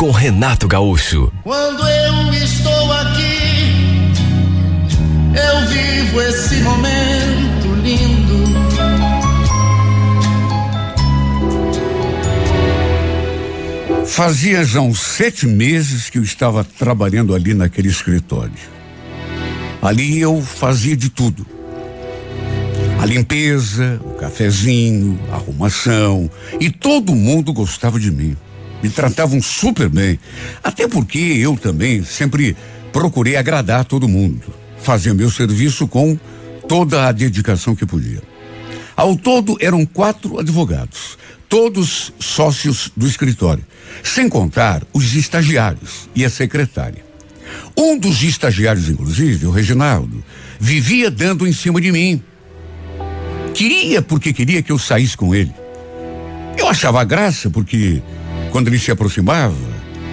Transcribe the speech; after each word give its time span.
com 0.00 0.10
Renato 0.10 0.66
Gaúcho. 0.66 1.30
Quando 1.42 1.86
eu 1.86 2.32
estou 2.32 2.90
aqui, 2.90 4.14
eu 5.36 5.68
vivo 5.68 6.22
esse 6.22 6.54
momento 6.62 7.74
lindo. 7.82 8.40
Fazia 14.06 14.64
já 14.64 14.80
uns 14.80 15.02
sete 15.02 15.46
meses 15.46 16.08
que 16.08 16.16
eu 16.16 16.22
estava 16.22 16.64
trabalhando 16.64 17.34
ali 17.34 17.52
naquele 17.52 17.88
escritório. 17.88 18.54
Ali 19.82 20.18
eu 20.18 20.40
fazia 20.40 20.96
de 20.96 21.10
tudo. 21.10 21.46
A 22.98 23.04
limpeza, 23.04 24.00
o 24.02 24.14
cafezinho, 24.14 25.20
a 25.30 25.34
arrumação. 25.34 26.30
E 26.58 26.70
todo 26.70 27.14
mundo 27.14 27.52
gostava 27.52 28.00
de 28.00 28.10
mim. 28.10 28.34
Me 28.82 28.88
tratavam 28.88 29.40
super 29.42 29.88
bem. 29.88 30.18
Até 30.62 30.88
porque 30.88 31.18
eu 31.18 31.56
também 31.56 32.02
sempre 32.02 32.56
procurei 32.92 33.36
agradar 33.36 33.84
todo 33.84 34.08
mundo. 34.08 34.52
Fazia 34.82 35.14
meu 35.14 35.30
serviço 35.30 35.86
com 35.86 36.18
toda 36.68 37.06
a 37.06 37.12
dedicação 37.12 37.74
que 37.74 37.84
podia. 37.84 38.22
Ao 38.96 39.16
todo 39.16 39.56
eram 39.60 39.84
quatro 39.86 40.38
advogados, 40.38 41.18
todos 41.48 42.12
sócios 42.18 42.92
do 42.96 43.06
escritório, 43.06 43.64
sem 44.02 44.28
contar 44.28 44.82
os 44.92 45.14
estagiários 45.14 46.08
e 46.14 46.24
a 46.24 46.30
secretária. 46.30 47.04
Um 47.76 47.98
dos 47.98 48.22
estagiários, 48.22 48.88
inclusive, 48.88 49.46
o 49.46 49.50
Reginaldo, 49.50 50.22
vivia 50.58 51.10
dando 51.10 51.46
em 51.46 51.52
cima 51.52 51.80
de 51.80 51.90
mim. 51.90 52.22
Queria 53.54 54.00
porque 54.00 54.32
queria 54.32 54.62
que 54.62 54.70
eu 54.70 54.78
saísse 54.78 55.16
com 55.16 55.34
ele. 55.34 55.52
Eu 56.56 56.68
achava 56.68 57.02
graça 57.04 57.50
porque 57.50 58.02
quando 58.50 58.68
ele 58.68 58.78
se 58.78 58.90
aproximava 58.90 59.54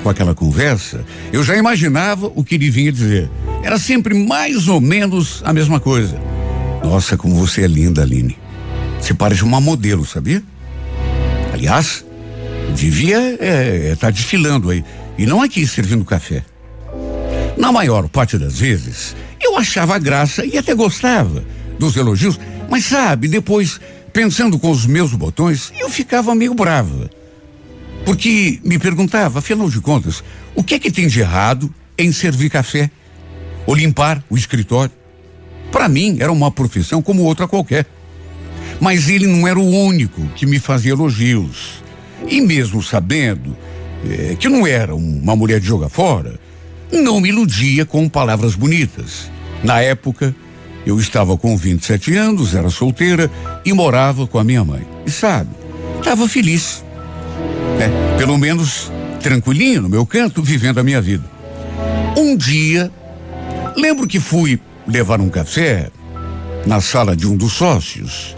com 0.03 0.09
aquela 0.09 0.33
conversa, 0.33 1.03
eu 1.33 1.43
já 1.43 1.55
imaginava 1.55 2.31
o 2.33 2.43
que 2.43 2.55
ele 2.55 2.69
vinha 2.69 2.91
dizer. 2.91 3.29
Era 3.63 3.77
sempre 3.77 4.13
mais 4.13 4.67
ou 4.67 4.79
menos 4.79 5.41
a 5.43 5.51
mesma 5.51 5.79
coisa. 5.79 6.19
Nossa, 6.83 7.17
como 7.17 7.35
você 7.35 7.63
é 7.63 7.67
linda, 7.67 8.01
Aline. 8.01 8.37
Você 8.99 9.13
parece 9.13 9.43
uma 9.43 9.59
modelo, 9.59 10.05
sabia? 10.05 10.41
Aliás, 11.53 12.05
devia 12.75 13.33
estar 13.33 13.45
é, 13.45 13.91
é, 13.91 13.95
tá 13.95 14.09
desfilando 14.09 14.69
aí. 14.69 14.83
E 15.17 15.25
não 15.25 15.41
aqui 15.41 15.65
servindo 15.65 16.05
café. 16.05 16.43
Na 17.57 17.71
maior 17.71 18.07
parte 18.07 18.37
das 18.37 18.59
vezes, 18.59 19.15
eu 19.41 19.57
achava 19.57 19.97
graça 19.97 20.45
e 20.45 20.57
até 20.57 20.75
gostava 20.75 21.43
dos 21.79 21.95
elogios, 21.95 22.39
mas 22.69 22.85
sabe, 22.85 23.27
depois, 23.27 23.79
pensando 24.13 24.59
com 24.59 24.69
os 24.69 24.85
meus 24.85 25.13
botões, 25.13 25.71
eu 25.79 25.89
ficava 25.89 26.35
meio 26.35 26.53
brava. 26.53 27.09
Porque 28.07 28.61
me 28.63 28.79
perguntava, 28.79 29.39
afinal 29.39 29.69
de 29.69 29.81
contas, 29.81 30.23
o 30.55 30.63
que 30.63 30.75
é 30.75 30.79
que 30.79 30.89
tem 30.89 31.07
de 31.07 31.19
errado 31.19 31.69
em 31.97 32.09
servir 32.13 32.49
café? 32.49 32.89
Ou 33.65 33.75
limpar 33.75 34.23
o 34.29 34.37
escritório? 34.37 34.93
Para 35.73 35.89
mim, 35.89 36.15
era 36.21 36.31
uma 36.31 36.49
profissão 36.49 37.01
como 37.01 37.23
outra 37.23 37.49
qualquer. 37.49 37.85
Mas 38.79 39.09
ele 39.09 39.27
não 39.27 39.45
era 39.45 39.59
o 39.59 39.69
único 39.69 40.25
que 40.37 40.45
me 40.45 40.57
fazia 40.57 40.93
elogios. 40.93 41.83
E 42.29 42.39
mesmo 42.39 42.81
sabendo 42.81 43.57
eh, 44.09 44.37
que 44.39 44.47
não 44.47 44.65
era 44.65 44.95
uma 44.95 45.35
mulher 45.35 45.59
de 45.59 45.67
jogar 45.67 45.89
fora, 45.89 46.39
não 46.89 47.19
me 47.19 47.27
iludia 47.27 47.85
com 47.85 48.07
palavras 48.07 48.55
bonitas. 48.55 49.29
Na 49.61 49.81
época, 49.81 50.33
eu 50.85 50.97
estava 50.97 51.37
com 51.37 51.57
27 51.57 52.15
anos, 52.15 52.55
era 52.55 52.69
solteira 52.69 53.29
e 53.65 53.73
morava 53.73 54.25
com 54.25 54.39
a 54.39 54.45
minha 54.45 54.63
mãe. 54.63 54.87
E 55.05 55.11
sabe, 55.11 55.49
estava 55.99 56.25
feliz. 56.29 56.86
Né? 57.77 57.89
Pelo 58.17 58.37
menos 58.37 58.91
tranquilinho 59.21 59.81
no 59.81 59.89
meu 59.89 60.05
canto, 60.05 60.41
vivendo 60.41 60.79
a 60.79 60.83
minha 60.83 61.01
vida. 61.01 61.23
Um 62.17 62.35
dia, 62.35 62.91
lembro 63.75 64.07
que 64.07 64.19
fui 64.19 64.59
levar 64.87 65.19
um 65.19 65.29
café 65.29 65.89
na 66.65 66.81
sala 66.81 67.15
de 67.15 67.27
um 67.27 67.35
dos 67.35 67.53
sócios, 67.53 68.35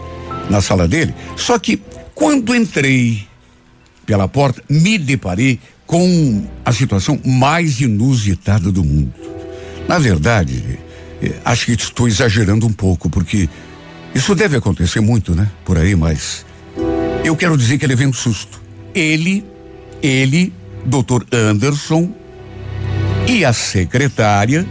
na 0.48 0.60
sala 0.60 0.86
dele, 0.86 1.14
só 1.36 1.58
que 1.58 1.80
quando 2.14 2.54
entrei 2.54 3.26
pela 4.04 4.28
porta, 4.28 4.62
me 4.68 4.98
deparei 4.98 5.58
com 5.86 6.46
a 6.64 6.72
situação 6.72 7.18
mais 7.24 7.80
inusitada 7.80 8.70
do 8.70 8.84
mundo. 8.84 9.14
Na 9.88 9.98
verdade, 9.98 10.78
eh, 11.22 11.32
acho 11.44 11.66
que 11.66 11.72
estou 11.72 12.06
exagerando 12.06 12.66
um 12.66 12.72
pouco, 12.72 13.08
porque 13.08 13.48
isso 14.14 14.34
deve 14.34 14.56
acontecer 14.56 15.00
muito, 15.00 15.34
né? 15.34 15.50
Por 15.64 15.78
aí, 15.78 15.94
mas 15.96 16.44
eu 17.24 17.34
quero 17.36 17.56
dizer 17.56 17.78
que 17.78 17.84
ele 17.84 17.96
veio 17.96 18.10
um 18.10 18.12
susto. 18.12 18.59
Ele, 18.94 19.44
ele, 20.02 20.52
doutor 20.84 21.26
Anderson 21.32 22.10
e 23.26 23.44
a 23.44 23.52
secretária 23.52 24.66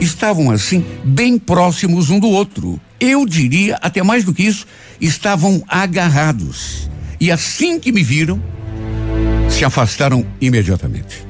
estavam 0.00 0.50
assim 0.50 0.84
bem 1.04 1.38
próximos 1.38 2.10
um 2.10 2.18
do 2.18 2.28
outro. 2.28 2.80
Eu 3.00 3.26
diria 3.26 3.76
até 3.76 4.02
mais 4.02 4.24
do 4.24 4.34
que 4.34 4.42
isso, 4.42 4.66
estavam 5.00 5.62
agarrados. 5.66 6.90
E 7.20 7.30
assim 7.30 7.78
que 7.78 7.92
me 7.92 8.02
viram, 8.02 8.42
se 9.48 9.64
afastaram 9.64 10.26
imediatamente. 10.40 11.24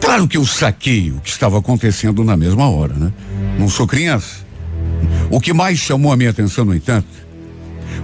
Claro 0.00 0.28
que 0.28 0.36
eu 0.36 0.46
saquei 0.46 1.10
o 1.10 1.20
que 1.20 1.30
estava 1.30 1.58
acontecendo 1.58 2.22
na 2.22 2.36
mesma 2.36 2.68
hora, 2.68 2.94
né? 2.94 3.12
Não 3.58 3.68
sou 3.68 3.86
criança. 3.86 4.46
O 5.30 5.40
que 5.40 5.52
mais 5.52 5.78
chamou 5.78 6.12
a 6.12 6.16
minha 6.16 6.30
atenção, 6.30 6.64
no 6.64 6.74
entanto, 6.74 7.08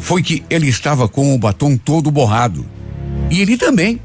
foi 0.01 0.23
que 0.23 0.43
ele 0.51 0.69
estava 0.69 1.09
com 1.09 1.35
o 1.35 1.39
batom 1.39 1.77
todo 1.77 2.11
borrado. 2.11 2.67
E 3.31 3.41
ele 3.41 3.57
também. 3.57 4.01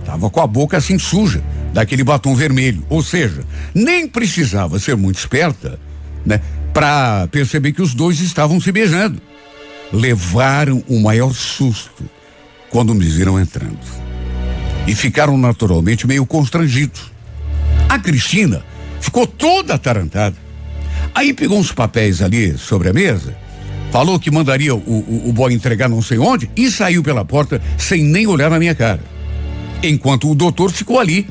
Estava 0.00 0.30
com 0.30 0.40
a 0.40 0.46
boca 0.46 0.76
assim 0.76 0.98
suja, 0.98 1.42
daquele 1.72 2.04
batom 2.04 2.34
vermelho. 2.34 2.84
Ou 2.88 3.02
seja, 3.02 3.44
nem 3.74 4.06
precisava 4.06 4.78
ser 4.78 4.96
muito 4.96 5.18
esperta, 5.18 5.78
né? 6.24 6.40
Para 6.72 7.26
perceber 7.28 7.72
que 7.72 7.82
os 7.82 7.94
dois 7.94 8.20
estavam 8.20 8.60
se 8.60 8.70
beijando. 8.70 9.20
Levaram 9.92 10.82
o 10.88 11.00
maior 11.00 11.34
susto 11.34 12.04
quando 12.70 12.94
me 12.94 13.06
viram 13.06 13.40
entrando. 13.40 13.78
E 14.86 14.94
ficaram 14.94 15.36
naturalmente 15.36 16.06
meio 16.06 16.24
constrangidos. 16.24 17.10
A 17.88 17.98
Cristina 17.98 18.64
ficou 19.00 19.26
toda 19.26 19.74
atarantada. 19.74 20.36
Aí 21.14 21.32
pegou 21.32 21.58
uns 21.58 21.72
papéis 21.72 22.20
ali 22.20 22.58
sobre 22.58 22.88
a 22.88 22.92
mesa, 22.92 23.36
falou 23.96 24.20
que 24.20 24.30
mandaria 24.30 24.74
o, 24.74 24.78
o, 24.78 25.30
o 25.30 25.32
boy 25.32 25.54
entregar 25.54 25.88
não 25.88 26.02
sei 26.02 26.18
onde 26.18 26.50
e 26.54 26.70
saiu 26.70 27.02
pela 27.02 27.24
porta 27.24 27.62
sem 27.78 28.04
nem 28.04 28.26
olhar 28.26 28.50
na 28.50 28.58
minha 28.58 28.74
cara. 28.74 29.00
Enquanto 29.82 30.30
o 30.30 30.34
doutor 30.34 30.70
ficou 30.70 31.00
ali, 31.00 31.26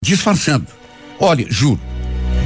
disfarçando. 0.00 0.68
Olha, 1.18 1.44
juro, 1.50 1.80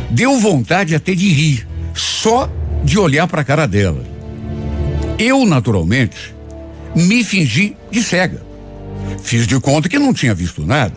deu 0.08 0.40
vontade 0.40 0.94
até 0.94 1.14
de 1.14 1.28
rir, 1.28 1.68
só 1.92 2.50
de 2.82 2.98
olhar 2.98 3.26
para 3.26 3.42
a 3.42 3.44
cara 3.44 3.66
dela. 3.66 4.02
Eu, 5.18 5.44
naturalmente, 5.44 6.34
me 6.96 7.22
fingi 7.22 7.76
de 7.90 8.02
cega. 8.02 8.42
Fiz 9.22 9.46
de 9.46 9.60
conta 9.60 9.86
que 9.86 9.98
não 9.98 10.14
tinha 10.14 10.34
visto 10.34 10.64
nada. 10.64 10.96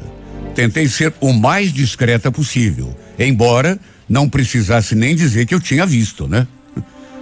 Tentei 0.56 0.88
ser 0.88 1.14
o 1.20 1.34
mais 1.34 1.74
discreta 1.74 2.32
possível, 2.32 2.98
embora 3.20 3.78
não 4.08 4.30
precisasse 4.30 4.96
nem 4.96 5.14
dizer 5.14 5.46
que 5.46 5.54
eu 5.54 5.60
tinha 5.60 5.86
visto, 5.86 6.26
né? 6.26 6.48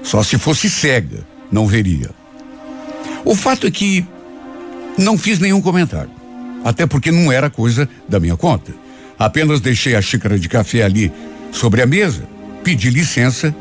Só 0.04 0.22
se 0.22 0.38
fosse 0.38 0.70
cega, 0.70 1.26
não 1.52 1.66
veria. 1.66 2.10
O 3.26 3.36
fato 3.36 3.66
é 3.66 3.72
que 3.72 4.06
não 4.98 5.18
fiz 5.18 5.40
nenhum 5.40 5.62
comentário, 5.62 6.12
até 6.64 6.86
porque 6.86 7.12
não 7.12 7.32
era 7.32 7.50
coisa 7.50 7.90
da 8.08 8.20
minha 8.20 8.36
conta. 8.36 8.74
Apenas 9.18 9.62
deixei 9.62 9.96
a 9.96 10.02
xícara 10.02 10.38
de 10.38 10.50
café 10.50 10.84
ali 10.84 11.12
sobre 11.52 11.82
a 11.82 11.86
mesa, 11.86 12.24
pedi 12.64 12.90
licença 12.90 13.56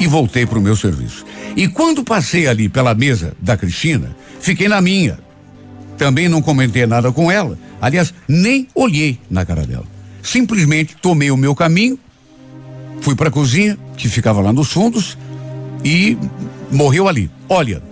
e 0.00 0.06
voltei 0.06 0.46
para 0.46 0.58
o 0.58 0.62
meu 0.62 0.74
serviço. 0.74 1.24
E 1.54 1.68
quando 1.68 2.02
passei 2.02 2.46
ali 2.46 2.68
pela 2.68 2.94
mesa 2.94 3.34
da 3.40 3.56
Cristina, 3.56 4.16
fiquei 4.40 4.68
na 4.68 4.80
minha. 4.80 5.18
Também 5.98 6.28
não 6.28 6.40
comentei 6.40 6.86
nada 6.86 7.12
com 7.12 7.30
ela. 7.30 7.58
Aliás, 7.80 8.14
nem 8.26 8.66
olhei 8.74 9.18
na 9.30 9.44
cara 9.44 9.66
dela. 9.66 9.84
Simplesmente 10.22 10.96
tomei 11.00 11.30
o 11.30 11.36
meu 11.36 11.54
caminho, 11.54 11.98
fui 13.00 13.14
para 13.14 13.28
a 13.28 13.32
cozinha, 13.32 13.76
que 13.96 14.08
ficava 14.08 14.40
lá 14.40 14.52
nos 14.52 14.72
fundos, 14.72 15.18
e 15.84 16.16
morreu 16.70 17.08
ali. 17.08 17.30
Olha, 17.48 17.82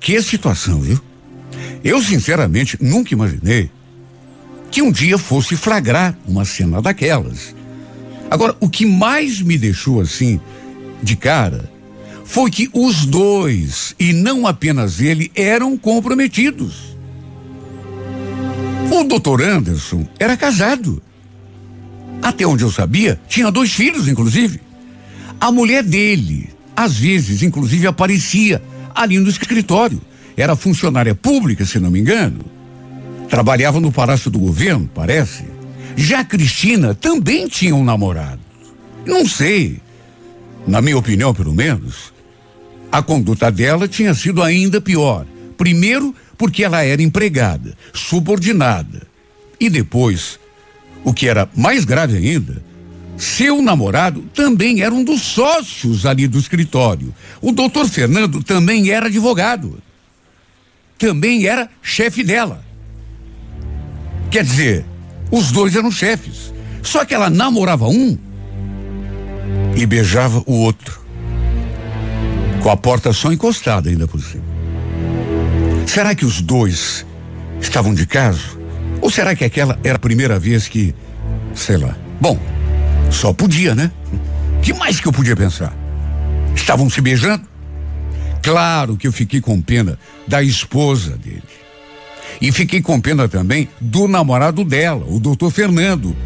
que 0.00 0.20
situação, 0.22 0.80
viu? 0.80 1.00
Eu, 1.84 2.02
sinceramente, 2.02 2.76
nunca 2.80 3.14
imaginei 3.14 3.70
que 4.70 4.82
um 4.82 4.90
dia 4.90 5.16
fosse 5.16 5.56
flagrar 5.56 6.16
uma 6.26 6.44
cena 6.44 6.82
daquelas. 6.82 7.54
Agora, 8.30 8.54
o 8.60 8.68
que 8.68 8.84
mais 8.84 9.40
me 9.40 9.56
deixou 9.56 10.00
assim, 10.00 10.40
de 11.02 11.16
cara, 11.16 11.70
foi 12.24 12.50
que 12.50 12.68
os 12.74 13.06
dois, 13.06 13.94
e 13.98 14.12
não 14.12 14.46
apenas 14.46 15.00
ele, 15.00 15.32
eram 15.34 15.78
comprometidos. 15.78 16.96
O 18.90 19.04
doutor 19.04 19.42
Anderson 19.42 20.06
era 20.18 20.36
casado. 20.36 21.02
Até 22.22 22.46
onde 22.46 22.64
eu 22.64 22.70
sabia, 22.70 23.18
tinha 23.28 23.50
dois 23.50 23.72
filhos, 23.72 24.08
inclusive. 24.08 24.60
A 25.40 25.50
mulher 25.52 25.82
dele, 25.82 26.50
às 26.78 26.96
vezes, 26.96 27.42
inclusive, 27.42 27.88
aparecia 27.88 28.62
ali 28.94 29.18
no 29.18 29.28
escritório. 29.28 30.00
Era 30.36 30.54
funcionária 30.54 31.12
pública, 31.12 31.64
se 31.64 31.80
não 31.80 31.90
me 31.90 31.98
engano. 31.98 32.44
Trabalhava 33.28 33.80
no 33.80 33.90
Palácio 33.90 34.30
do 34.30 34.38
Governo, 34.38 34.88
parece. 34.94 35.42
Já 35.96 36.22
Cristina 36.22 36.94
também 36.94 37.48
tinha 37.48 37.74
um 37.74 37.82
namorado. 37.82 38.38
Não 39.04 39.26
sei. 39.26 39.80
Na 40.68 40.80
minha 40.80 40.96
opinião, 40.96 41.34
pelo 41.34 41.52
menos, 41.52 42.12
a 42.92 43.02
conduta 43.02 43.50
dela 43.50 43.88
tinha 43.88 44.14
sido 44.14 44.40
ainda 44.40 44.80
pior. 44.80 45.26
Primeiro, 45.56 46.14
porque 46.36 46.62
ela 46.62 46.84
era 46.84 47.02
empregada, 47.02 47.76
subordinada. 47.92 49.02
E 49.58 49.68
depois, 49.68 50.38
o 51.02 51.12
que 51.12 51.26
era 51.26 51.50
mais 51.56 51.84
grave 51.84 52.16
ainda, 52.16 52.62
seu 53.18 53.60
namorado 53.60 54.22
também 54.32 54.80
era 54.80 54.94
um 54.94 55.02
dos 55.02 55.22
sócios 55.22 56.06
ali 56.06 56.28
do 56.28 56.38
escritório. 56.38 57.12
O 57.40 57.50
doutor 57.50 57.88
Fernando 57.88 58.42
também 58.42 58.90
era 58.90 59.06
advogado. 59.06 59.82
Também 60.96 61.46
era 61.46 61.68
chefe 61.82 62.22
dela. 62.22 62.64
Quer 64.30 64.44
dizer, 64.44 64.84
os 65.32 65.50
dois 65.50 65.74
eram 65.74 65.90
chefes. 65.90 66.52
Só 66.82 67.04
que 67.04 67.12
ela 67.12 67.28
namorava 67.28 67.88
um 67.88 68.16
e 69.76 69.84
beijava 69.84 70.42
o 70.46 70.52
outro. 70.52 71.00
Com 72.62 72.70
a 72.70 72.76
porta 72.76 73.12
só 73.12 73.32
encostada 73.32 73.90
ainda 73.90 74.06
por 74.06 74.20
cima. 74.20 74.44
Será 75.86 76.14
que 76.14 76.24
os 76.24 76.40
dois 76.40 77.04
estavam 77.60 77.92
de 77.92 78.06
caso? 78.06 78.58
Ou 79.00 79.10
será 79.10 79.34
que 79.34 79.44
aquela 79.44 79.78
era 79.82 79.96
a 79.96 80.00
primeira 80.00 80.38
vez 80.38 80.68
que, 80.68 80.94
sei 81.54 81.76
lá. 81.76 81.96
Bom, 82.20 82.38
só 83.10 83.32
podia, 83.32 83.74
né? 83.74 83.90
Que 84.62 84.72
mais 84.72 85.00
que 85.00 85.08
eu 85.08 85.12
podia 85.12 85.36
pensar? 85.36 85.74
Estavam 86.54 86.88
se 86.90 87.00
beijando? 87.00 87.46
Claro 88.42 88.96
que 88.96 89.06
eu 89.06 89.12
fiquei 89.12 89.40
com 89.40 89.60
pena 89.60 89.98
da 90.26 90.42
esposa 90.42 91.16
dele. 91.16 91.42
E 92.40 92.52
fiquei 92.52 92.80
com 92.80 93.00
pena 93.00 93.28
também 93.28 93.68
do 93.80 94.06
namorado 94.06 94.64
dela, 94.64 95.04
o 95.08 95.18
doutor 95.18 95.50
Fernando. 95.50 96.16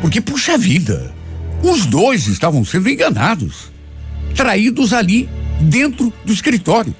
Porque, 0.00 0.20
puxa 0.20 0.56
vida, 0.56 1.12
os 1.62 1.86
dois 1.86 2.26
estavam 2.26 2.64
sendo 2.64 2.88
enganados, 2.88 3.70
traídos 4.34 4.92
ali, 4.92 5.28
dentro 5.60 6.12
do 6.24 6.32
escritório. 6.32 6.94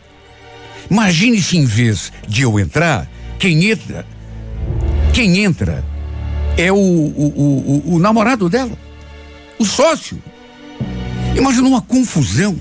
Imagine 0.91 1.41
se 1.41 1.57
em 1.57 1.65
vez 1.65 2.13
de 2.29 2.43
eu 2.43 2.59
entrar, 2.59 3.11
quem 3.39 3.71
entra, 3.71 4.07
quem 5.13 5.45
entra 5.45 5.85
é 6.57 6.71
o, 6.73 6.77
o, 6.77 7.83
o, 7.87 7.95
o 7.95 7.99
namorado 7.99 8.49
dela, 8.49 8.77
o 9.59 9.65
sócio. 9.65 10.23
Imagina 11.35 11.69
uma 11.69 11.83
confusão. 11.83 12.59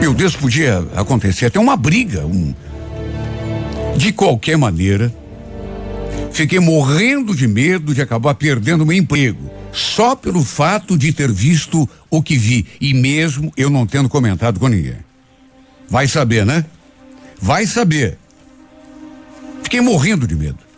Meu 0.00 0.14
Deus, 0.14 0.34
podia 0.34 0.78
acontecer 0.94 1.46
até 1.46 1.58
uma 1.58 1.76
briga. 1.76 2.26
Um... 2.26 2.54
De 3.96 4.12
qualquer 4.12 4.56
maneira, 4.56 5.14
fiquei 6.32 6.58
morrendo 6.58 7.34
de 7.34 7.46
medo 7.46 7.94
de 7.94 8.00
acabar 8.00 8.34
perdendo 8.34 8.86
meu 8.86 8.96
emprego, 8.96 9.50
só 9.72 10.16
pelo 10.16 10.42
fato 10.42 10.96
de 10.96 11.12
ter 11.12 11.30
visto 11.30 11.88
o 12.10 12.22
que 12.22 12.36
vi, 12.36 12.66
e 12.80 12.94
mesmo 12.94 13.52
eu 13.56 13.68
não 13.70 13.86
tendo 13.86 14.08
comentado 14.08 14.58
com 14.58 14.68
ninguém. 14.68 14.96
Vai 15.88 16.08
saber, 16.08 16.46
né? 16.46 16.64
Vai 17.40 17.66
saber. 17.66 18.18
Fiquei 19.62 19.80
morrendo 19.80 20.26
de 20.26 20.34
medo. 20.34 20.71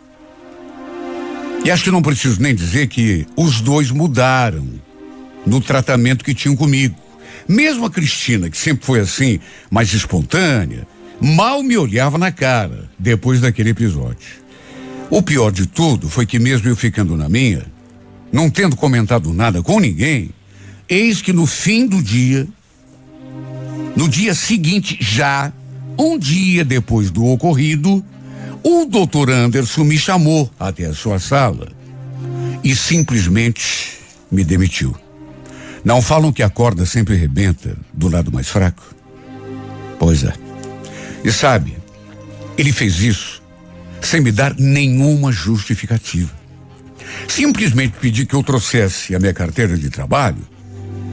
E 1.65 1.71
acho 1.71 1.83
que 1.83 1.89
não 1.89 2.03
preciso 2.03 2.39
nem 2.39 2.53
dizer 2.53 2.85
que 2.85 3.25
os 3.35 3.59
dois 3.59 3.89
mudaram 3.89 4.67
no 5.47 5.59
tratamento 5.59 6.23
que 6.23 6.35
tinham 6.35 6.55
comigo. 6.55 6.95
Mesmo 7.47 7.85
a 7.85 7.89
Cristina, 7.89 8.51
que 8.51 8.57
sempre 8.57 8.85
foi 8.85 8.99
assim, 8.99 9.39
mais 9.71 9.91
espontânea, 9.91 10.87
mal 11.19 11.63
me 11.63 11.75
olhava 11.75 12.19
na 12.19 12.31
cara 12.31 12.87
depois 12.99 13.41
daquele 13.41 13.71
episódio. 13.71 14.45
O 15.09 15.23
pior 15.23 15.51
de 15.51 15.65
tudo 15.65 16.07
foi 16.07 16.27
que, 16.27 16.37
mesmo 16.37 16.69
eu 16.69 16.75
ficando 16.75 17.17
na 17.17 17.27
minha, 17.27 17.65
não 18.31 18.47
tendo 18.47 18.75
comentado 18.75 19.33
nada 19.33 19.63
com 19.63 19.79
ninguém, 19.79 20.29
eis 20.87 21.19
que 21.19 21.33
no 21.33 21.47
fim 21.47 21.87
do 21.87 21.99
dia, 21.99 22.47
no 23.95 24.07
dia 24.07 24.35
seguinte, 24.35 24.99
já, 25.01 25.51
um 25.97 26.15
dia 26.15 26.63
depois 26.63 27.09
do 27.09 27.25
ocorrido, 27.25 28.05
o 28.67 28.83
doutor 28.83 29.29
Anderson 29.29 29.83
me 29.83 29.95
chamou 29.95 30.49
até 30.59 30.87
a 30.87 30.93
sua 30.95 31.19
sala 31.19 31.67
e 32.63 32.75
simplesmente 32.75 33.99
me 34.31 34.43
demitiu. 34.43 34.95
Não 35.83 36.01
falam 36.01 36.33
que 36.33 36.41
a 36.41 36.49
corda 36.49 36.83
sempre 36.83 37.15
rebenta 37.15 37.77
do 37.93 38.09
lado 38.09 38.31
mais 38.31 38.49
fraco? 38.49 38.83
Pois 39.99 40.23
é. 40.23 40.33
E 41.23 41.31
sabe, 41.31 41.77
ele 42.57 42.73
fez 42.73 42.99
isso 43.01 43.43
sem 44.01 44.19
me 44.19 44.31
dar 44.31 44.55
nenhuma 44.57 45.31
justificativa. 45.31 46.33
Simplesmente 47.27 47.97
pedi 48.01 48.25
que 48.25 48.33
eu 48.33 48.41
trouxesse 48.41 49.13
a 49.13 49.19
minha 49.19 49.33
carteira 49.33 49.77
de 49.77 49.91
trabalho 49.91 50.41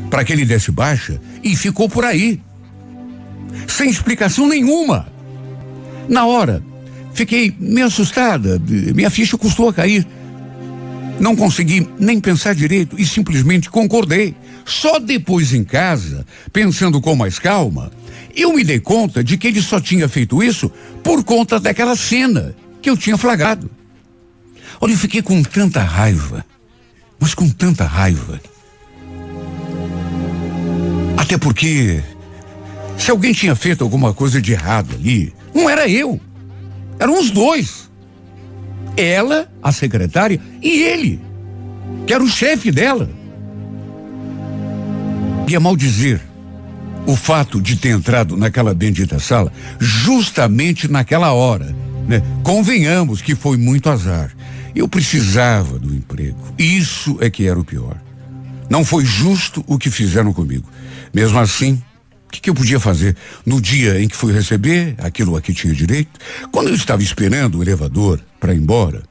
para 0.09 0.25
que 0.25 0.33
ele 0.33 0.47
desse 0.47 0.71
baixa 0.71 1.21
e 1.45 1.55
ficou 1.55 1.87
por 1.87 2.03
aí 2.03 2.41
sem 3.69 3.91
explicação 3.91 4.49
nenhuma. 4.49 5.07
Na 6.09 6.25
hora, 6.25 6.72
fiquei 7.15 7.55
meio 7.59 7.87
assustada, 7.87 8.61
minha 8.95 9.11
ficha 9.11 9.37
custou 9.39 9.69
a 9.69 9.75
cair. 9.75 10.07
Não 11.21 11.37
consegui 11.37 11.87
nem 11.99 12.19
pensar 12.21 12.55
direito 12.55 13.01
e 13.01 13.07
simplesmente 13.07 13.71
concordei. 13.71 14.35
Só 14.65 14.99
depois 14.99 15.53
em 15.53 15.65
casa, 15.65 16.27
pensando 16.53 17.01
com 17.01 17.15
mais 17.15 17.39
calma, 17.39 17.91
eu 18.35 18.53
me 18.53 18.65
dei 18.65 18.81
conta 18.81 19.23
de 19.23 19.37
que 19.37 19.49
ele 19.49 19.61
só 19.61 19.81
tinha 19.81 20.09
feito 20.09 20.43
isso 20.43 20.71
por 21.03 21.23
conta 21.23 21.61
daquela 21.61 21.97
cena 21.97 22.55
que 22.81 22.89
eu 22.89 22.97
tinha 22.97 23.19
flagrado. 23.19 23.71
Olha, 24.81 24.93
eu 24.93 24.99
fiquei 24.99 25.23
com 25.23 25.43
tanta 25.43 25.81
raiva, 25.83 26.45
mas 27.21 27.35
com 27.35 27.49
tanta 27.49 27.85
raiva. 27.85 28.41
Até 31.17 31.39
porque 31.39 32.03
se 32.99 33.11
alguém 33.11 33.33
tinha 33.33 33.55
feito 33.55 33.85
alguma 33.85 34.13
coisa 34.13 34.41
de 34.41 34.53
errado 34.53 34.95
ali, 34.95 35.33
não 35.55 35.69
era 35.69 35.89
eu. 35.89 36.21
Eram 37.03 37.19
os 37.19 37.33
dois. 37.33 37.91
Ela, 38.97 39.51
a 39.61 39.73
secretária, 39.73 40.41
e 40.63 40.83
ele, 40.83 41.21
que 42.07 42.15
era 42.15 42.23
o 42.23 42.29
chefe 42.29 42.71
dela. 42.71 43.11
E 45.49 45.57
a 45.57 45.59
maldizer 45.59 46.21
o 47.05 47.17
fato 47.17 47.61
de 47.61 47.75
ter 47.75 47.89
entrado 47.89 48.37
naquela 48.37 48.73
bendita 48.73 49.19
sala 49.19 49.53
justamente 49.81 50.87
naquela 50.87 51.33
hora. 51.33 51.75
Né? 52.07 52.23
Convenhamos 52.45 53.21
que 53.21 53.35
foi 53.35 53.57
muito 53.57 53.91
azar. 53.91 54.31
Eu 54.73 54.87
precisava 54.87 55.81
do 55.81 55.93
emprego. 55.93 56.39
Isso 56.57 57.19
é 57.21 57.29
que 57.29 57.49
era 57.49 57.59
o 57.59 57.65
pior. 57.65 58.01
Não 58.71 58.85
foi 58.85 59.05
justo 59.05 59.65
o 59.67 59.77
que 59.77 59.91
fizeram 59.91 60.33
comigo. 60.33 60.69
Mesmo 61.13 61.41
assim, 61.41 61.83
que, 62.33 62.41
que 62.41 62.51
eu 62.51 62.55
podia 62.55 62.81
fazer 62.81 63.15
no 63.45 63.61
dia 63.61 64.03
em 64.03 64.09
que 64.09 64.17
fui 64.17 64.33
receber 64.33 64.95
aquilo 64.99 65.37
a 65.37 65.43
que 65.43 65.53
tinha 65.53 65.75
direito? 65.75 66.19
Quando 66.51 66.69
eu 66.69 66.75
estava 66.75 67.03
esperando 67.03 67.59
o 67.59 67.63
elevador 67.63 68.19
para 68.41 68.55
ir 68.55 68.59
embora, 68.59 69.03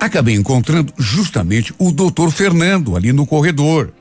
acabei 0.00 0.34
encontrando 0.34 0.92
justamente 0.96 1.72
o 1.78 1.92
doutor 1.92 2.30
Fernando 2.30 2.96
ali 2.96 3.12
no 3.12 3.26
corredor. 3.26 3.92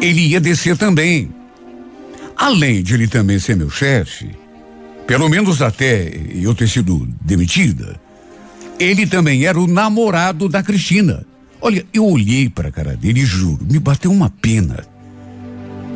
Ele 0.00 0.28
ia 0.28 0.40
descer 0.40 0.76
também. 0.76 1.30
Além 2.34 2.82
de 2.82 2.94
ele 2.94 3.06
também 3.06 3.38
ser 3.38 3.54
meu 3.54 3.68
chefe, 3.68 4.30
pelo 5.06 5.28
menos 5.28 5.60
até 5.60 6.10
eu 6.34 6.54
ter 6.54 6.68
sido 6.68 7.06
demitida, 7.20 8.00
ele 8.78 9.06
também 9.06 9.44
era 9.44 9.60
o 9.60 9.66
namorado 9.66 10.48
da 10.48 10.62
Cristina. 10.62 11.26
Olha, 11.60 11.84
eu 11.92 12.06
olhei 12.06 12.48
para 12.48 12.68
a 12.68 12.72
cara 12.72 12.96
dele 12.96 13.20
e 13.20 13.26
juro, 13.26 13.66
me 13.70 13.78
bateu 13.78 14.10
uma 14.10 14.30
pena. 14.30 14.82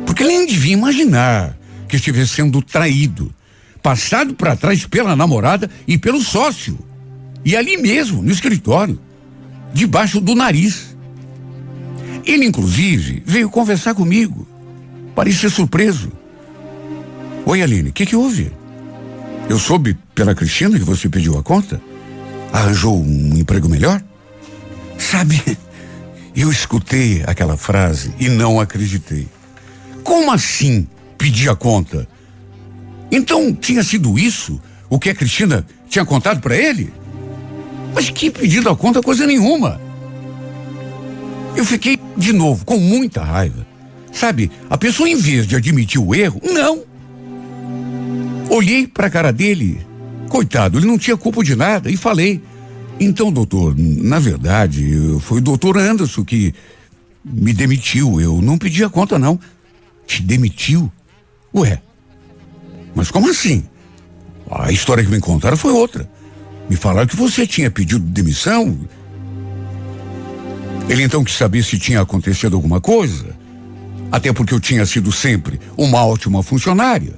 Porque 0.05 0.23
ele 0.23 0.37
nem 0.37 0.47
devia 0.47 0.73
imaginar 0.73 1.57
que 1.87 1.95
estivesse 1.95 2.35
sendo 2.35 2.61
traído, 2.61 3.33
passado 3.81 4.33
para 4.33 4.55
trás 4.55 4.85
pela 4.85 5.15
namorada 5.15 5.69
e 5.87 5.97
pelo 5.97 6.21
sócio. 6.21 6.77
E 7.43 7.55
ali 7.55 7.77
mesmo, 7.77 8.21
no 8.21 8.31
escritório, 8.31 8.99
debaixo 9.73 10.19
do 10.19 10.35
nariz. 10.35 10.95
Ele, 12.25 12.45
inclusive, 12.45 13.21
veio 13.25 13.49
conversar 13.49 13.93
comigo. 13.93 14.47
Parecia 15.13 15.49
surpreso. 15.49 16.11
Oi, 17.45 17.61
Aline, 17.61 17.89
o 17.89 17.93
que, 17.93 18.05
que 18.05 18.15
houve? 18.15 18.51
Eu 19.47 19.59
soube 19.59 19.95
pela 20.15 20.33
Cristina 20.33 20.79
que 20.79 20.83
você 20.83 21.07
pediu 21.07 21.37
a 21.37 21.43
conta? 21.43 21.79
Arranjou 22.51 22.99
um 22.99 23.37
emprego 23.37 23.69
melhor? 23.69 24.03
Sabe, 24.97 25.39
Eu 26.35 26.51
escutei 26.51 27.23
aquela 27.25 27.55
frase 27.55 28.13
e 28.19 28.27
não 28.27 28.59
acreditei. 28.59 29.25
Como 30.05 30.31
assim 30.31 30.87
pedir 31.17 31.49
a 31.49 31.55
conta? 31.55 32.07
Então 33.11 33.51
tinha 33.51 33.83
sido 33.83 34.19
isso 34.19 34.61
o 34.87 34.99
que 34.99 35.09
a 35.09 35.15
Cristina 35.15 35.65
tinha 35.89 36.05
contado 36.05 36.39
para 36.39 36.55
ele? 36.55 36.93
Mas 37.91 38.11
que 38.11 38.29
pedido 38.29 38.69
a 38.69 38.75
conta, 38.75 39.01
coisa 39.01 39.25
nenhuma. 39.25 39.81
Eu 41.55 41.65
fiquei 41.65 41.97
de 42.15 42.31
novo 42.31 42.63
com 42.63 42.77
muita 42.77 43.23
raiva. 43.23 43.65
Sabe, 44.13 44.51
a 44.69 44.77
pessoa 44.77 45.09
em 45.09 45.15
vez 45.15 45.47
de 45.47 45.55
admitir 45.55 45.99
o 45.99 46.13
erro, 46.13 46.39
não. 46.43 46.83
Olhei 48.47 48.85
para 48.85 49.07
a 49.07 49.09
cara 49.09 49.33
dele, 49.33 49.81
coitado, 50.29 50.77
ele 50.77 50.85
não 50.85 50.99
tinha 50.99 51.17
culpa 51.17 51.43
de 51.43 51.55
nada 51.55 51.89
e 51.89 51.97
falei: 51.97 52.43
então, 52.99 53.31
doutor, 53.31 53.75
na 53.75 54.19
verdade, 54.19 55.17
foi 55.21 55.39
o 55.39 55.41
doutor 55.41 55.79
Anderson 55.79 56.23
que 56.23 56.53
me 57.25 57.53
demitiu. 57.53 58.21
Eu 58.21 58.39
não 58.39 58.55
pedi 58.55 58.83
a 58.83 58.89
conta, 58.89 59.17
não. 59.17 59.39
Te 60.05 60.21
demitiu? 60.21 60.91
Ué, 61.53 61.81
mas 62.93 63.09
como 63.09 63.29
assim? 63.29 63.65
A 64.49 64.71
história 64.71 65.03
que 65.03 65.09
me 65.09 65.19
contaram 65.19 65.57
foi 65.57 65.71
outra. 65.71 66.09
Me 66.69 66.75
falaram 66.75 67.07
que 67.07 67.15
você 67.15 67.45
tinha 67.45 67.71
pedido 67.71 67.99
demissão. 67.99 68.77
Ele 70.87 71.03
então 71.03 71.23
quis 71.23 71.35
saber 71.35 71.63
se 71.63 71.79
tinha 71.79 72.01
acontecido 72.01 72.55
alguma 72.55 72.79
coisa. 72.79 73.35
Até 74.11 74.31
porque 74.31 74.53
eu 74.53 74.59
tinha 74.59 74.85
sido 74.85 75.11
sempre 75.11 75.59
uma 75.75 76.05
ótima 76.05 76.43
funcionária. 76.43 77.13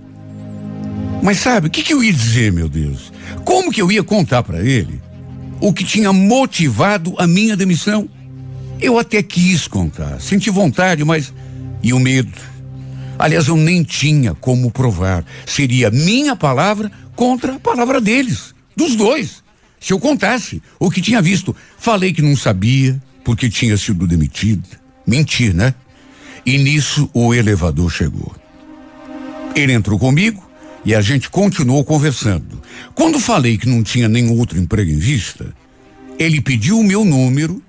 Mas 1.21 1.39
sabe, 1.39 1.67
o 1.67 1.69
que, 1.69 1.83
que 1.83 1.93
eu 1.93 2.03
ia 2.03 2.13
dizer, 2.13 2.51
meu 2.51 2.69
Deus? 2.69 3.11
Como 3.43 3.71
que 3.71 3.81
eu 3.81 3.91
ia 3.91 4.03
contar 4.03 4.43
para 4.43 4.63
ele 4.63 5.01
o 5.59 5.73
que 5.73 5.83
tinha 5.83 6.13
motivado 6.13 7.13
a 7.17 7.27
minha 7.27 7.55
demissão. 7.55 8.07
Eu 8.79 8.97
até 8.97 9.23
quis 9.23 9.67
contar, 9.67 10.19
senti 10.21 10.49
vontade, 10.49 11.03
mas. 11.03 11.33
E 11.81 11.93
o 11.93 11.99
medo? 11.99 12.31
Aliás, 13.19 13.47
eu 13.47 13.57
nem 13.57 13.83
tinha 13.83 14.35
como 14.35 14.71
provar. 14.71 15.25
Seria 15.45 15.89
minha 15.89 16.35
palavra 16.35 16.91
contra 17.15 17.55
a 17.55 17.59
palavra 17.59 17.99
deles, 17.99 18.53
dos 18.75 18.95
dois. 18.95 19.43
Se 19.79 19.93
eu 19.93 19.99
contasse 19.99 20.61
o 20.79 20.89
que 20.89 21.01
tinha 21.01 21.21
visto, 21.21 21.55
falei 21.77 22.13
que 22.13 22.21
não 22.21 22.35
sabia, 22.35 23.01
porque 23.23 23.49
tinha 23.49 23.77
sido 23.77 24.07
demitido. 24.07 24.67
Mentir, 25.05 25.53
né? 25.53 25.73
E 26.45 26.57
nisso 26.57 27.09
o 27.13 27.33
elevador 27.33 27.91
chegou. 27.91 28.35
Ele 29.55 29.73
entrou 29.73 29.97
comigo 29.97 30.47
e 30.85 30.93
a 30.93 31.01
gente 31.01 31.29
continuou 31.29 31.83
conversando. 31.83 32.61
Quando 32.93 33.19
falei 33.19 33.57
que 33.57 33.67
não 33.67 33.83
tinha 33.83 34.07
nenhum 34.07 34.37
outro 34.37 34.59
emprego 34.59 34.91
em 34.91 34.97
vista, 34.97 35.53
ele 36.19 36.41
pediu 36.41 36.79
o 36.79 36.83
meu 36.83 37.03
número 37.03 37.61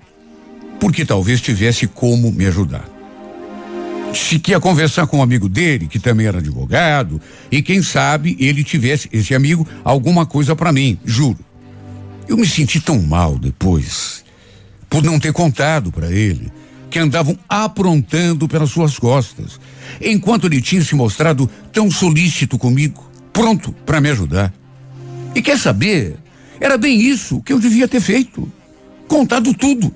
porque 0.79 1.05
talvez 1.05 1.41
tivesse 1.41 1.87
como 1.87 2.31
me 2.31 2.45
ajudar. 2.45 2.98
Se 4.13 4.39
que 4.39 4.51
ia 4.51 4.59
conversar 4.59 5.07
com 5.07 5.17
um 5.17 5.23
amigo 5.23 5.47
dele, 5.47 5.87
que 5.87 5.99
também 5.99 6.27
era 6.27 6.39
advogado, 6.39 7.21
e 7.51 7.61
quem 7.61 7.81
sabe 7.81 8.35
ele 8.39 8.63
tivesse, 8.63 9.09
esse 9.11 9.35
amigo, 9.35 9.67
alguma 9.83 10.25
coisa 10.25 10.55
para 10.55 10.71
mim, 10.71 10.97
juro. 11.05 11.39
Eu 12.27 12.37
me 12.37 12.47
senti 12.47 12.79
tão 12.79 13.01
mal 13.01 13.37
depois, 13.37 14.23
por 14.89 15.03
não 15.03 15.19
ter 15.19 15.33
contado 15.33 15.91
para 15.91 16.11
ele 16.11 16.51
que 16.89 16.99
andavam 16.99 17.37
aprontando 17.47 18.47
pelas 18.47 18.71
suas 18.71 18.97
costas, 18.97 19.59
enquanto 20.01 20.47
ele 20.47 20.61
tinha 20.61 20.83
se 20.83 20.95
mostrado 20.95 21.49
tão 21.71 21.89
solícito 21.91 22.57
comigo 22.57 23.09
pronto 23.31 23.71
para 23.85 24.01
me 24.01 24.09
ajudar. 24.09 24.53
E 25.35 25.41
quer 25.41 25.57
saber? 25.57 26.17
Era 26.59 26.77
bem 26.77 26.99
isso 26.99 27.41
que 27.41 27.53
eu 27.53 27.59
devia 27.59 27.87
ter 27.87 28.01
feito. 28.01 28.51
Contado 29.07 29.53
tudo. 29.53 29.93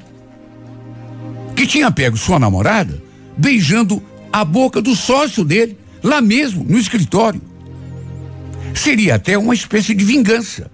Que 1.55 1.67
tinha 1.67 1.91
pego 1.91 2.15
sua 2.15 2.39
namorada 2.39 3.01
beijando 3.37 4.01
a 4.31 4.43
boca 4.43 4.81
do 4.81 4.95
sócio 4.95 5.43
dele, 5.43 5.77
lá 6.01 6.21
mesmo, 6.21 6.63
no 6.63 6.77
escritório. 6.77 7.41
Seria 8.73 9.15
até 9.15 9.37
uma 9.37 9.53
espécie 9.53 9.93
de 9.93 10.03
vingança 10.03 10.71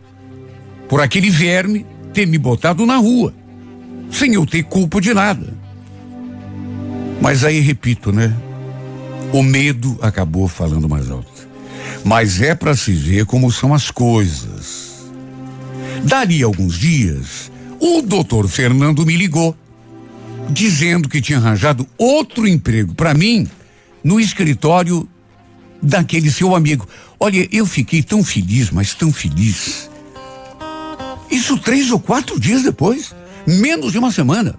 por 0.88 1.02
aquele 1.02 1.30
verme 1.30 1.86
ter 2.14 2.26
me 2.26 2.38
botado 2.38 2.86
na 2.86 2.98
rua, 2.98 3.34
sem 4.10 4.34
eu 4.34 4.46
ter 4.46 4.64
culpa 4.64 5.00
de 5.02 5.14
nada. 5.14 5.54
Mas 7.22 7.44
aí 7.44 7.60
repito, 7.60 8.12
né? 8.12 8.34
O 9.34 9.44
medo 9.44 9.98
acabou 10.02 10.48
falando 10.48 10.88
mais 10.88 11.10
alto 11.10 11.40
mas 12.04 12.42
é 12.42 12.56
para 12.56 12.76
se 12.76 12.92
ver 12.92 13.26
como 13.26 13.52
são 13.52 13.74
as 13.74 13.92
coisas. 13.92 15.10
Dali 16.04 16.42
alguns 16.44 16.78
dias, 16.78 17.52
o 17.80 18.02
doutor 18.02 18.48
Fernando 18.48 19.06
me 19.06 19.16
ligou, 19.16 19.56
dizendo 20.50 21.08
que 21.08 21.22
tinha 21.22 21.38
arranjado 21.38 21.88
outro 21.98 22.48
emprego 22.48 22.96
para 22.96 23.14
mim 23.14 23.48
no 24.04 24.20
escritório 24.20 25.08
daquele 25.82 26.32
seu 26.32 26.56
amigo. 26.56 26.88
Olha, 27.20 27.48
eu 27.52 27.66
fiquei 27.66 28.02
tão 28.02 28.24
feliz, 28.24 28.72
mas 28.72 28.94
tão 28.94 29.12
feliz. 29.12 29.90
Isso 31.30 31.58
três 31.58 31.92
ou 31.92 32.00
quatro 32.00 32.40
dias 32.40 32.64
depois, 32.64 33.14
menos 33.46 33.92
de 33.92 34.00
uma 34.00 34.12
semana. 34.12 34.56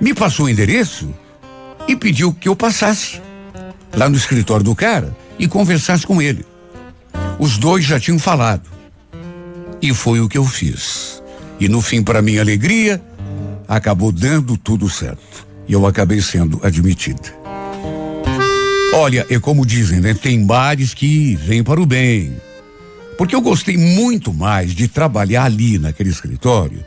Me 0.00 0.14
passou 0.14 0.46
o 0.46 0.48
endereço 0.48 1.14
e 1.86 1.94
pediu 1.94 2.32
que 2.32 2.48
eu 2.48 2.56
passasse 2.56 3.20
lá 3.94 4.08
no 4.08 4.16
escritório 4.16 4.64
do 4.64 4.74
cara 4.74 5.16
e 5.38 5.46
conversasse 5.46 6.06
com 6.06 6.20
ele. 6.20 6.44
Os 7.38 7.56
dois 7.58 7.84
já 7.84 8.00
tinham 8.00 8.18
falado. 8.18 8.68
E 9.80 9.94
foi 9.94 10.20
o 10.20 10.28
que 10.28 10.36
eu 10.36 10.44
fiz. 10.44 11.22
E 11.58 11.68
no 11.68 11.80
fim, 11.80 12.02
para 12.02 12.22
minha 12.22 12.40
alegria, 12.40 13.02
acabou 13.70 14.10
dando 14.10 14.56
tudo 14.56 14.90
certo. 14.90 15.46
E 15.68 15.72
eu 15.72 15.86
acabei 15.86 16.20
sendo 16.20 16.60
admitida. 16.64 17.32
Olha, 18.92 19.24
é 19.30 19.38
como 19.38 19.64
dizem, 19.64 20.00
né? 20.00 20.12
Tem 20.12 20.44
bares 20.44 20.92
que 20.92 21.36
vêm 21.36 21.62
para 21.62 21.80
o 21.80 21.86
bem. 21.86 22.36
Porque 23.16 23.36
eu 23.36 23.40
gostei 23.40 23.76
muito 23.76 24.34
mais 24.34 24.74
de 24.74 24.88
trabalhar 24.88 25.44
ali 25.44 25.78
naquele 25.78 26.10
escritório 26.10 26.84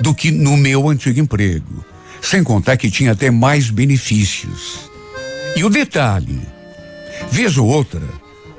do 0.00 0.12
que 0.12 0.32
no 0.32 0.56
meu 0.56 0.88
antigo 0.88 1.20
emprego. 1.20 1.84
Sem 2.20 2.42
contar 2.42 2.76
que 2.76 2.90
tinha 2.90 3.12
até 3.12 3.30
mais 3.30 3.70
benefícios. 3.70 4.90
E 5.54 5.62
o 5.62 5.70
detalhe, 5.70 6.40
Vez 7.30 7.56
ou 7.56 7.66
outra, 7.66 8.02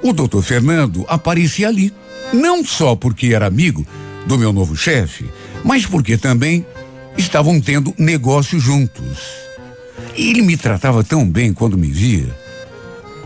o 0.02 0.14
doutor 0.14 0.42
Fernando 0.42 1.06
aparecia 1.08 1.68
ali. 1.68 1.94
Não 2.34 2.64
só 2.64 2.96
porque 2.96 3.34
era 3.34 3.46
amigo 3.46 3.86
do 4.26 4.38
meu 4.38 4.52
novo 4.52 4.76
chefe, 4.76 5.26
mas 5.64 5.86
porque 5.86 6.18
também 6.18 6.66
estavam 7.18 7.60
tendo 7.60 7.94
negócio 7.98 8.60
juntos. 8.60 9.20
E 10.16 10.30
ele 10.30 10.42
me 10.42 10.58
tratava 10.58 11.04
tão 11.04 11.28
bem 11.28 11.54
quando 11.54 11.78
me 11.78 11.88
via. 11.88 12.36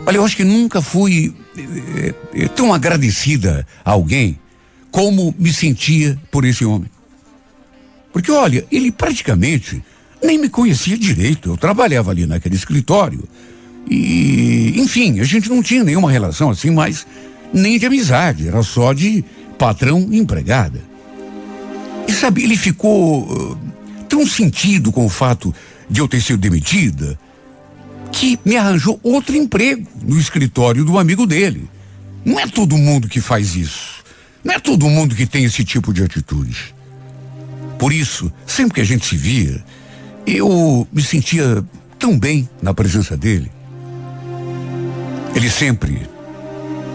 Olha, 0.06 0.16
eu 0.16 0.24
acho 0.24 0.36
que 0.36 0.44
nunca 0.44 0.80
fui 0.80 1.34
é, 1.56 2.14
é, 2.34 2.48
tão 2.48 2.72
agradecida 2.72 3.66
a 3.84 3.90
alguém 3.90 4.38
como 4.90 5.34
me 5.38 5.52
sentia 5.52 6.18
por 6.30 6.44
esse 6.44 6.64
homem. 6.64 6.90
Porque, 8.12 8.30
olha, 8.32 8.64
ele 8.72 8.90
praticamente 8.90 9.82
nem 10.22 10.38
me 10.38 10.48
conhecia 10.48 10.98
direito. 10.98 11.50
Eu 11.50 11.56
trabalhava 11.56 12.10
ali 12.10 12.26
naquele 12.26 12.56
escritório 12.56 13.22
e, 13.88 14.74
enfim, 14.76 15.20
a 15.20 15.24
gente 15.24 15.48
não 15.48 15.62
tinha 15.62 15.84
nenhuma 15.84 16.10
relação 16.10 16.50
assim, 16.50 16.70
mas 16.70 17.06
nem 17.52 17.78
de 17.78 17.86
amizade, 17.86 18.48
era 18.48 18.62
só 18.62 18.92
de 18.92 19.24
patrão 19.58 20.08
e 20.10 20.18
empregada. 20.18 20.80
E 22.06 22.12
sabe, 22.12 22.42
ele 22.42 22.56
ficou 22.56 23.22
uh, 23.22 23.58
tão 24.10 24.26
sentido 24.26 24.90
com 24.90 25.06
o 25.06 25.08
fato 25.08 25.54
de 25.88 26.00
eu 26.00 26.08
ter 26.08 26.20
sido 26.20 26.40
demitida 26.40 27.18
que 28.12 28.38
me 28.44 28.56
arranjou 28.56 28.98
outro 29.04 29.36
emprego 29.36 29.86
no 30.02 30.18
escritório 30.18 30.84
do 30.84 30.98
amigo 30.98 31.26
dele. 31.26 31.70
Não 32.24 32.38
é 32.38 32.46
todo 32.46 32.76
mundo 32.76 33.08
que 33.08 33.20
faz 33.20 33.54
isso. 33.54 34.04
Não 34.42 34.52
é 34.52 34.58
todo 34.58 34.90
mundo 34.90 35.14
que 35.14 35.26
tem 35.26 35.44
esse 35.44 35.64
tipo 35.64 35.94
de 35.94 36.02
atitude. 36.02 36.74
Por 37.78 37.92
isso, 37.92 38.30
sempre 38.44 38.74
que 38.74 38.80
a 38.80 38.84
gente 38.84 39.06
se 39.06 39.16
via, 39.16 39.64
eu 40.26 40.86
me 40.92 41.02
sentia 41.02 41.64
tão 41.98 42.18
bem 42.18 42.48
na 42.60 42.74
presença 42.74 43.16
dele. 43.16 43.50
Ele 45.34 45.48
sempre, 45.48 46.02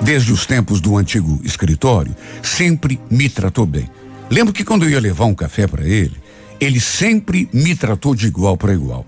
desde 0.01 0.33
os 0.33 0.45
tempos 0.45 0.81
do 0.81 0.97
antigo 0.97 1.39
escritório, 1.45 2.13
sempre 2.43 2.99
me 3.09 3.29
tratou 3.29 3.65
bem. 3.65 3.89
Lembro 4.29 4.53
que 4.53 4.65
quando 4.65 4.83
eu 4.83 4.89
ia 4.89 4.99
levar 4.99 5.25
um 5.25 5.33
café 5.33 5.65
para 5.65 5.85
ele, 5.85 6.24
ele 6.59 6.79
sempre 6.79 7.49
me 7.53 7.75
tratou 7.75 8.15
de 8.15 8.27
igual 8.27 8.57
para 8.57 8.73
igual. 8.73 9.05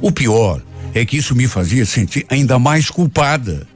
O 0.00 0.12
pior 0.12 0.62
é 0.94 1.04
que 1.04 1.16
isso 1.16 1.34
me 1.34 1.46
fazia 1.46 1.84
sentir 1.84 2.24
ainda 2.28 2.58
mais 2.58 2.90
culpada. 2.90 3.66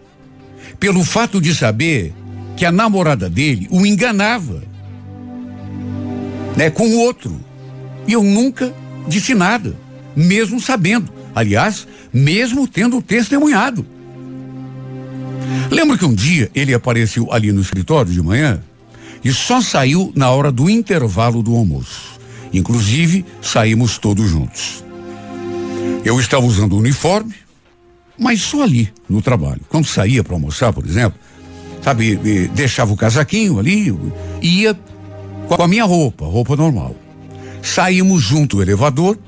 Pelo 0.78 1.04
fato 1.04 1.40
de 1.40 1.54
saber 1.54 2.12
que 2.56 2.64
a 2.64 2.72
namorada 2.72 3.28
dele 3.28 3.68
o 3.70 3.86
enganava. 3.86 4.62
Né, 6.56 6.70
com 6.70 6.86
o 6.86 6.98
outro. 6.98 7.40
E 8.06 8.12
eu 8.12 8.22
nunca 8.22 8.74
disse 9.08 9.34
nada, 9.34 9.74
mesmo 10.14 10.60
sabendo. 10.60 11.12
Aliás, 11.34 11.86
mesmo 12.12 12.68
tendo 12.68 13.00
testemunhado. 13.00 13.86
Lembro 15.70 15.96
que 15.96 16.04
um 16.04 16.14
dia 16.14 16.50
ele 16.54 16.74
apareceu 16.74 17.32
ali 17.32 17.50
no 17.52 17.60
escritório 17.60 18.12
de 18.12 18.20
manhã 18.20 18.62
e 19.24 19.32
só 19.32 19.60
saiu 19.60 20.12
na 20.14 20.30
hora 20.30 20.52
do 20.52 20.68
intervalo 20.68 21.42
do 21.42 21.54
almoço. 21.54 22.20
Inclusive, 22.52 23.24
saímos 23.40 23.98
todos 23.98 24.28
juntos. 24.28 24.84
Eu 26.04 26.20
estava 26.20 26.44
usando 26.44 26.74
o 26.74 26.78
uniforme, 26.78 27.34
mas 28.18 28.40
só 28.40 28.62
ali, 28.62 28.92
no 29.08 29.22
trabalho. 29.22 29.60
Quando 29.68 29.86
saía 29.86 30.22
para 30.22 30.34
almoçar, 30.34 30.72
por 30.72 30.84
exemplo, 30.84 31.18
sabe, 31.82 32.16
deixava 32.54 32.92
o 32.92 32.96
casaquinho 32.96 33.58
ali 33.58 33.94
ia 34.40 34.78
com 35.48 35.62
a 35.62 35.68
minha 35.68 35.84
roupa, 35.84 36.24
roupa 36.24 36.56
normal. 36.56 36.94
Saímos 37.62 38.22
junto 38.22 38.56
do 38.56 38.62
elevador, 38.62 39.18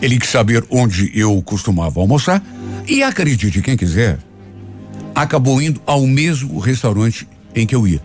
ele 0.00 0.18
quis 0.18 0.30
saber 0.30 0.64
onde 0.70 1.10
eu 1.18 1.40
costumava 1.42 2.00
almoçar 2.00 2.42
e 2.86 3.02
acredite 3.02 3.60
quem 3.60 3.76
quiser, 3.76 4.18
acabou 5.14 5.60
indo 5.60 5.80
ao 5.84 6.06
mesmo 6.06 6.58
restaurante 6.58 7.28
em 7.54 7.66
que 7.66 7.74
eu 7.74 7.86
ia. 7.86 8.00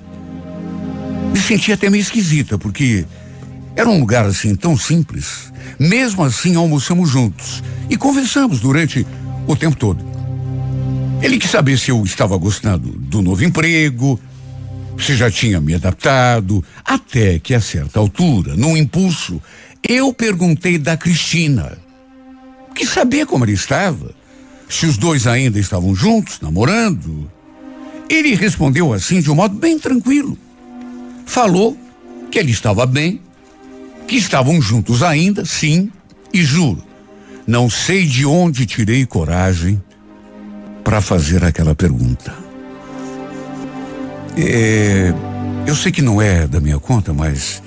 Me 1.31 1.39
senti 1.39 1.71
até 1.71 1.89
meio 1.89 2.01
esquisita, 2.01 2.57
porque 2.57 3.05
era 3.75 3.89
um 3.89 3.99
lugar 3.99 4.25
assim 4.25 4.55
tão 4.55 4.77
simples. 4.77 5.51
Mesmo 5.79 6.23
assim, 6.23 6.55
almoçamos 6.55 7.09
juntos 7.09 7.63
e 7.89 7.97
conversamos 7.97 8.59
durante 8.59 9.05
o 9.47 9.55
tempo 9.55 9.75
todo. 9.75 10.03
Ele 11.21 11.37
quis 11.37 11.49
saber 11.49 11.77
se 11.77 11.89
eu 11.89 12.03
estava 12.03 12.35
gostando 12.37 12.89
do 12.89 13.21
novo 13.21 13.43
emprego, 13.43 14.19
se 14.97 15.15
já 15.15 15.31
tinha 15.31 15.59
me 15.59 15.73
adaptado, 15.73 16.63
até 16.83 17.39
que 17.39 17.53
a 17.53 17.61
certa 17.61 17.99
altura, 17.99 18.55
num 18.55 18.77
impulso, 18.77 19.41
eu 19.87 20.13
perguntei 20.13 20.77
da 20.77 20.95
Cristina. 20.95 21.77
Quis 22.75 22.89
saber 22.89 23.25
como 23.25 23.45
ela 23.45 23.53
estava, 23.53 24.13
se 24.69 24.85
os 24.85 24.97
dois 24.97 25.27
ainda 25.27 25.59
estavam 25.59 25.95
juntos, 25.95 26.39
namorando. 26.41 27.29
Ele 28.09 28.35
respondeu 28.35 28.93
assim 28.93 29.21
de 29.21 29.31
um 29.31 29.35
modo 29.35 29.55
bem 29.55 29.79
tranquilo. 29.79 30.37
Falou 31.25 31.77
que 32.29 32.39
ele 32.39 32.51
estava 32.51 32.85
bem, 32.85 33.21
que 34.07 34.15
estavam 34.15 34.61
juntos 34.61 35.01
ainda, 35.03 35.45
sim, 35.45 35.91
e 36.33 36.43
juro, 36.43 36.83
não 37.45 37.69
sei 37.69 38.05
de 38.05 38.25
onde 38.25 38.65
tirei 38.65 39.05
coragem 39.05 39.81
para 40.83 41.01
fazer 41.01 41.43
aquela 41.43 41.75
pergunta. 41.75 42.33
É, 44.37 45.13
eu 45.65 45.75
sei 45.75 45.91
que 45.91 46.01
não 46.01 46.21
é 46.21 46.47
da 46.47 46.59
minha 46.59 46.79
conta, 46.79 47.13
mas 47.13 47.61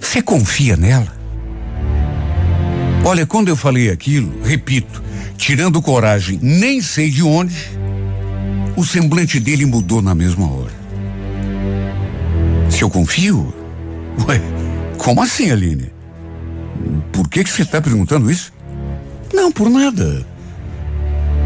você 0.00 0.22
confia 0.22 0.76
nela? 0.76 1.16
Olha, 3.04 3.26
quando 3.26 3.48
eu 3.48 3.56
falei 3.56 3.90
aquilo, 3.90 4.42
repito, 4.42 5.02
tirando 5.36 5.80
coragem, 5.82 6.38
nem 6.42 6.80
sei 6.80 7.10
de 7.10 7.22
onde, 7.22 7.56
o 8.76 8.84
semblante 8.84 9.40
dele 9.40 9.66
mudou 9.66 10.00
na 10.00 10.14
mesma 10.14 10.50
hora. 10.50 10.72
Se 12.70 12.82
eu 12.82 12.90
confio? 12.90 13.52
Ué, 14.26 14.40
como 14.98 15.22
assim, 15.22 15.50
Aline? 15.50 15.90
Por 17.12 17.28
que 17.28 17.42
que 17.42 17.50
você 17.50 17.62
está 17.62 17.80
perguntando 17.80 18.30
isso? 18.30 18.52
Não, 19.32 19.50
por 19.50 19.70
nada. 19.70 20.26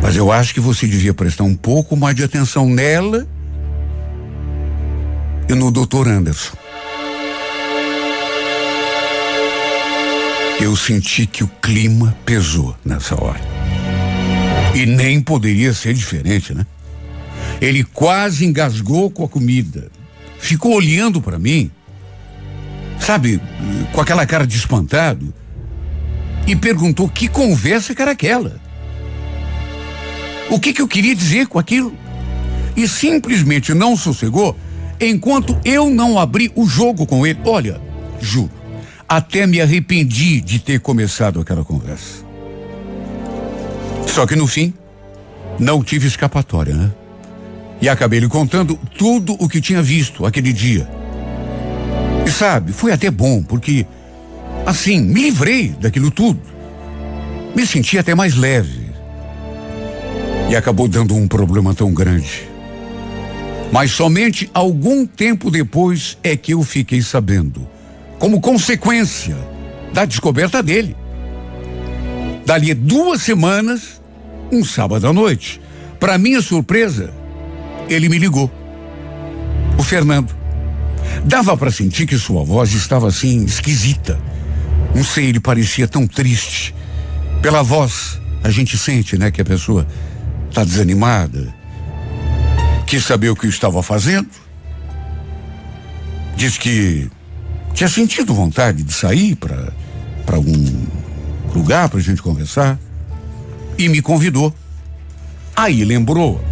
Mas 0.03 0.17
eu 0.17 0.33
acho 0.33 0.53
que 0.53 0.61
você 0.61 0.87
devia 0.87 1.15
prestar 1.15 1.45
um 1.45 1.55
pouco 1.55 1.97
mais 1.97 2.17
de 2.17 2.25
atenção 2.25 2.69
nela 2.69 3.27
e 5.49 5.55
no 5.55 5.71
doutor 5.71 6.09
Anderson. 6.09 6.57
Eu 10.61 10.77
senti 10.77 11.27
que 11.27 11.45
o 11.45 11.49
clima 11.61 12.17
pesou 12.25 12.77
nessa 12.85 13.21
hora. 13.21 13.41
E 14.75 14.87
nem 14.87 15.21
poderia 15.21 15.73
ser 15.73 15.93
diferente, 15.93 16.55
né? 16.55 16.67
Ele 17.61 17.85
quase 17.85 18.45
engasgou 18.45 19.11
com 19.11 19.25
a 19.25 19.29
comida. 19.29 19.91
Ficou 20.39 20.75
olhando 20.75 21.21
para 21.21 21.39
mim, 21.39 21.71
sabe, 23.05 23.41
com 23.93 24.01
aquela 24.01 24.25
cara 24.25 24.47
de 24.47 24.57
espantado, 24.57 25.35
e 26.47 26.57
perguntou 26.57 27.09
que 27.09 27.29
conversa 27.29 27.95
que 27.95 28.03
era 28.03 28.13
aquela. 28.13 28.61
O 30.51 30.59
que, 30.59 30.73
que 30.73 30.83
eu 30.83 30.89
queria 30.89 31.15
dizer 31.15 31.47
com 31.47 31.59
aquilo? 31.59 31.95
E 32.77 32.87
simplesmente 32.89 33.75
não 33.75 33.97
sossegou 33.97 34.57
enquanto 35.01 35.59
eu 35.65 35.91
não 35.91 36.19
abri 36.19 36.51
o 36.55 36.67
jogo 36.67 37.07
com 37.07 37.27
ele. 37.27 37.39
Olha, 37.45 37.81
juro, 38.21 38.51
até 39.09 39.47
me 39.47 39.61
arrependi 39.61 40.41
de 40.41 40.59
ter 40.59 40.81
começado 40.81 41.41
aquela 41.41 41.65
conversa. 41.65 42.25
Só 44.07 44.27
que 44.27 44.37
no 44.37 44.47
fim, 44.47 44.75
não 45.59 45.83
tive 45.83 46.07
escapatória, 46.07 46.75
né? 46.75 46.91
E 47.81 47.89
acabei 47.89 48.21
lhe 48.21 48.29
contando 48.29 48.79
tudo 48.97 49.37
o 49.39 49.49
que 49.49 49.61
tinha 49.61 49.83
visto 49.83 50.25
aquele 50.25 50.53
dia. 50.53 51.02
E 52.27 52.31
sabe, 52.31 52.73
foi 52.73 52.93
até 52.93 53.11
bom, 53.11 53.43
porque 53.43 53.87
assim, 54.67 55.01
me 55.01 55.23
livrei 55.23 55.69
daquilo 55.81 56.11
tudo. 56.11 56.41
Me 57.55 57.67
senti 57.67 57.99
até 57.99 58.15
mais 58.15 58.35
leve. 58.37 58.91
E 60.49 60.57
acabou 60.57 60.89
dando 60.89 61.15
um 61.15 61.27
problema 61.27 61.75
tão 61.75 61.93
grande. 61.93 62.49
Mas 63.73 63.91
somente 63.93 64.51
algum 64.53 65.07
tempo 65.07 65.51
depois 65.51 66.19
é 66.23 66.37
que 66.37 66.53
eu 66.53 66.63
fiquei 66.63 67.01
sabendo, 67.01 67.67
como 68.19 68.41
consequência 68.41 69.37
da 69.93 70.05
descoberta 70.05 70.63
dele. 70.63 70.95
Dali 72.45 72.75
duas 72.75 73.23
semanas, 73.23 74.01
um 74.51 74.65
sábado 74.65 75.07
à 75.07 75.13
noite, 75.13 75.61
para 75.99 76.19
minha 76.19 76.43
surpresa, 76.43 77.15
ele 77.89 78.09
me 78.09 78.19
ligou. 78.19 78.51
O 79.79 79.83
Fernando. 79.83 80.42
Dava 81.25 81.57
para 81.57 81.71
sentir 81.71 82.07
que 82.07 82.19
sua 82.19 82.45
voz 82.45 82.73
estava 82.73 83.09
assim 83.09 83.45
esquisita. 83.45 84.19
Não 84.95 85.05
sei, 85.05 85.27
ele 85.27 85.41
parecia 85.41 85.89
tão 85.89 86.07
triste. 86.07 86.75
Pela 87.41 87.63
voz, 87.63 88.21
a 88.43 88.51
gente 88.51 88.77
sente, 88.77 89.17
né, 89.17 89.31
que 89.31 89.41
a 89.41 89.45
pessoa 89.45 89.87
está 90.49 90.65
desanimada, 90.65 91.55
quis 92.87 93.05
saber 93.05 93.31
o 93.31 93.37
que 93.37 93.47
eu 93.47 93.51
estava 93.51 93.83
fazendo. 93.83 94.29
Diz 96.37 96.59
que 96.59 97.11
tinha 97.75 97.89
sentido 97.89 98.35
vontade 98.35 98.83
de 98.83 98.93
sair 98.93 99.35
para 99.35 99.73
para 100.25 100.37
algum 100.37 100.87
lugar 101.55 101.89
para 101.89 102.01
gente 102.01 102.23
conversar 102.23 102.79
e 103.77 103.89
me 103.89 104.01
convidou. 104.01 104.55
Aí 105.55 105.85
lembrou 105.85 106.43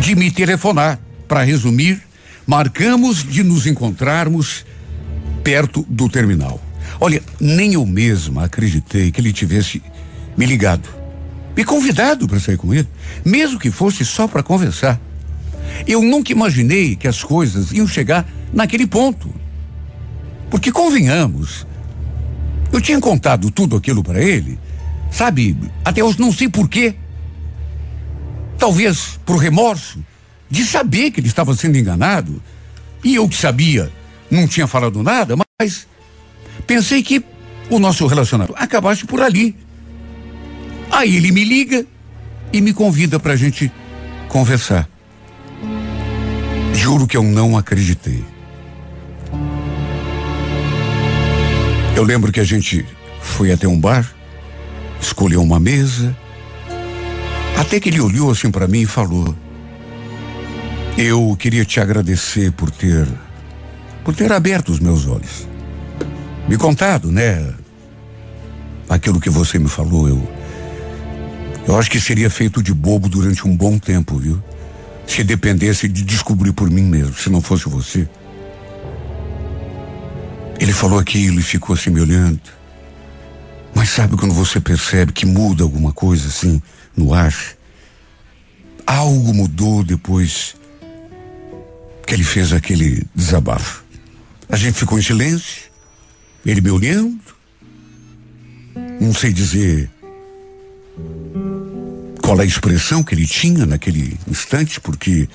de 0.00 0.14
me 0.14 0.30
telefonar. 0.30 0.98
Para 1.28 1.42
resumir, 1.42 2.02
marcamos 2.48 3.22
de 3.22 3.44
nos 3.44 3.66
encontrarmos 3.66 4.66
perto 5.44 5.86
do 5.88 6.08
terminal. 6.08 6.60
Olha, 6.98 7.22
nem 7.38 7.74
eu 7.74 7.86
mesma 7.86 8.44
acreditei 8.44 9.12
que 9.12 9.20
ele 9.20 9.32
tivesse 9.32 9.80
me 10.36 10.46
ligado 10.46 10.98
me 11.58 11.64
convidado 11.64 12.28
para 12.28 12.38
sair 12.38 12.56
com 12.56 12.72
ele, 12.72 12.86
mesmo 13.24 13.58
que 13.58 13.68
fosse 13.68 14.04
só 14.04 14.28
para 14.28 14.44
conversar. 14.44 15.00
Eu 15.88 16.00
nunca 16.00 16.30
imaginei 16.30 16.94
que 16.94 17.08
as 17.08 17.24
coisas 17.24 17.72
iam 17.72 17.84
chegar 17.84 18.24
naquele 18.52 18.86
ponto. 18.86 19.28
Porque 20.48 20.70
convenhamos, 20.70 21.66
eu 22.72 22.80
tinha 22.80 23.00
contado 23.00 23.50
tudo 23.50 23.74
aquilo 23.74 24.04
para 24.04 24.22
ele, 24.22 24.56
sabe, 25.10 25.56
até 25.84 26.00
hoje 26.00 26.20
não 26.20 26.30
sei 26.30 26.48
porquê. 26.48 26.94
Talvez 28.56 29.18
por 29.26 29.38
remorso 29.38 29.98
de 30.50 30.64
saber 30.64 31.10
que 31.10 31.20
ele 31.20 31.28
estava 31.28 31.54
sendo 31.54 31.76
enganado, 31.76 32.42
e 33.04 33.14
eu 33.14 33.28
que 33.28 33.36
sabia, 33.36 33.90
não 34.30 34.46
tinha 34.46 34.66
falado 34.66 35.02
nada, 35.02 35.34
mas 35.60 35.86
pensei 36.66 37.02
que 37.02 37.24
o 37.70 37.78
nosso 37.78 38.06
relacionamento 38.06 38.54
acabasse 38.56 39.04
por 39.04 39.20
ali. 39.20 39.54
Aí 40.90 41.16
ele 41.16 41.30
me 41.30 41.44
liga 41.44 41.86
e 42.52 42.60
me 42.60 42.72
convida 42.72 43.20
para 43.20 43.34
a 43.34 43.36
gente 43.36 43.70
conversar. 44.28 44.88
Juro 46.74 47.06
que 47.06 47.16
eu 47.16 47.22
não 47.22 47.56
acreditei. 47.56 48.24
Eu 51.94 52.04
lembro 52.04 52.32
que 52.32 52.40
a 52.40 52.44
gente 52.44 52.86
foi 53.20 53.52
até 53.52 53.66
um 53.66 53.78
bar, 53.78 54.08
escolheu 55.00 55.42
uma 55.42 55.58
mesa, 55.58 56.16
até 57.58 57.80
que 57.80 57.88
ele 57.88 58.00
olhou 58.00 58.30
assim 58.30 58.50
para 58.50 58.68
mim 58.68 58.82
e 58.82 58.86
falou: 58.86 59.34
Eu 61.00 61.36
queria 61.38 61.64
te 61.64 61.78
agradecer 61.78 62.50
por 62.50 62.72
ter 62.72 63.06
por 64.04 64.16
ter 64.16 64.32
aberto 64.32 64.70
os 64.70 64.80
meus 64.80 65.06
olhos. 65.06 65.46
Me 66.48 66.56
contado, 66.56 67.12
né? 67.12 67.54
Aquilo 68.88 69.20
que 69.20 69.30
você 69.30 69.60
me 69.60 69.68
falou, 69.68 70.08
eu 70.08 70.20
eu 71.68 71.78
acho 71.78 71.88
que 71.88 72.00
seria 72.00 72.28
feito 72.28 72.60
de 72.60 72.74
bobo 72.74 73.08
durante 73.08 73.46
um 73.46 73.56
bom 73.56 73.78
tempo, 73.78 74.18
viu? 74.18 74.42
Se 75.06 75.22
dependesse 75.22 75.86
de 75.86 76.02
descobrir 76.02 76.52
por 76.52 76.68
mim 76.68 76.82
mesmo, 76.82 77.14
se 77.14 77.30
não 77.30 77.40
fosse 77.40 77.68
você. 77.68 78.08
Ele 80.58 80.72
falou 80.72 80.98
aquilo 80.98 81.38
e 81.38 81.42
ficou 81.42 81.74
assim 81.74 81.90
me 81.90 82.00
olhando. 82.00 82.40
Mas 83.72 83.90
sabe 83.90 84.16
quando 84.16 84.34
você 84.34 84.60
percebe 84.60 85.12
que 85.12 85.24
muda 85.24 85.62
alguma 85.62 85.92
coisa 85.92 86.26
assim 86.26 86.60
no 86.96 87.14
ar? 87.14 87.32
Algo 88.84 89.32
mudou 89.32 89.84
depois 89.84 90.57
que 92.08 92.14
ele 92.14 92.24
fez 92.24 92.54
aquele 92.54 93.06
desabafo. 93.14 93.84
A 94.48 94.56
gente 94.56 94.78
ficou 94.78 94.98
em 94.98 95.02
silêncio, 95.02 95.64
ele 96.44 96.62
me 96.62 96.70
olhando, 96.70 97.20
Não 98.98 99.12
sei 99.12 99.30
dizer 99.30 99.90
qual 102.22 102.40
é 102.40 102.42
a 102.44 102.46
expressão 102.46 103.02
que 103.02 103.14
ele 103.14 103.26
tinha 103.26 103.66
naquele 103.66 104.18
instante, 104.26 104.80
porque 104.80 105.28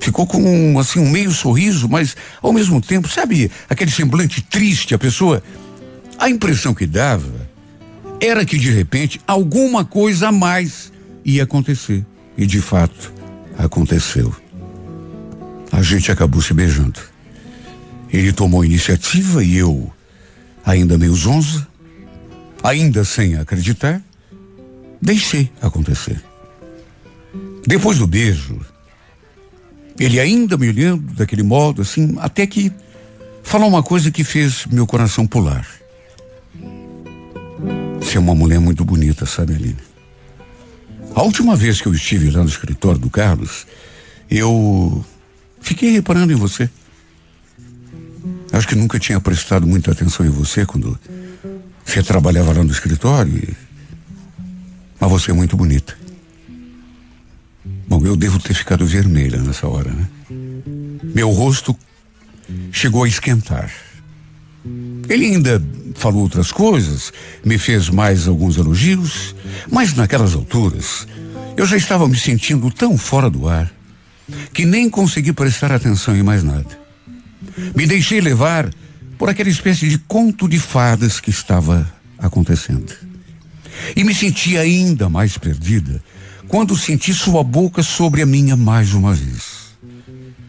ficou 0.00 0.24
com 0.24 0.40
um, 0.40 0.78
assim, 0.78 1.00
um 1.00 1.10
meio 1.10 1.32
sorriso, 1.32 1.88
mas 1.88 2.16
ao 2.40 2.52
mesmo 2.52 2.80
tempo, 2.80 3.08
sabe, 3.08 3.50
aquele 3.68 3.90
semblante 3.90 4.40
triste, 4.42 4.94
a 4.94 4.98
pessoa. 4.98 5.42
A 6.16 6.30
impressão 6.30 6.72
que 6.72 6.86
dava 6.86 7.50
era 8.20 8.44
que 8.44 8.56
de 8.56 8.70
repente 8.70 9.20
alguma 9.26 9.84
coisa 9.84 10.28
a 10.28 10.32
mais 10.32 10.92
ia 11.24 11.42
acontecer. 11.42 12.06
E 12.38 12.46
de 12.46 12.60
fato, 12.60 13.12
aconteceu. 13.58 14.32
A 15.72 15.82
gente 15.82 16.10
acabou 16.10 16.42
se 16.42 16.52
beijando. 16.52 17.00
Ele 18.12 18.32
tomou 18.32 18.64
iniciativa 18.64 19.42
e 19.44 19.56
eu, 19.56 19.92
ainda 20.64 20.98
meio 20.98 21.14
zonza, 21.14 21.66
ainda 22.62 23.04
sem 23.04 23.36
acreditar, 23.36 24.02
deixei 25.00 25.50
acontecer. 25.62 26.20
Depois 27.66 27.98
do 27.98 28.06
beijo, 28.06 28.60
ele 29.98 30.18
ainda 30.18 30.56
me 30.56 30.68
olhando 30.68 31.12
daquele 31.14 31.42
modo, 31.42 31.82
assim, 31.82 32.16
até 32.18 32.46
que 32.46 32.72
falou 33.42 33.68
uma 33.68 33.82
coisa 33.82 34.10
que 34.10 34.24
fez 34.24 34.66
meu 34.66 34.86
coração 34.86 35.26
pular. 35.26 35.66
Você 38.00 38.16
é 38.16 38.20
uma 38.20 38.34
mulher 38.34 38.58
muito 38.58 38.84
bonita, 38.84 39.24
sabe, 39.26 39.54
Aline? 39.54 39.76
A 41.14 41.22
última 41.22 41.54
vez 41.54 41.80
que 41.80 41.86
eu 41.86 41.94
estive 41.94 42.30
lá 42.30 42.42
no 42.42 42.48
escritório 42.48 42.98
do 42.98 43.10
Carlos, 43.10 43.66
eu 44.30 45.04
fiquei 45.60 45.90
reparando 45.90 46.32
em 46.32 46.36
você. 46.36 46.68
Acho 48.52 48.66
que 48.66 48.74
nunca 48.74 48.98
tinha 48.98 49.20
prestado 49.20 49.66
muita 49.66 49.92
atenção 49.92 50.26
em 50.26 50.30
você 50.30 50.66
quando 50.66 50.98
você 51.84 52.02
trabalhava 52.02 52.52
lá 52.52 52.64
no 52.64 52.70
escritório. 52.70 53.36
E... 53.36 53.56
Mas 54.98 55.10
você 55.10 55.30
é 55.30 55.34
muito 55.34 55.56
bonita. 55.56 55.96
Bom, 57.86 58.04
eu 58.04 58.16
devo 58.16 58.38
ter 58.38 58.54
ficado 58.54 58.86
vermelha 58.86 59.38
nessa 59.38 59.66
hora, 59.66 59.90
né? 59.90 60.08
Meu 61.14 61.30
rosto 61.30 61.76
chegou 62.72 63.04
a 63.04 63.08
esquentar. 63.08 63.70
Ele 65.08 65.26
ainda 65.26 65.62
falou 65.94 66.22
outras 66.22 66.52
coisas, 66.52 67.12
me 67.44 67.58
fez 67.58 67.88
mais 67.88 68.28
alguns 68.28 68.56
elogios, 68.56 69.34
mas 69.70 69.94
naquelas 69.94 70.34
alturas 70.34 71.06
eu 71.56 71.66
já 71.66 71.76
estava 71.76 72.06
me 72.06 72.16
sentindo 72.16 72.70
tão 72.70 72.96
fora 72.96 73.28
do 73.28 73.48
ar 73.48 73.70
que 74.52 74.64
nem 74.64 74.88
consegui 74.88 75.32
prestar 75.32 75.72
atenção 75.72 76.16
em 76.16 76.22
mais 76.22 76.42
nada. 76.42 76.78
Me 77.74 77.86
deixei 77.86 78.20
levar 78.20 78.70
por 79.18 79.28
aquela 79.28 79.50
espécie 79.50 79.88
de 79.88 79.98
conto 79.98 80.48
de 80.48 80.58
fadas 80.58 81.20
que 81.20 81.30
estava 81.30 81.90
acontecendo. 82.18 82.92
E 83.96 84.04
me 84.04 84.14
senti 84.14 84.56
ainda 84.56 85.08
mais 85.08 85.36
perdida 85.38 86.02
quando 86.48 86.76
senti 86.76 87.14
sua 87.14 87.44
boca 87.44 87.82
sobre 87.82 88.22
a 88.22 88.26
minha 88.26 88.56
mais 88.56 88.92
uma 88.92 89.14
vez. 89.14 89.76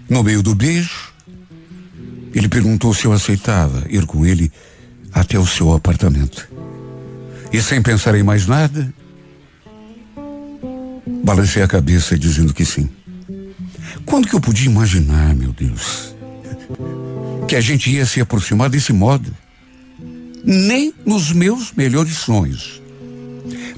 No 0.09 0.23
meio 0.23 0.41
do 0.41 0.55
beijo, 0.55 1.13
ele 2.33 2.47
perguntou 2.47 2.93
se 2.93 3.05
eu 3.05 3.13
aceitava 3.13 3.85
ir 3.89 4.05
com 4.05 4.25
ele 4.25 4.51
até 5.13 5.37
o 5.37 5.45
seu 5.45 5.73
apartamento. 5.73 6.49
E 7.51 7.61
sem 7.61 7.81
pensar 7.81 8.15
em 8.15 8.23
mais 8.23 8.47
nada, 8.47 8.93
balancei 11.23 11.61
a 11.61 11.67
cabeça 11.67 12.17
dizendo 12.17 12.53
que 12.53 12.65
sim. 12.65 12.89
Quando 14.05 14.27
que 14.27 14.35
eu 14.35 14.41
podia 14.41 14.65
imaginar, 14.69 15.33
meu 15.35 15.51
Deus, 15.51 16.15
que 17.47 17.55
a 17.55 17.61
gente 17.61 17.89
ia 17.89 18.05
se 18.05 18.21
aproximar 18.21 18.69
desse 18.69 18.93
modo? 18.93 19.35
Nem 20.43 20.93
nos 21.05 21.31
meus 21.31 21.71
melhores 21.73 22.17
sonhos. 22.17 22.81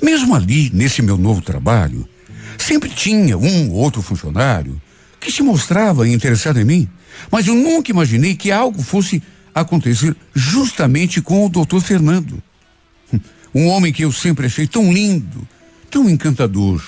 Mesmo 0.02 0.36
ali, 0.36 0.70
nesse 0.74 1.02
meu 1.02 1.18
novo 1.18 1.42
trabalho, 1.42 2.08
sempre 2.58 2.90
tinha 2.90 3.38
um 3.38 3.72
ou 3.72 3.78
outro 3.78 4.02
funcionário 4.02 4.82
que 5.20 5.32
se 5.32 5.42
mostrava 5.42 6.08
interessado 6.08 6.60
em 6.60 6.66
mim, 6.66 6.90
mas 7.32 7.48
eu 7.48 7.56
nunca 7.56 7.92
imaginei 7.92 8.36
que 8.36 8.52
algo 8.52 8.82
fosse 8.82 9.24
acontecer 9.54 10.16
justamente 10.34 11.22
com 11.22 11.46
o 11.46 11.50
doutor 11.50 11.82
Fernando. 11.82 12.42
Um 13.56 13.68
homem 13.68 13.94
que 13.94 14.04
eu 14.04 14.12
sempre 14.12 14.48
achei 14.48 14.66
tão 14.66 14.92
lindo, 14.92 15.48
tão 15.92 16.10
encantador, 16.10 16.84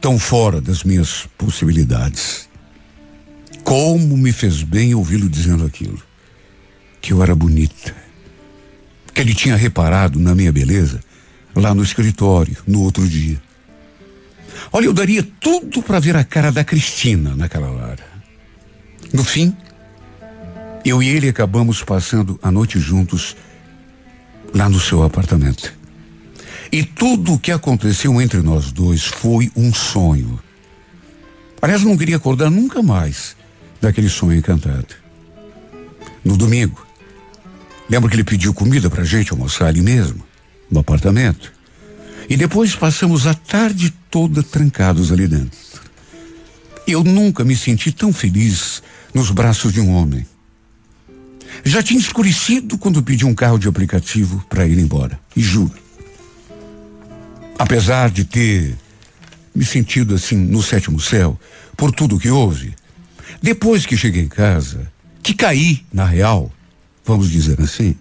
tão 0.00 0.18
fora 0.18 0.60
das 0.60 0.84
minhas 0.84 1.26
possibilidades. 1.36 2.48
Como 3.64 4.16
me 4.16 4.32
fez 4.32 4.62
bem 4.62 4.94
ouvi-lo 4.94 5.28
dizendo 5.28 5.64
aquilo. 5.64 6.00
Que 7.00 7.12
eu 7.12 7.22
era 7.22 7.34
bonita. 7.34 7.94
Que 9.12 9.20
ele 9.20 9.34
tinha 9.34 9.56
reparado 9.56 10.18
na 10.18 10.34
minha 10.34 10.52
beleza 10.52 11.00
lá 11.54 11.74
no 11.74 11.82
escritório, 11.82 12.56
no 12.66 12.82
outro 12.82 13.06
dia. 13.06 13.40
Olha, 14.72 14.86
eu 14.86 14.92
daria 14.92 15.26
tudo 15.40 15.82
para 15.82 15.98
ver 15.98 16.16
a 16.16 16.24
cara 16.24 16.50
da 16.50 16.64
Cristina 16.64 17.34
naquela 17.34 17.70
hora. 17.70 18.04
No 19.12 19.24
fim, 19.24 19.56
eu 20.84 21.02
e 21.02 21.08
ele 21.08 21.28
acabamos 21.28 21.82
passando 21.82 22.38
a 22.42 22.50
noite 22.50 22.78
juntos 22.78 23.36
lá 24.54 24.68
no 24.68 24.80
seu 24.80 25.02
apartamento. 25.02 25.77
E 26.70 26.84
tudo 26.84 27.34
o 27.34 27.38
que 27.38 27.50
aconteceu 27.50 28.20
entre 28.20 28.42
nós 28.42 28.70
dois 28.70 29.04
foi 29.04 29.50
um 29.56 29.72
sonho. 29.72 30.38
Aliás, 31.62 31.82
não 31.82 31.96
queria 31.96 32.16
acordar 32.16 32.50
nunca 32.50 32.82
mais 32.82 33.34
daquele 33.80 34.08
sonho 34.08 34.38
encantado. 34.38 34.94
No 36.24 36.36
domingo, 36.36 36.86
lembro 37.88 38.08
que 38.08 38.16
ele 38.16 38.24
pediu 38.24 38.52
comida 38.52 38.90
pra 38.90 39.02
gente 39.02 39.32
almoçar 39.32 39.66
ali 39.66 39.80
mesmo, 39.80 40.22
no 40.70 40.80
apartamento. 40.80 41.52
E 42.28 42.36
depois 42.36 42.74
passamos 42.74 43.26
a 43.26 43.32
tarde 43.32 43.90
toda 44.10 44.42
trancados 44.42 45.10
ali 45.10 45.26
dentro. 45.26 45.58
Eu 46.86 47.02
nunca 47.02 47.44
me 47.44 47.56
senti 47.56 47.90
tão 47.90 48.12
feliz 48.12 48.82
nos 49.14 49.30
braços 49.30 49.72
de 49.72 49.80
um 49.80 49.90
homem. 49.94 50.26
Já 51.64 51.82
tinha 51.82 51.98
escurecido 51.98 52.76
quando 52.76 53.02
pedi 53.02 53.24
um 53.24 53.34
carro 53.34 53.58
de 53.58 53.68
aplicativo 53.68 54.44
para 54.48 54.66
ir 54.66 54.78
embora. 54.78 55.18
E 55.34 55.42
juro, 55.42 55.74
apesar 57.58 58.10
de 58.10 58.24
ter 58.24 58.76
me 59.54 59.64
sentido 59.64 60.14
assim 60.14 60.36
no 60.36 60.62
sétimo 60.62 61.00
céu, 61.00 61.38
por 61.76 61.90
tudo 61.90 62.18
que 62.18 62.30
houve, 62.30 62.74
depois 63.42 63.84
que 63.84 63.96
cheguei 63.96 64.22
em 64.22 64.28
casa, 64.28 64.90
que 65.22 65.34
caí 65.34 65.84
na 65.92 66.04
real, 66.04 66.50
vamos 67.04 67.28
dizer 67.28 67.60
assim, 67.60 67.96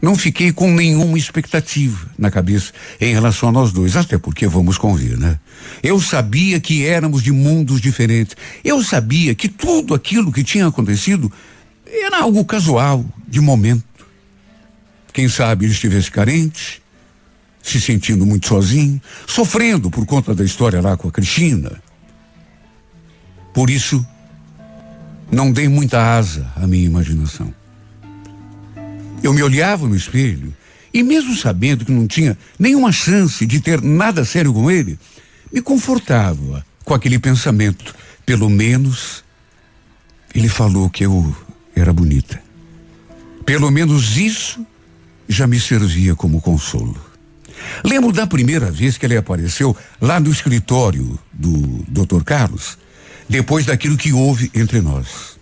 não 0.00 0.14
fiquei 0.14 0.52
com 0.52 0.70
nenhuma 0.72 1.18
expectativa 1.18 2.08
na 2.16 2.30
cabeça 2.30 2.72
em 3.00 3.12
relação 3.12 3.48
a 3.48 3.52
nós 3.52 3.72
dois, 3.72 3.96
até 3.96 4.16
porque 4.16 4.46
vamos 4.46 4.78
convir, 4.78 5.18
né? 5.18 5.40
Eu 5.82 6.00
sabia 6.00 6.60
que 6.60 6.86
éramos 6.86 7.22
de 7.22 7.32
mundos 7.32 7.80
diferentes. 7.80 8.36
Eu 8.64 8.82
sabia 8.82 9.34
que 9.34 9.48
tudo 9.48 9.94
aquilo 9.94 10.32
que 10.32 10.44
tinha 10.44 10.68
acontecido 10.68 11.32
era 11.84 12.18
algo 12.20 12.44
casual, 12.44 13.04
de 13.26 13.40
momento. 13.40 13.82
Quem 15.12 15.28
sabe 15.28 15.64
ele 15.64 15.72
estivesse 15.72 16.10
carente, 16.10 16.80
se 17.62 17.80
sentindo 17.80 18.24
muito 18.24 18.46
sozinho, 18.46 19.00
sofrendo 19.26 19.90
por 19.90 20.06
conta 20.06 20.34
da 20.34 20.44
história 20.44 20.80
lá 20.80 20.96
com 20.96 21.08
a 21.08 21.12
Cristina. 21.12 21.82
Por 23.52 23.70
isso, 23.70 24.04
não 25.30 25.52
dei 25.52 25.68
muita 25.68 26.16
asa 26.16 26.50
à 26.56 26.66
minha 26.66 26.86
imaginação. 26.86 27.52
Eu 29.22 29.32
me 29.32 29.42
olhava 29.42 29.86
no 29.86 29.96
espelho 29.96 30.54
e, 30.92 31.02
mesmo 31.02 31.34
sabendo 31.34 31.84
que 31.84 31.92
não 31.92 32.06
tinha 32.06 32.38
nenhuma 32.58 32.92
chance 32.92 33.44
de 33.44 33.60
ter 33.60 33.82
nada 33.82 34.24
sério 34.24 34.52
com 34.52 34.70
ele, 34.70 34.98
me 35.52 35.60
confortava 35.60 36.64
com 36.84 36.94
aquele 36.94 37.18
pensamento. 37.18 37.94
Pelo 38.24 38.48
menos 38.48 39.24
ele 40.34 40.48
falou 40.48 40.88
que 40.88 41.04
eu 41.04 41.36
era 41.74 41.92
bonita. 41.92 42.40
Pelo 43.44 43.70
menos 43.70 44.16
isso 44.16 44.64
já 45.28 45.46
me 45.46 45.58
servia 45.58 46.14
como 46.14 46.40
consolo. 46.40 47.07
Lembro 47.84 48.12
da 48.12 48.26
primeira 48.26 48.70
vez 48.70 48.96
que 48.96 49.06
ele 49.06 49.16
apareceu 49.16 49.76
lá 50.00 50.18
no 50.18 50.30
escritório 50.30 51.18
do 51.32 51.84
Dr. 51.88 52.22
Carlos, 52.24 52.78
depois 53.28 53.66
daquilo 53.66 53.96
que 53.96 54.12
houve 54.12 54.50
entre 54.54 54.80
nós. 54.80 55.38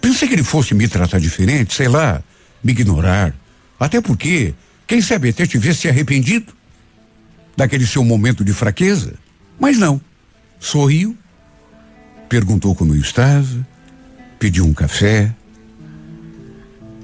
Pensei 0.00 0.26
que 0.26 0.34
ele 0.34 0.42
fosse 0.42 0.74
me 0.74 0.88
tratar 0.88 1.20
diferente, 1.20 1.74
sei 1.74 1.88
lá, 1.88 2.22
me 2.62 2.72
ignorar. 2.72 3.34
Até 3.78 4.00
porque, 4.00 4.54
quem 4.86 5.00
sabe 5.00 5.28
até 5.28 5.46
tivesse 5.46 5.82
se 5.82 5.88
arrependido 5.88 6.52
daquele 7.56 7.86
seu 7.86 8.04
momento 8.04 8.44
de 8.44 8.52
fraqueza. 8.52 9.14
Mas 9.58 9.78
não. 9.78 10.00
Sorriu, 10.58 11.16
perguntou 12.28 12.74
como 12.74 12.94
eu 12.94 13.00
estava, 13.00 13.66
pediu 14.38 14.64
um 14.64 14.72
café. 14.72 15.32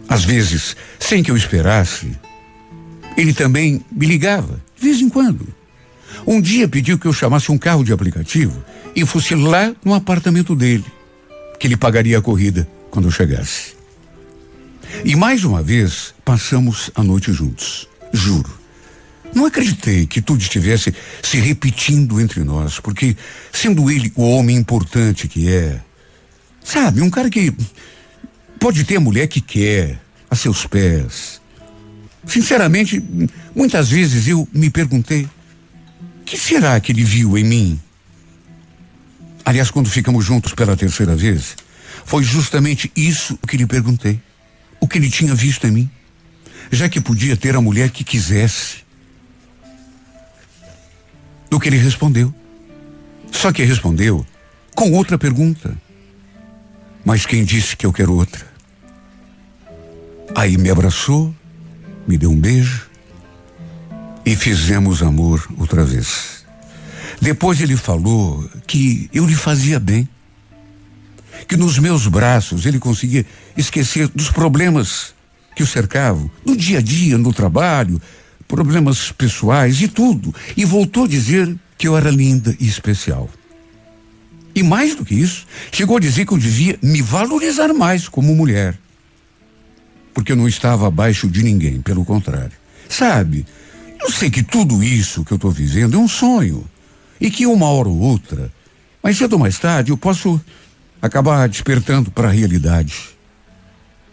Às 0.09 0.25
vezes, 0.25 0.77
sem 0.99 1.23
que 1.23 1.31
eu 1.31 1.37
esperasse, 1.37 2.13
ele 3.19 3.35
também 3.35 3.85
me 3.91 4.07
ligava, 4.07 4.63
de 4.77 4.87
vez 4.87 5.01
em 5.01 5.09
quando. 5.09 5.49
Um 6.25 6.41
dia 6.41 6.69
pediu 6.69 6.97
que 6.97 7.07
eu 7.07 7.13
chamasse 7.13 7.51
um 7.51 7.59
carro 7.59 7.83
de 7.83 7.93
aplicativo 7.93 8.63
e 8.95 9.05
fosse 9.05 9.35
lá 9.35 9.75
no 9.85 9.93
apartamento 9.93 10.55
dele, 10.55 10.85
que 11.59 11.67
ele 11.67 11.77
pagaria 11.77 12.17
a 12.17 12.23
corrida 12.23 12.69
quando 12.93 13.09
eu 13.09 13.11
chegasse. 13.11 13.77
E 15.05 15.17
mais 15.17 15.43
uma 15.43 15.63
vez 15.63 16.15
passamos 16.25 16.93
a 16.95 17.03
noite 17.03 17.33
juntos. 17.33 17.89
Juro. 18.13 18.57
Não 19.35 19.45
acreditei 19.45 20.07
que 20.07 20.23
tudo 20.23 20.41
estivesse 20.41 20.95
se 21.21 21.39
repetindo 21.39 22.21
entre 22.21 22.45
nós, 22.45 22.79
porque, 22.79 23.17
sendo 23.53 23.91
ele 23.91 24.13
o 24.15 24.23
homem 24.23 24.57
importante 24.57 25.27
que 25.27 25.53
é, 25.53 25.81
sabe, 26.65 27.03
um 27.03 27.11
cara 27.11 27.29
que 27.29 27.53
pode 28.61 28.85
ter 28.85 28.97
a 28.97 29.01
mulher 29.01 29.27
que 29.27 29.41
quer, 29.41 30.01
a 30.31 30.37
seus 30.37 30.67
pés. 30.67 31.38
Sinceramente, 32.27 33.03
muitas 33.55 33.89
vezes 33.89 34.27
eu 34.29 34.49
me 34.53 34.71
perguntei: 34.71 35.29
o 36.21 36.25
que 36.25 36.37
será 36.37 36.79
que 36.81 36.93
ele 36.93 37.05
viu 37.05 37.39
em 37.39 37.45
mim? 37.45 37.81
Aliás, 39.45 39.71
quando 39.71 39.89
ficamos 39.89 40.25
juntos 40.25 40.53
pela 40.53 40.77
terceira 40.77 41.17
vez, 41.17 41.57
foi 42.05 42.23
justamente 42.23 42.93
isso 42.95 43.39
que 43.49 43.57
lhe 43.57 43.67
perguntei. 43.67 44.21
O 44.81 44.87
que 44.87 44.99
ele 44.99 45.11
tinha 45.11 45.35
visto 45.35 45.67
em 45.67 45.71
mim. 45.71 45.91
Já 46.71 46.89
que 46.89 47.01
podia 47.01 47.37
ter 47.37 47.57
a 47.57 47.61
mulher 47.61 47.91
que 47.91 48.05
quisesse 48.05 48.79
do 51.51 51.59
que 51.59 51.69
ele 51.69 51.79
respondeu. 51.79 52.33
Só 53.33 53.53
que 53.53 53.65
respondeu 53.65 54.27
com 54.75 54.93
outra 54.93 55.19
pergunta. 55.19 55.77
Mas 57.05 57.25
quem 57.25 57.45
disse 57.45 57.77
que 57.77 57.87
eu 57.87 57.93
quero 57.93 58.15
outra? 58.15 58.47
Aí 60.35 60.59
me 60.59 60.71
abraçou, 60.71 61.35
me 62.09 62.17
deu 62.17 62.31
um 62.31 62.41
beijo 62.41 62.89
e 64.25 64.35
fizemos 64.35 65.03
amor 65.03 65.47
outra 65.59 65.85
vez. 65.85 66.45
Depois 67.21 67.61
ele 67.61 67.77
falou 67.77 68.49
que 68.67 69.11
eu 69.13 69.27
lhe 69.27 69.35
fazia 69.35 69.79
bem, 69.79 70.09
que 71.47 71.57
nos 71.57 71.79
meus 71.79 72.07
braços 72.07 72.65
ele 72.65 72.79
conseguia 72.79 73.27
esquecer 73.57 74.09
dos 74.09 74.31
problemas 74.31 75.15
que 75.55 75.63
o 75.63 75.67
cercavam, 75.67 76.31
no 76.47 76.57
dia 76.57 76.79
a 76.79 76.83
dia, 76.83 77.19
no 77.19 77.33
trabalho, 77.33 78.01
problemas 78.47 79.13
pessoais 79.13 79.81
e 79.83 79.89
tudo. 79.89 80.35
E 80.57 80.65
voltou 80.65 81.05
a 81.05 81.09
dizer 81.09 81.55
que 81.77 81.87
eu 81.87 81.97
era 81.97 82.11
linda 82.11 82.57
e 82.59 82.67
especial. 82.67 83.29
E 84.55 84.63
mais 84.63 84.95
do 84.95 85.05
que 85.05 85.15
isso, 85.15 85.47
chegou 85.71 85.99
a 85.99 86.01
dizer 86.01 86.27
que 86.27 86.33
eu 86.33 86.39
devia 86.39 86.79
me 86.83 87.03
valorizar 87.03 87.73
mais 87.75 88.09
como 88.09 88.35
mulher. 88.35 88.79
Porque 90.19 90.33
eu 90.33 90.37
não 90.37 90.49
estava 90.49 90.89
abaixo 90.89 91.29
de 91.29 91.45
ninguém, 91.45 91.81
pelo 91.81 92.05
contrário. 92.05 92.51
Sabe, 92.89 93.47
eu 94.01 94.11
sei 94.11 94.29
que 94.29 94.43
tudo 94.43 94.83
isso 94.83 95.25
que 95.25 95.31
eu 95.31 95.37
estou 95.37 95.53
vivendo 95.53 95.95
é 95.95 95.97
um 95.97 96.09
sonho. 96.09 96.69
E 97.21 97.31
que 97.31 97.47
uma 97.47 97.67
hora 97.67 97.89
ou 97.89 97.97
outra, 97.97 98.53
mais 99.01 99.17
cedo 99.17 99.35
ou 99.35 99.39
mais 99.39 99.61
tarde, 99.61 99.93
eu 99.93 99.97
posso 99.97 100.41
acabar 101.01 101.49
despertando 101.49 102.11
para 102.11 102.27
a 102.27 102.33
realidade, 102.33 103.11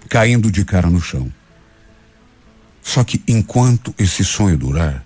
caindo 0.08 0.52
de 0.52 0.64
cara 0.64 0.92
no 0.92 1.02
chão. 1.02 1.34
Só 2.84 3.04
que 3.04 3.24
enquanto 3.28 3.92
esse 3.98 4.24
sonho 4.24 4.60
durar, 4.60 5.04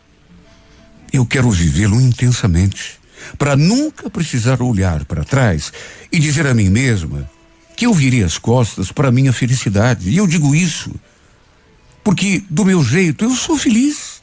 eu 1.14 1.26
quero 1.26 1.50
vivê-lo 1.50 1.96
intensamente, 2.02 3.00
para 3.38 3.56
nunca 3.56 4.10
precisar 4.10 4.62
olhar 4.62 5.06
para 5.06 5.24
trás 5.24 5.72
e 6.12 6.20
dizer 6.20 6.46
a 6.46 6.54
mim 6.54 6.68
mesma 6.68 7.39
que 7.80 7.86
eu 7.86 7.94
virei 7.94 8.26
as 8.26 8.38
costas 8.38 8.92
para 8.92 9.10
minha 9.10 9.32
felicidade. 9.32 10.10
E 10.10 10.18
eu 10.18 10.28
digo 10.28 10.54
isso 10.54 10.92
porque 12.04 12.44
do 12.50 12.66
meu 12.66 12.84
jeito 12.84 13.24
eu 13.24 13.34
sou 13.34 13.58
feliz. 13.58 14.22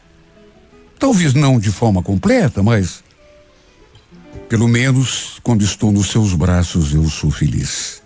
Talvez 0.98 1.32
não 1.32 1.58
de 1.58 1.72
forma 1.72 2.02
completa, 2.02 2.62
mas 2.62 3.02
pelo 4.46 4.68
menos 4.68 5.38
quando 5.42 5.64
estou 5.64 5.90
nos 5.90 6.10
seus 6.10 6.34
braços 6.34 6.92
eu 6.92 7.08
sou 7.08 7.30
feliz. 7.30 8.02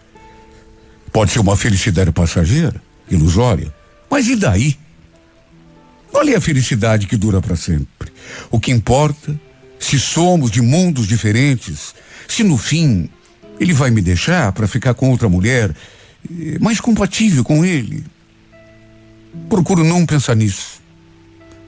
Pode 1.12 1.32
ser 1.32 1.40
uma 1.40 1.56
felicidade 1.56 2.12
passageira, 2.12 2.80
ilusória, 3.10 3.74
mas 4.08 4.28
e 4.28 4.36
daí? 4.36 4.78
Qual 6.12 6.28
é 6.28 6.36
a 6.36 6.40
felicidade 6.40 7.08
que 7.08 7.16
dura 7.16 7.40
para 7.40 7.56
sempre? 7.56 8.12
O 8.52 8.60
que 8.60 8.70
importa, 8.70 9.36
se 9.80 9.98
somos 9.98 10.48
de 10.48 10.62
mundos 10.62 11.08
diferentes, 11.08 11.92
se 12.28 12.44
no 12.44 12.56
fim 12.56 13.10
ele 13.60 13.74
vai 13.74 13.90
me 13.90 14.00
deixar 14.00 14.50
para 14.52 14.66
ficar 14.66 14.94
com 14.94 15.10
outra 15.10 15.28
mulher 15.28 15.76
eh, 16.30 16.58
mais 16.58 16.80
compatível 16.80 17.44
com 17.44 17.62
ele. 17.62 18.02
Procuro 19.50 19.84
não 19.84 20.06
pensar 20.06 20.34
nisso. 20.34 20.80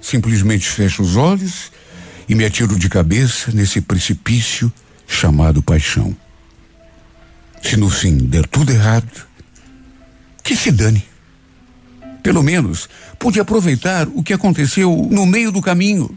Simplesmente 0.01 0.67
fecho 0.67 1.03
os 1.03 1.17
olhos 1.17 1.71
e 2.27 2.35
me 2.35 2.47
atiro 2.47 2.79
de 2.79 2.89
cabeça 2.89 3.53
nesse 3.53 3.83
precipício 3.83 4.73
chamado 5.07 5.63
paixão. 5.63 6.17
Se 7.63 7.77
no 7.77 7.91
fim 7.91 8.17
der 8.17 8.47
tudo 8.47 8.73
errado, 8.73 9.27
que 10.43 10.57
se 10.57 10.73
dane. 10.73 11.05
Pelo 12.23 12.43
menos 12.43 12.89
pude 13.19 13.39
aproveitar 13.39 14.09
o 14.09 14.23
que 14.23 14.33
aconteceu 14.33 15.09
no 15.11 15.27
meio 15.27 15.53
do 15.53 15.61
caminho. 15.61 16.17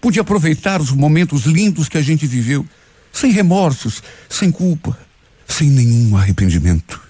Pude 0.00 0.18
aproveitar 0.18 0.80
os 0.80 0.90
momentos 0.90 1.44
lindos 1.44 1.88
que 1.88 1.96
a 1.96 2.02
gente 2.02 2.26
viveu, 2.26 2.66
sem 3.12 3.30
remorsos, 3.30 4.02
sem 4.28 4.50
culpa, 4.50 4.96
sem 5.46 5.68
nenhum 5.68 6.16
arrependimento. 6.16 7.00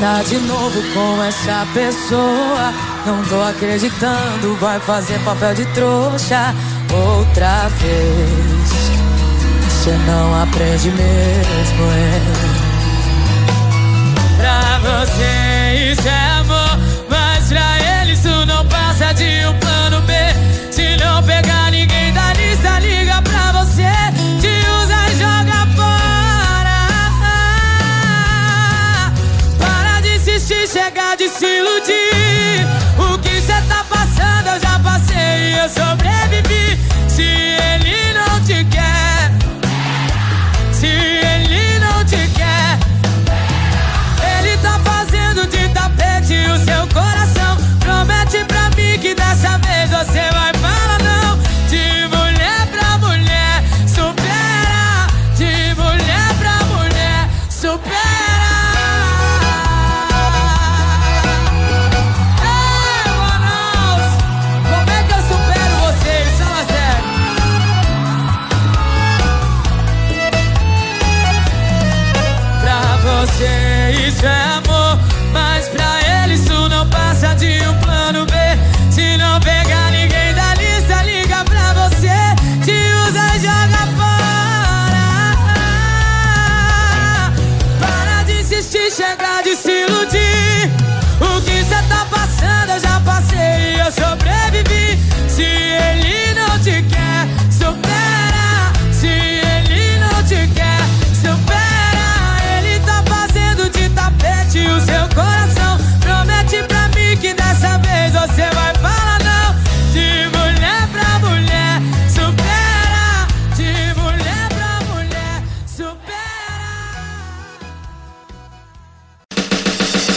Tá 0.00 0.22
de 0.22 0.36
novo 0.38 0.82
com 0.94 1.22
essa 1.22 1.66
pessoa. 1.72 2.72
Não 3.06 3.22
tô 3.24 3.40
acreditando, 3.42 4.56
vai 4.56 4.80
fazer 4.80 5.18
papel 5.20 5.54
de 5.54 5.64
trouxa 5.74 6.54
outra 6.92 7.68
vez. 7.68 8.92
Você 9.64 9.90
não 10.06 10.42
aprende 10.42 10.90
mesmo, 10.90 11.84
é 11.92 12.72
pra 14.36 14.78
você 14.78 15.92
isso 15.92 16.08
é 16.08 16.30
amor, 16.38 16.61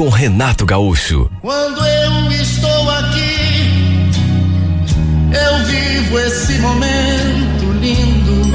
com 0.00 0.08
Renato 0.08 0.64
Gaúcho. 0.64 1.30
Quando 1.42 1.84
eu 1.84 2.32
estou 2.32 2.90
aqui, 2.90 4.08
eu 5.30 5.66
vivo 5.66 6.18
esse 6.20 6.58
momento 6.58 7.70
lindo. 7.78 8.50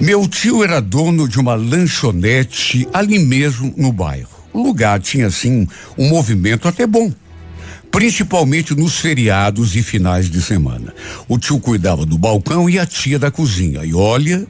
Meu 0.00 0.26
tio 0.26 0.64
era 0.64 0.80
dono 0.80 1.28
de 1.28 1.38
uma 1.38 1.54
lanchonete 1.54 2.88
ali 2.90 3.18
mesmo 3.18 3.74
no 3.76 3.92
bairro. 3.92 4.30
O 4.50 4.62
lugar 4.62 4.98
tinha 4.98 5.26
assim 5.26 5.68
um 5.98 6.08
movimento 6.08 6.66
até 6.66 6.86
bom, 6.86 7.12
principalmente 7.90 8.74
nos 8.74 8.98
feriados 8.98 9.76
e 9.76 9.82
finais 9.82 10.30
de 10.30 10.40
semana. 10.40 10.94
O 11.28 11.38
tio 11.38 11.60
cuidava 11.60 12.06
do 12.06 12.16
balcão 12.16 12.70
e 12.70 12.78
a 12.78 12.86
tia 12.86 13.18
da 13.18 13.30
cozinha. 13.30 13.84
E 13.84 13.92
olha, 13.92 14.48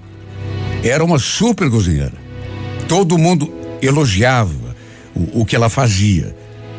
era 0.83 1.05
uma 1.05 1.18
super 1.18 1.71
cozinheira. 1.71 2.12
Todo 2.88 3.18
mundo 3.18 3.53
elogiava 3.81 4.77
o, 5.14 5.40
o 5.42 5.45
que 5.45 5.57
ela 5.57 5.68
fazia, 5.68 6.35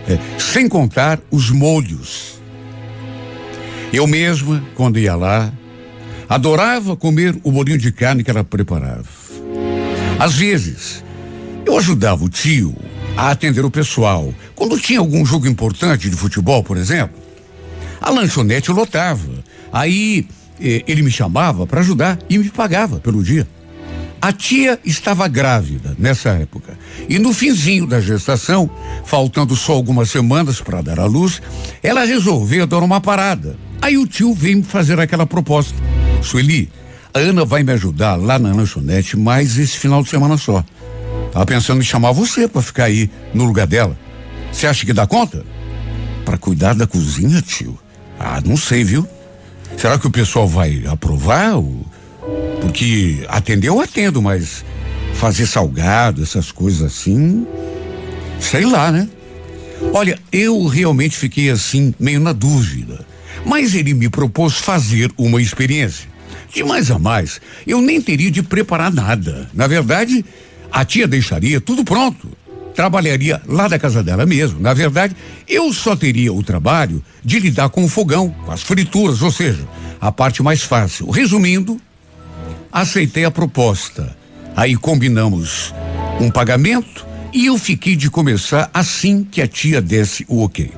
é, 0.08 0.18
sem 0.39 0.68
contar 0.68 1.20
os 1.32 1.50
molhos. 1.50 2.42
Eu 3.92 4.08
mesma, 4.08 4.63
quando 4.76 5.00
ia 5.00 5.16
lá, 5.16 5.54
adorava 6.28 6.96
comer 6.96 7.36
o 7.44 7.52
bolinho 7.52 7.78
de 7.78 7.92
carne 7.92 8.24
que 8.24 8.32
ela 8.32 8.44
preparava. 8.44 9.06
Às 10.20 10.36
vezes, 10.36 11.04
eu 11.66 11.78
ajudava 11.78 12.24
o 12.24 12.30
tio 12.30 12.76
a 13.16 13.32
atender 13.32 13.63
o 13.63 13.72
pessoal. 13.72 14.34
Quando 14.56 14.80
tinha 14.80 15.00
algum 15.00 15.26
jogo 15.26 15.48
importante 15.48 16.10
de 16.10 16.16
futebol, 16.16 16.63
por 16.63 16.78
exemplo, 16.78 17.22
a 18.02 18.10
lanchonete 18.10 18.72
lotava. 18.72 19.44
Aí 19.72 20.28
eh, 20.60 20.84
ele 20.88 21.02
me 21.02 21.12
chamava 21.12 21.66
para 21.66 21.82
ajudar 21.82 22.20
e 22.30 22.38
me 22.38 22.50
pagava 22.50 23.00
pelo 23.00 23.24
dia. 23.24 23.48
A 24.24 24.32
tia 24.32 24.80
estava 24.86 25.28
grávida 25.28 25.98
nessa 26.00 26.30
época 26.30 26.78
e 27.10 27.20
no 27.20 27.34
finzinho 27.34 27.86
da 27.86 28.00
gestação, 28.00 28.70
faltando 29.04 29.54
só 29.54 29.74
algumas 29.74 30.10
semanas 30.10 30.62
para 30.62 30.82
dar 30.82 30.98
à 30.98 31.04
luz, 31.04 31.42
ela 31.84 32.06
resolveu 32.06 32.66
dar 32.66 32.82
uma 32.82 33.02
parada. 33.02 33.58
Aí 33.82 33.98
o 33.98 34.08
tio 34.08 34.34
veio 34.34 34.56
me 34.56 34.64
fazer 34.64 34.98
aquela 34.98 35.26
proposta. 35.26 35.76
Sueli, 36.22 36.72
a 37.14 37.20
Ana 37.20 37.44
vai 37.44 37.64
me 37.64 37.74
ajudar 37.74 38.16
lá 38.16 38.40
na 38.40 38.54
lanchonete 38.54 39.18
mais 39.18 39.58
esse 39.58 39.78
final 39.78 40.02
de 40.02 40.10
semana 40.10 40.38
só. 40.38 40.64
Tava 41.34 41.46
pensando 41.46 41.82
em 41.82 41.86
chamar 41.86 42.14
você 42.14 42.48
para 42.48 42.62
ficar 42.62 42.86
aí 42.86 43.12
no 43.34 43.44
lugar 43.44 43.68
dela. 43.68 44.00
Você 44.54 44.68
acha 44.68 44.86
que 44.86 44.94
dá 44.94 45.06
conta? 45.06 45.46
Para 46.24 46.38
cuidar 46.38 46.76
da 46.76 46.88
cozinha, 46.88 47.42
tio? 47.42 47.78
Ah, 48.18 48.40
não 48.46 48.56
sei, 48.56 48.86
viu? 48.86 49.06
Será 49.76 50.00
que 50.00 50.08
o 50.08 50.12
pessoal 50.12 50.48
vai 50.48 50.86
aprovar? 50.88 51.56
Porque 52.63 53.26
atender 53.28 53.67
eu 53.67 53.82
atendo, 53.82 54.21
mas 54.21 54.63
fazer 55.13 55.45
salgado, 55.45 56.23
essas 56.23 56.49
coisas 56.49 56.82
assim, 56.82 57.45
sei 58.39 58.65
lá, 58.65 58.89
né? 58.89 59.10
Olha, 59.93 60.17
eu 60.32 60.65
realmente 60.67 61.17
fiquei 61.17 61.49
assim, 61.49 61.93
meio 61.99 62.21
na 62.21 62.32
dúvida. 62.32 63.06
Mas 63.45 63.76
ele 63.76 63.93
me 63.93 64.08
propôs 64.08 64.54
fazer 64.54 65.12
uma 65.17 65.41
experiência. 65.41 66.08
De 66.54 66.63
mais 66.63 66.89
a 66.89 66.97
mais, 66.97 67.41
eu 67.67 67.82
nem 67.82 67.99
teria 67.99 68.32
de 68.32 68.41
preparar 68.41 68.93
nada. 68.93 69.49
Na 69.54 69.67
verdade, 69.67 70.23
a 70.71 70.86
tia 70.86 71.06
deixaria 71.06 71.60
tudo 71.60 71.84
pronto. 71.84 72.30
Trabalharia 72.73 73.41
lá 73.45 73.67
da 73.67 73.78
casa 73.78 74.02
dela 74.02 74.26
mesmo. 74.26 74.62
Na 74.62 74.73
verdade, 74.73 75.15
eu 75.49 75.73
só 75.73 75.97
teria 75.97 76.32
o 76.32 76.41
trabalho 76.41 77.04
de 77.23 77.39
lidar 77.39 77.67
com 77.69 77.84
o 77.84 77.89
fogão, 77.89 78.30
com 78.45 78.52
as 78.52 78.63
frituras, 78.63 79.21
ou 79.21 79.32
seja, 79.32 79.67
a 79.99 80.13
parte 80.13 80.41
mais 80.41 80.63
fácil. 80.63 81.10
Resumindo, 81.10 81.80
aceitei 82.74 83.24
a 83.24 83.32
proposta. 83.32 84.16
Aí 84.56 84.76
combinamos 84.76 85.74
um 86.20 86.30
pagamento 86.32 87.06
e 87.32 87.46
eu 87.46 87.58
fiquei 87.58 87.96
de 87.96 88.10
começar 88.10 88.70
assim 88.74 89.24
que 89.24 89.42
a 89.42 89.48
tia 89.48 89.82
desse 89.82 90.26
o 90.28 90.44
ok. 90.44 90.72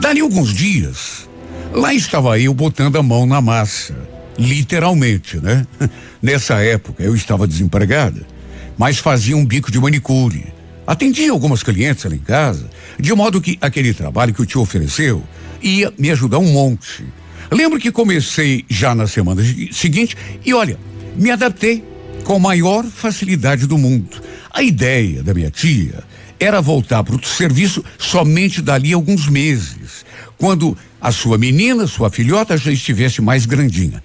Dali 0.00 0.20
alguns 0.20 0.52
dias, 0.52 1.28
lá 1.72 1.94
estava 1.94 2.38
eu 2.38 2.52
botando 2.52 2.96
a 2.96 3.02
mão 3.02 3.26
na 3.26 3.40
massa. 3.40 3.96
Literalmente, 4.38 5.38
né? 5.38 5.66
Nessa 6.22 6.62
época 6.62 7.02
eu 7.02 7.14
estava 7.14 7.46
desempregada 7.46 8.32
mas 8.76 8.98
fazia 8.98 9.36
um 9.36 9.44
bico 9.44 9.70
de 9.70 9.78
manicure. 9.78 10.44
Atendia 10.86 11.30
algumas 11.30 11.62
clientes 11.62 12.04
lá 12.04 12.14
em 12.14 12.18
casa, 12.18 12.68
de 12.98 13.14
modo 13.14 13.40
que 13.40 13.56
aquele 13.60 13.94
trabalho 13.94 14.34
que 14.34 14.42
o 14.42 14.46
tio 14.46 14.60
ofereceu 14.60 15.22
ia 15.62 15.92
me 15.96 16.10
ajudar 16.10 16.38
um 16.38 16.52
monte. 16.52 17.04
Lembro 17.50 17.78
que 17.78 17.92
comecei 17.92 18.64
já 18.68 18.94
na 18.94 19.06
semana 19.06 19.42
seguinte 19.70 20.16
e 20.44 20.52
olha, 20.52 20.78
me 21.16 21.30
adaptei 21.30 21.84
com 22.24 22.36
a 22.36 22.38
maior 22.38 22.84
facilidade 22.84 23.66
do 23.66 23.76
mundo. 23.76 24.20
A 24.50 24.62
ideia 24.62 25.22
da 25.22 25.34
minha 25.34 25.50
tia 25.50 26.04
era 26.38 26.60
voltar 26.60 27.02
para 27.04 27.14
o 27.14 27.24
serviço 27.24 27.84
somente 27.98 28.60
dali 28.60 28.92
alguns 28.92 29.28
meses, 29.28 30.04
quando 30.36 30.76
a 31.00 31.12
sua 31.12 31.38
menina, 31.38 31.86
sua 31.86 32.10
filhota, 32.10 32.56
já 32.56 32.72
estivesse 32.72 33.22
mais 33.22 33.46
grandinha. 33.46 34.02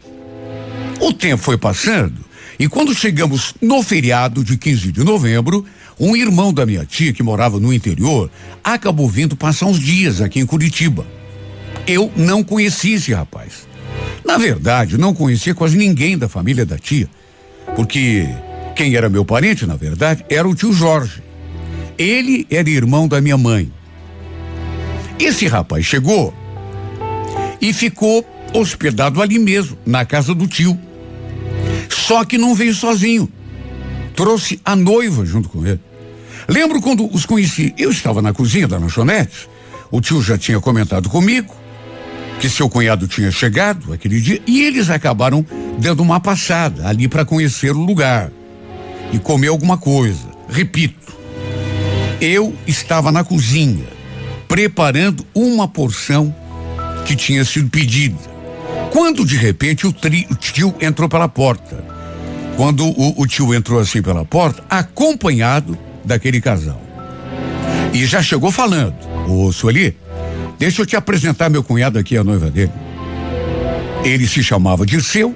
O 1.00 1.14
tempo 1.14 1.42
foi 1.42 1.58
passando 1.58 2.26
e 2.60 2.68
quando 2.68 2.94
chegamos 2.94 3.54
no 3.62 3.84
feriado 3.84 4.44
de 4.44 4.58
15 4.58 4.92
de 4.92 5.04
novembro, 5.04 5.64
um 6.00 6.16
irmão 6.16 6.52
da 6.52 6.66
minha 6.66 6.86
tia, 6.86 7.14
que 7.14 7.22
morava 7.22 7.60
no 7.60 7.72
interior, 7.72 8.32
acabou 8.64 9.08
vindo 9.08 9.36
passar 9.36 9.68
uns 9.68 9.80
dias 9.80 10.22
aqui 10.22 10.40
em 10.40 10.46
Curitiba. 10.46 11.06
Eu 11.86 12.12
não 12.16 12.44
conhecia 12.44 12.96
esse 12.96 13.14
rapaz. 13.14 13.67
Na 14.26 14.38
verdade, 14.38 14.98
não 14.98 15.14
conhecia 15.14 15.56
quase 15.56 15.78
ninguém 15.78 16.18
da 16.18 16.28
família 16.28 16.66
da 16.66 16.78
tia, 16.78 17.10
porque 17.76 18.28
quem 18.76 18.96
era 18.96 19.10
meu 19.10 19.24
parente, 19.24 19.66
na 19.66 19.76
verdade, 19.76 20.26
era 20.30 20.48
o 20.48 20.54
tio 20.54 20.74
Jorge. 20.74 21.24
Ele 21.98 22.46
era 22.52 22.70
irmão 22.70 23.08
da 23.08 23.22
minha 23.22 23.38
mãe. 23.38 23.72
Esse 25.20 25.48
rapaz 25.48 25.86
chegou 25.86 26.34
e 27.60 27.74
ficou 27.74 28.26
hospedado 28.54 29.22
ali 29.22 29.40
mesmo, 29.40 29.78
na 29.86 30.06
casa 30.06 30.36
do 30.36 30.48
tio. 30.48 30.78
Só 31.90 32.24
que 32.24 32.38
não 32.38 32.54
veio 32.54 32.74
sozinho. 32.74 33.32
Trouxe 34.16 34.60
a 34.64 34.76
noiva 34.76 35.26
junto 35.26 35.50
com 35.50 35.66
ele. 35.66 35.80
Lembro 36.48 36.82
quando 36.82 37.12
os 37.14 37.26
conheci, 37.26 37.74
eu 37.78 37.92
estava 37.92 38.22
na 38.22 38.34
cozinha 38.34 38.68
da 38.68 38.78
lanchonete. 38.78 39.50
O 39.90 40.00
tio 40.00 40.22
já 40.22 40.38
tinha 40.38 40.60
comentado 40.60 41.10
comigo 41.10 41.54
que 42.40 42.50
seu 42.50 42.70
cunhado 42.70 43.08
tinha 43.08 43.32
chegado 43.32 43.92
aquele 43.92 44.22
dia 44.22 44.42
e 44.46 44.64
eles 44.64 44.90
acabaram 44.90 45.46
dando 45.80 46.02
uma 46.02 46.20
passada 46.20 46.88
ali 46.88 47.08
para 47.08 47.26
conhecer 47.26 47.72
o 47.72 47.80
lugar 47.80 48.32
e 49.12 49.20
comer 49.20 49.48
alguma 49.48 49.78
coisa. 49.78 50.28
Repito, 50.48 51.16
eu 52.22 52.56
estava 52.66 53.12
na 53.12 53.24
cozinha 53.24 53.86
preparando 54.48 55.26
uma 55.36 55.68
porção 55.68 56.34
que 57.06 57.16
tinha 57.16 57.44
sido 57.44 57.70
pedida. 57.70 58.18
Quando 58.92 59.26
de 59.26 59.36
repente 59.36 59.86
o, 59.86 59.94
tri, 59.94 60.28
o 60.30 60.36
tio 60.36 60.74
entrou 60.80 61.10
pela 61.10 61.28
porta. 61.28 61.84
Quando 62.56 62.86
o, 62.86 63.22
o 63.22 63.28
tio 63.28 63.54
entrou 63.54 63.80
assim 63.80 64.02
pela 64.02 64.26
porta, 64.26 64.64
acompanhado 64.70 65.78
daquele 66.04 66.42
casal. 66.42 66.82
E 67.94 68.06
já 68.06 68.22
chegou 68.22 68.52
falando: 68.52 68.96
Ô 69.28 69.52
Sueli, 69.52 69.96
deixa 70.58 70.82
eu 70.82 70.86
te 70.86 70.96
apresentar 70.96 71.50
meu 71.50 71.64
cunhado 71.64 71.98
aqui, 72.00 72.18
a 72.18 72.24
noiva 72.24 72.50
dele. 72.50 72.72
Ele 74.04 74.28
se 74.28 74.44
chamava 74.44 74.86
Dirceu 74.86 75.36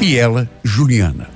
e 0.00 0.16
ela 0.16 0.50
Juliana. 0.62 1.28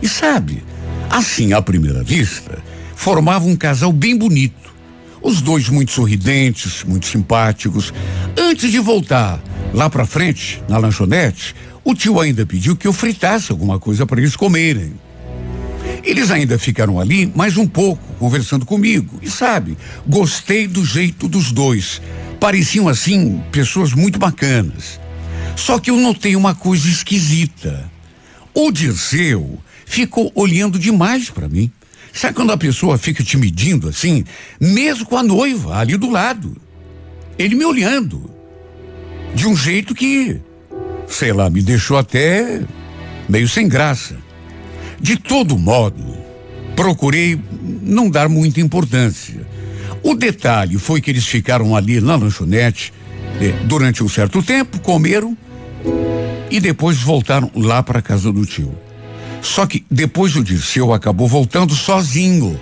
E 0.00 0.08
sabe, 0.08 0.62
assim 1.08 1.52
à 1.52 1.62
primeira 1.62 2.02
vista, 2.02 2.58
formava 2.94 3.46
um 3.46 3.56
casal 3.56 3.92
bem 3.92 4.16
bonito. 4.16 4.72
Os 5.20 5.40
dois 5.40 5.68
muito 5.68 5.92
sorridentes, 5.92 6.82
muito 6.84 7.06
simpáticos. 7.06 7.92
Antes 8.36 8.70
de 8.70 8.80
voltar 8.80 9.40
Lá 9.72 9.88
pra 9.88 10.04
frente, 10.04 10.62
na 10.68 10.76
lanchonete, 10.76 11.54
o 11.82 11.94
tio 11.94 12.20
ainda 12.20 12.44
pediu 12.44 12.76
que 12.76 12.86
eu 12.86 12.92
fritasse 12.92 13.50
alguma 13.50 13.78
coisa 13.78 14.04
para 14.04 14.20
eles 14.20 14.36
comerem. 14.36 14.92
Eles 16.04 16.30
ainda 16.30 16.58
ficaram 16.58 17.00
ali 17.00 17.32
mais 17.34 17.56
um 17.56 17.66
pouco, 17.66 18.02
conversando 18.18 18.66
comigo. 18.66 19.18
E 19.22 19.30
sabe, 19.30 19.76
gostei 20.06 20.66
do 20.66 20.84
jeito 20.84 21.26
dos 21.26 21.52
dois. 21.52 22.02
Pareciam 22.42 22.88
assim, 22.88 23.40
pessoas 23.52 23.92
muito 23.92 24.18
bacanas. 24.18 24.98
Só 25.54 25.78
que 25.78 25.92
eu 25.92 25.96
notei 25.96 26.34
uma 26.34 26.56
coisa 26.56 26.88
esquisita. 26.88 27.88
O 28.52 28.72
Dirceu 28.72 29.60
ficou 29.86 30.32
olhando 30.34 30.76
demais 30.76 31.30
para 31.30 31.48
mim. 31.48 31.70
Sabe 32.12 32.34
quando 32.34 32.50
a 32.50 32.56
pessoa 32.56 32.98
fica 32.98 33.22
te 33.22 33.36
medindo 33.36 33.88
assim, 33.88 34.24
mesmo 34.60 35.06
com 35.06 35.16
a 35.16 35.22
noiva 35.22 35.78
ali 35.78 35.96
do 35.96 36.10
lado? 36.10 36.60
Ele 37.38 37.54
me 37.54 37.64
olhando 37.64 38.28
de 39.36 39.46
um 39.46 39.54
jeito 39.54 39.94
que, 39.94 40.40
sei 41.06 41.32
lá, 41.32 41.48
me 41.48 41.62
deixou 41.62 41.96
até 41.96 42.60
meio 43.28 43.48
sem 43.48 43.68
graça. 43.68 44.16
De 45.00 45.16
todo 45.16 45.56
modo, 45.56 46.04
procurei 46.74 47.40
não 47.80 48.10
dar 48.10 48.28
muita 48.28 48.60
importância. 48.60 49.51
O 50.02 50.14
detalhe 50.14 50.78
foi 50.78 51.00
que 51.00 51.10
eles 51.10 51.26
ficaram 51.26 51.74
ali 51.74 52.00
na 52.00 52.16
lanchonete 52.16 52.92
eh, 53.40 53.52
durante 53.64 54.02
um 54.02 54.08
certo 54.08 54.42
tempo, 54.42 54.80
comeram 54.80 55.36
e 56.50 56.60
depois 56.60 56.98
voltaram 56.98 57.50
lá 57.54 57.82
para 57.82 58.02
casa 58.02 58.32
do 58.32 58.44
tio. 58.44 58.76
Só 59.40 59.66
que 59.66 59.84
depois 59.90 60.36
o 60.36 60.44
Dirceu 60.44 60.92
acabou 60.92 61.26
voltando 61.26 61.74
sozinho 61.74 62.58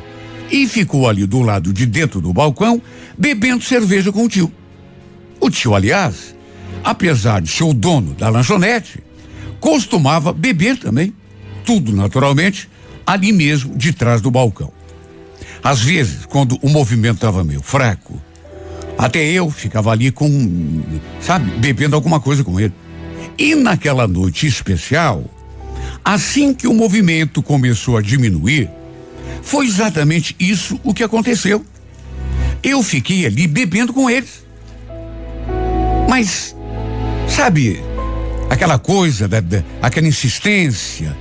e 0.51 0.67
ficou 0.67 1.09
ali 1.09 1.27
do 1.27 1.41
lado 1.41 1.73
de 1.73 1.87
dentro 1.87 2.21
do 2.21 2.33
balcão 2.33 2.81
bebendo 3.19 3.63
cerveja 3.63 4.11
com 4.11 4.25
o 4.25 4.29
tio. 4.29 4.53
O 5.39 5.51
tio, 5.51 5.75
aliás, 5.75 6.35
apesar 6.83 7.41
de 7.43 7.51
ser 7.51 7.65
o 7.65 7.75
dono 7.75 8.15
da 8.15 8.29
lanchonete, 8.29 9.03
costumava 9.59 10.33
beber 10.33 10.79
também, 10.79 11.15
tudo 11.65 11.93
naturalmente, 11.93 12.69
ali 13.07 13.33
mesmo 13.33 13.77
de 13.77 13.93
trás 13.93 14.21
do 14.21 14.31
balcão. 14.31 14.73
Às 15.63 15.81
vezes, 15.81 16.25
quando 16.27 16.59
o 16.63 16.69
movimento 16.69 17.17
estava 17.17 17.45
meio 17.45 17.63
fraco, 17.63 18.21
até 18.97 19.25
eu 19.25 19.51
ficava 19.51 19.91
ali 19.91 20.11
com, 20.11 20.83
sabe, 21.21 21.51
bebendo 21.53 21.95
alguma 21.95 22.21
coisa 22.21 22.43
com 22.43 22.59
ele. 22.59 22.73
E 23.39 23.55
naquela 23.55 24.07
noite 24.07 24.47
especial, 24.47 25.25
assim 26.05 26.55
que 26.55 26.67
o 26.67 26.75
movimento 26.75 27.43
começou 27.43 27.97
a 27.97 28.03
diminuir, 28.03 28.71
foi 29.43 29.67
exatamente 29.67 30.35
isso 30.39 30.81
o 30.83 30.93
que 30.95 31.03
aconteceu. 31.03 31.65
Eu 32.63 32.83
fiquei 32.83 33.25
ali 33.27 33.47
bebendo 33.47 33.93
com 33.93 34.09
eles. 34.09 34.45
Mas, 36.09 36.55
sabe, 37.29 37.83
aquela 38.51 38.79
coisa, 38.79 39.29
da, 39.29 39.41
da, 39.41 39.63
aquela 39.81 40.09
insistência, 40.09 41.17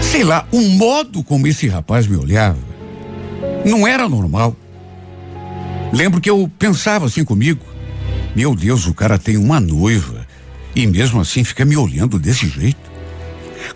sei 0.00 0.24
lá, 0.24 0.46
o 0.50 0.60
modo 0.60 1.22
como 1.22 1.46
esse 1.46 1.68
rapaz 1.68 2.06
me 2.06 2.16
olhava 2.16 2.71
não 3.64 3.86
era 3.86 4.08
normal. 4.08 4.56
Lembro 5.92 6.20
que 6.20 6.30
eu 6.30 6.50
pensava 6.58 7.06
assim 7.06 7.24
comigo: 7.24 7.64
meu 8.34 8.54
Deus, 8.54 8.86
o 8.86 8.94
cara 8.94 9.18
tem 9.18 9.36
uma 9.36 9.60
noiva 9.60 10.26
e 10.74 10.86
mesmo 10.86 11.20
assim 11.20 11.44
fica 11.44 11.64
me 11.64 11.76
olhando 11.76 12.18
desse 12.18 12.48
jeito. 12.48 12.90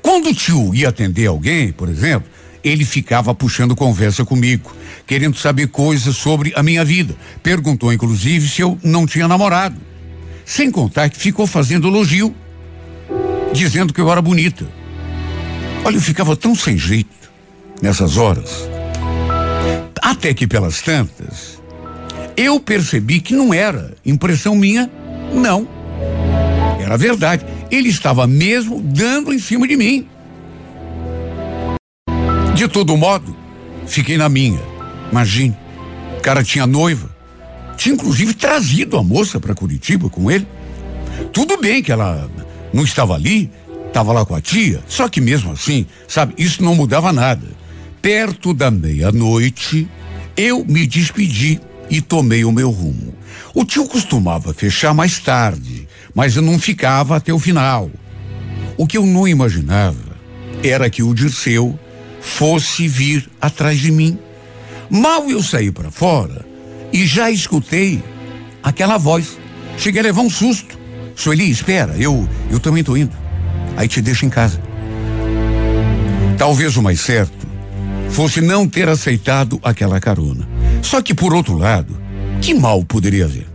Quando 0.03 0.29
o 0.29 0.35
tio 0.35 0.75
ia 0.75 0.89
atender 0.89 1.27
alguém, 1.27 1.73
por 1.73 1.89
exemplo, 1.89 2.29
ele 2.65 2.85
ficava 2.85 3.35
puxando 3.35 3.77
conversa 3.77 4.25
comigo, 4.25 4.75
querendo 5.07 5.37
saber 5.37 5.69
coisas 5.69 6.17
sobre 6.17 6.53
a 6.57 6.63
minha 6.63 6.85
vida. 6.85 7.15
Perguntou, 7.43 7.93
inclusive, 7.93 8.49
se 8.49 8.63
eu 8.63 8.79
não 8.83 9.07
tinha 9.07 9.29
namorado. 9.29 9.77
Sem 10.45 10.71
contar 10.71 11.09
que 11.09 11.17
ficou 11.17 11.47
fazendo 11.47 11.89
elogio, 11.89 12.35
dizendo 13.53 13.93
que 13.93 14.01
eu 14.01 14.11
era 14.11 14.23
bonita. 14.23 14.67
Olha, 15.85 15.97
eu 15.97 16.01
ficava 16.01 16.35
tão 16.35 16.55
sem 16.55 16.77
jeito 16.77 17.11
nessas 17.81 18.17
horas. 18.17 18.76
Até 20.07 20.33
que 20.33 20.47
pelas 20.47 20.83
tantas, 20.83 21.61
eu 22.37 22.61
percebi 22.61 23.19
que 23.19 23.35
não 23.35 23.53
era 23.53 23.93
impressão 24.07 24.55
minha, 24.55 24.89
não. 25.35 25.67
Era 26.81 26.97
verdade. 26.97 27.45
Ele 27.73 27.89
estava 27.89 28.25
mesmo 28.25 28.81
dando 28.81 29.35
em 29.35 29.39
cima 29.41 29.67
de 29.67 29.77
mim. 29.77 30.07
De 32.55 32.69
todo 32.69 32.97
modo, 32.97 33.37
fiquei 33.89 34.17
na 34.17 34.29
minha. 34.29 34.61
Imagine, 35.11 35.57
o 36.17 36.21
cara 36.21 36.45
tinha 36.45 36.69
noiva. 36.69 37.11
Tinha 37.77 37.97
inclusive 37.97 38.33
trazido 38.33 38.97
a 38.97 39.03
moça 39.03 39.41
para 39.41 39.57
Curitiba 39.57 40.09
com 40.09 40.31
ele. 40.31 40.47
Tudo 41.33 41.61
bem 41.61 41.83
que 41.83 41.91
ela 41.91 42.31
não 42.73 42.85
estava 42.85 43.17
ali, 43.17 43.51
estava 43.89 44.13
lá 44.13 44.25
com 44.25 44.37
a 44.37 44.41
tia, 44.41 44.81
só 44.87 45.09
que 45.09 45.21
mesmo 45.21 45.51
assim, 45.51 45.85
sabe, 46.07 46.33
isso 46.39 46.63
não 46.63 46.77
mudava 46.77 47.13
nada. 47.13 47.66
Perto 48.01 48.55
da 48.55 48.71
meia-noite, 48.71 49.89
eu 50.37 50.65
me 50.65 50.87
despedi 50.87 51.61
e 51.91 52.01
tomei 52.01 52.45
o 52.45 52.53
meu 52.53 52.71
rumo. 52.71 53.15
O 53.55 53.65
tio 53.65 53.87
costumava 53.87 54.53
fechar 54.53 54.95
mais 54.95 55.19
tarde, 55.19 55.89
mas 56.15 56.37
eu 56.37 56.43
não 56.43 56.59
ficava 56.59 57.17
até 57.17 57.33
o 57.33 57.39
final. 57.39 57.91
O 58.77 58.87
que 58.87 58.99
eu 58.99 59.07
não 59.07 59.27
imaginava 59.27 60.17
era 60.63 60.91
que 60.91 61.03
o 61.03 61.15
Dirceu 61.15 61.79
fosse 62.21 62.87
vir 62.87 63.29
atrás 63.41 63.79
de 63.79 63.91
mim. 63.91 64.19
Mal 64.91 65.29
eu 65.31 65.43
saí 65.43 65.71
para 65.71 65.91
fora 65.91 66.45
e 66.93 67.07
já 67.07 67.31
escutei 67.31 68.03
aquela 68.63 68.99
voz. 68.99 69.39
Cheguei 69.79 70.01
a 70.01 70.05
levar 70.05 70.23
um 70.23 70.31
susto. 70.31 70.79
Sueli, 71.15 71.51
espera, 71.51 71.97
eu, 71.97 72.29
eu 72.51 72.61
também 72.61 72.85
tô 72.85 72.97
indo. 72.97 73.17
Aí 73.77 73.89
te 73.89 74.03
deixo 74.03 74.27
em 74.27 74.31
casa. 74.31 74.61
Talvez 76.37 76.77
o 76.77 76.83
mais 76.83 77.01
certo 77.01 77.46
fosse 78.17 78.41
não 78.41 78.67
ter 78.67 78.89
aceitado 78.89 79.61
aquela 79.63 80.01
carona. 80.01 80.49
Só 80.81 81.03
que 81.03 81.13
por 81.13 81.35
outro 81.35 81.55
lado, 81.59 82.01
que 82.41 82.55
mal 82.55 82.83
poderia 82.83 83.27
haver? 83.27 83.47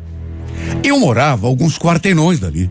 Eu 0.84 1.00
morava 1.00 1.48
alguns 1.48 1.80
quarteirões 1.80 2.40
dali. 2.40 2.70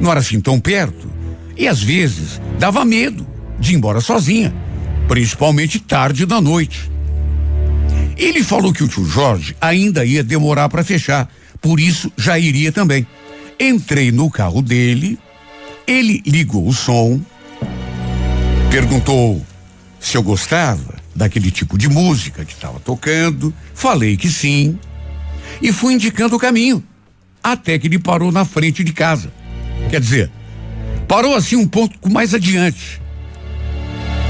Não 0.00 0.10
era 0.10 0.18
assim 0.18 0.40
tão 0.40 0.58
perto. 0.58 1.08
E 1.56 1.68
às 1.68 1.80
vezes 1.80 2.40
dava 2.58 2.84
medo 2.84 3.24
de 3.60 3.72
ir 3.72 3.76
embora 3.76 4.00
sozinha 4.00 4.52
principalmente 5.06 5.78
tarde 5.78 6.26
da 6.26 6.40
noite. 6.40 6.90
Ele 8.16 8.44
falou 8.44 8.72
que 8.72 8.84
o 8.84 8.88
tio 8.88 9.04
Jorge 9.04 9.56
ainda 9.60 10.04
ia 10.04 10.22
demorar 10.22 10.68
para 10.68 10.84
fechar, 10.84 11.28
por 11.60 11.78
isso 11.78 12.12
já 12.16 12.38
iria 12.38 12.72
também. 12.72 13.06
Entrei 13.58 14.12
no 14.12 14.28
carro 14.28 14.62
dele, 14.62 15.16
ele 15.86 16.22
ligou 16.26 16.66
o 16.66 16.72
som, 16.72 17.20
perguntou 18.70 19.44
se 19.98 20.16
eu 20.16 20.22
gostava 20.22 20.99
daquele 21.14 21.50
tipo 21.50 21.76
de 21.76 21.88
música 21.88 22.44
que 22.44 22.52
estava 22.52 22.78
tocando, 22.80 23.52
falei 23.74 24.16
que 24.16 24.28
sim, 24.28 24.78
e 25.60 25.72
fui 25.72 25.94
indicando 25.94 26.36
o 26.36 26.38
caminho, 26.38 26.82
até 27.42 27.78
que 27.78 27.86
ele 27.86 27.98
parou 27.98 28.30
na 28.30 28.44
frente 28.44 28.84
de 28.84 28.92
casa. 28.92 29.32
Quer 29.88 30.00
dizer, 30.00 30.30
parou 31.08 31.34
assim 31.34 31.56
um 31.56 31.66
pouco 31.66 32.10
mais 32.10 32.34
adiante. 32.34 33.00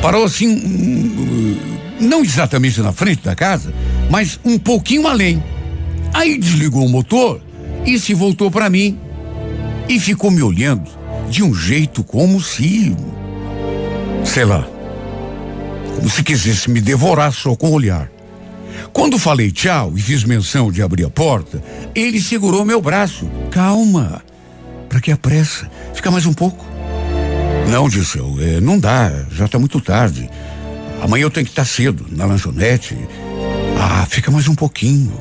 Parou 0.01 0.25
assim, 0.25 1.59
não 2.01 2.23
exatamente 2.23 2.81
na 2.81 2.93
frente 2.93 3.23
da 3.23 3.35
casa, 3.35 3.73
mas 4.09 4.41
um 4.45 4.59
pouquinho 4.59 5.07
além. 5.07 5.43
Aí 6.13 6.39
desligou 6.39 6.87
o 6.87 6.89
motor 6.89 7.41
e 7.87 7.99
se 7.99 8.15
voltou 8.15 8.51
para 8.51 8.71
mim 8.71 8.99
e 9.89 10.01
ficou 10.01 10.31
me 10.31 10.43
olhando 10.43 10.91
de 11.29 11.43
um 11.43 11.55
jeito 11.55 12.03
como 12.03 12.41
se, 12.41 12.97
sei 14.25 14.45
lá, 14.45 14.67
como 15.97 16.09
se 16.09 16.23
quisesse 16.23 16.71
me 16.71 16.81
devorar 16.81 17.33
só 17.33 17.55
com 17.55 17.69
o 17.71 17.73
olhar. 17.73 18.11
Quando 18.93 19.19
falei 19.19 19.51
tchau 19.51 19.93
e 19.97 20.01
fiz 20.01 20.25
menção 20.25 20.71
de 20.71 20.83
abrir 20.83 21.05
a 21.05 21.11
porta, 21.11 21.63
ele 21.95 22.21
segurou 22.21 22.65
meu 22.65 22.81
braço. 22.81 23.31
Calma, 23.51 24.23
para 24.89 25.01
que 25.01 25.13
a 25.13 25.17
pressa? 25.17 25.71
Fica 25.95 26.11
mais 26.11 26.27
um 26.27 26.33
pouco. 26.33 26.65
Não, 27.69 27.89
Dirceu, 27.89 28.37
é, 28.41 28.61
não 28.61 28.79
dá, 28.79 29.25
já 29.31 29.45
está 29.45 29.59
muito 29.59 29.81
tarde. 29.81 30.29
Amanhã 31.01 31.23
eu 31.23 31.31
tenho 31.31 31.47
que 31.47 31.53
estar 31.53 31.63
tá 31.63 31.69
cedo, 31.69 32.07
na 32.11 32.25
lanchonete. 32.25 32.97
Ah, 33.79 34.05
fica 34.07 34.31
mais 34.31 34.49
um 34.49 34.55
pouquinho. 34.55 35.21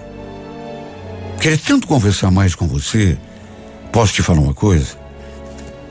Queria 1.40 1.58
tanto 1.58 1.88
conversar 1.88 2.32
mais 2.32 2.56
com 2.56 2.68
você. 2.68 3.18
Posso 3.92 4.14
te 4.14 4.22
falar 4.22 4.42
uma 4.42 4.54
coisa? 4.54 4.98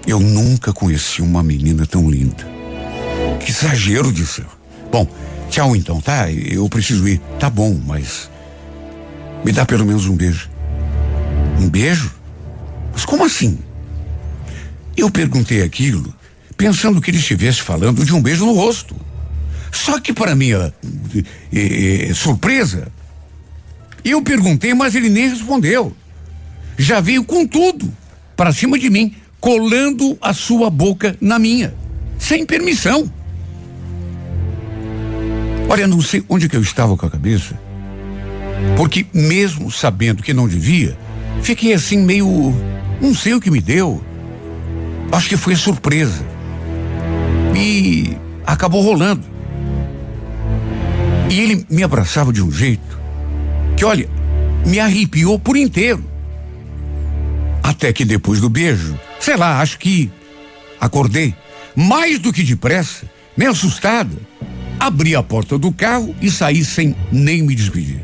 Eu 0.06 0.20
nunca 0.20 0.72
conheci 0.72 1.22
uma 1.22 1.42
menina 1.42 1.86
tão 1.86 2.10
linda. 2.10 2.46
Que 3.40 3.50
exagero, 3.50 4.12
Dirceu. 4.12 4.57
Bom, 4.90 5.06
tchau 5.50 5.76
então, 5.76 6.00
tá? 6.00 6.30
Eu 6.30 6.68
preciso 6.68 7.06
ir. 7.08 7.20
Tá 7.38 7.50
bom, 7.50 7.78
mas. 7.86 8.30
Me 9.44 9.52
dá 9.52 9.64
pelo 9.64 9.84
menos 9.84 10.06
um 10.06 10.16
beijo. 10.16 10.50
Um 11.60 11.68
beijo? 11.68 12.12
Mas 12.92 13.04
como 13.04 13.24
assim? 13.24 13.58
Eu 14.96 15.10
perguntei 15.10 15.62
aquilo 15.62 16.12
pensando 16.56 17.00
que 17.00 17.10
ele 17.10 17.18
estivesse 17.18 17.62
falando 17.62 18.04
de 18.04 18.12
um 18.12 18.20
beijo 18.20 18.44
no 18.44 18.52
rosto. 18.52 18.96
Só 19.70 20.00
que 20.00 20.12
para 20.12 20.34
minha 20.34 20.74
eh, 21.52 22.08
eh, 22.10 22.14
surpresa, 22.14 22.90
eu 24.04 24.20
perguntei, 24.22 24.74
mas 24.74 24.94
ele 24.94 25.08
nem 25.08 25.28
respondeu. 25.28 25.94
Já 26.76 27.00
veio 27.00 27.22
com 27.24 27.46
tudo 27.46 27.92
para 28.36 28.52
cima 28.52 28.78
de 28.78 28.90
mim, 28.90 29.14
colando 29.40 30.16
a 30.20 30.32
sua 30.32 30.70
boca 30.70 31.16
na 31.20 31.38
minha, 31.38 31.74
sem 32.18 32.44
permissão. 32.44 33.12
Olha, 35.68 35.86
não 35.86 36.00
sei 36.00 36.24
onde 36.28 36.48
que 36.48 36.56
eu 36.56 36.62
estava 36.62 36.96
com 36.96 37.04
a 37.04 37.10
cabeça, 37.10 37.58
porque 38.76 39.04
mesmo 39.12 39.70
sabendo 39.70 40.22
que 40.22 40.32
não 40.32 40.48
devia, 40.48 40.96
fiquei 41.42 41.74
assim 41.74 41.98
meio, 41.98 42.54
não 43.00 43.14
sei 43.14 43.34
o 43.34 43.40
que 43.40 43.50
me 43.50 43.60
deu. 43.60 44.02
Acho 45.12 45.28
que 45.28 45.36
foi 45.36 45.54
surpresa. 45.56 46.24
E 47.54 48.16
acabou 48.46 48.82
rolando. 48.82 49.24
E 51.30 51.40
ele 51.40 51.66
me 51.68 51.82
abraçava 51.82 52.32
de 52.32 52.42
um 52.42 52.50
jeito 52.50 52.98
que, 53.76 53.84
olha, 53.84 54.08
me 54.64 54.80
arrepiou 54.80 55.38
por 55.38 55.56
inteiro. 55.56 56.02
Até 57.62 57.92
que 57.92 58.04
depois 58.04 58.40
do 58.40 58.48
beijo, 58.48 58.98
sei 59.20 59.36
lá, 59.36 59.60
acho 59.60 59.78
que 59.78 60.10
acordei 60.80 61.34
mais 61.76 62.18
do 62.18 62.32
que 62.32 62.42
depressa, 62.42 63.04
meio 63.36 63.50
assustada. 63.50 64.16
Abri 64.78 65.14
a 65.14 65.22
porta 65.22 65.58
do 65.58 65.72
carro 65.72 66.14
e 66.20 66.30
saí 66.30 66.64
sem 66.64 66.94
nem 67.10 67.42
me 67.42 67.54
despedir. 67.54 68.00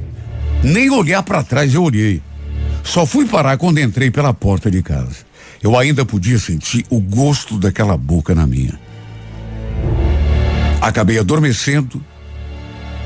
Nem 0.63 0.91
olhar 0.91 1.23
para 1.23 1.43
trás 1.43 1.75
eu 1.75 1.83
olhei. 1.83 2.21
Só 2.83 3.07
fui 3.07 3.27
parar 3.27 3.57
quando 3.57 3.79
entrei 3.79 4.11
pela 4.11 4.35
porta 4.35 4.71
de 4.71 4.83
casa. 4.83 5.17
Eu 5.63 5.79
ainda 5.79 6.05
podia 6.05 6.39
sentir 6.39 6.85
o 6.91 7.01
gosto 7.01 7.59
daquela 7.59 7.97
boca 7.97 8.35
na 8.35 8.47
minha. 8.47 8.79
Acabei 10.81 11.19
adormecendo, 11.19 12.05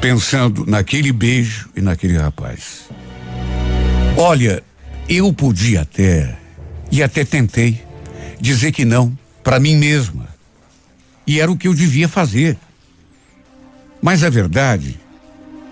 pensando 0.01 0.67
naquele 0.67 1.13
beijo 1.13 1.69
e 1.77 1.81
naquele 1.81 2.17
rapaz. 2.17 2.89
Olha, 4.17 4.65
eu 5.09 5.33
podia 5.33 5.83
até, 5.83 6.37
e 6.91 7.03
até 7.03 7.25
tentei, 7.25 7.81
dizer 8.41 8.73
que 8.73 8.85
não, 8.85 9.17
para 9.45 9.61
mim 9.61 9.77
mesma. 9.77 10.29
E 11.25 11.39
era 11.39 11.51
o 11.51 11.57
que 11.57 11.69
eu 11.69 11.75
devia 11.75 12.09
fazer. 12.09 12.59
Mas 14.01 14.23
a 14.23 14.31
verdade 14.31 14.99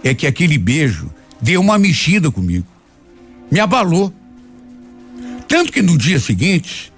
é 0.02 0.14
que 0.14 0.26
aquele 0.26 0.58
beijo 0.58 1.10
deu 1.40 1.60
uma 1.60 1.78
mexida 1.78 2.30
comigo. 2.30 2.66
Me 3.50 3.60
abalou. 3.60 4.12
Tanto 5.48 5.72
que 5.72 5.80
no 5.80 5.96
dia 5.96 6.18
seguinte, 6.18 6.92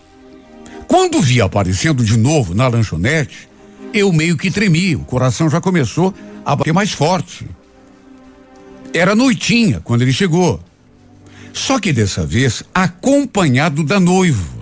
quando 0.87 1.21
vi 1.21 1.41
aparecendo 1.41 2.03
de 2.05 2.17
novo 2.17 2.55
na 2.55 2.67
lanchonete, 2.67 3.49
eu 3.93 4.13
meio 4.13 4.37
que 4.37 4.51
tremi, 4.51 4.97
o 4.97 5.01
coração 5.01 5.49
já 5.49 5.61
começou 5.61 6.15
a 6.45 6.57
bater 6.57 6.73
mais 6.73 6.93
forte. 6.93 7.47
Era 8.93 9.15
noitinha 9.15 9.81
quando 9.85 10.03
ele 10.03 10.13
chegou. 10.13 10.63
Só 11.53 11.79
que 11.79 11.93
dessa 11.93 12.25
vez 12.25 12.63
acompanhado 12.75 13.83
da 13.83 14.01
noiva. 14.01 14.59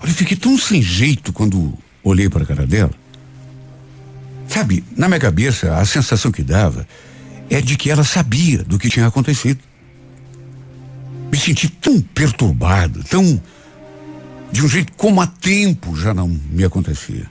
Olha, 0.00 0.12
fiquei 0.12 0.36
tão 0.36 0.58
sem 0.58 0.82
jeito 0.82 1.32
quando 1.32 1.72
olhei 2.02 2.28
para 2.28 2.42
a 2.42 2.46
cara 2.46 2.66
dela. 2.66 2.92
Sabe, 4.52 4.84
na 4.94 5.08
minha 5.08 5.18
cabeça, 5.18 5.78
a 5.78 5.86
sensação 5.86 6.30
que 6.30 6.42
dava 6.42 6.86
é 7.48 7.58
de 7.62 7.74
que 7.74 7.90
ela 7.90 8.04
sabia 8.04 8.62
do 8.62 8.78
que 8.78 8.90
tinha 8.90 9.06
acontecido. 9.06 9.60
Me 11.32 11.38
senti 11.38 11.70
tão 11.70 11.98
perturbado, 12.02 13.02
tão. 13.04 13.40
de 14.52 14.62
um 14.62 14.68
jeito 14.68 14.92
como 14.92 15.22
há 15.22 15.26
tempo 15.26 15.96
já 15.96 16.12
não 16.12 16.28
me 16.28 16.64
acontecia. 16.64 17.30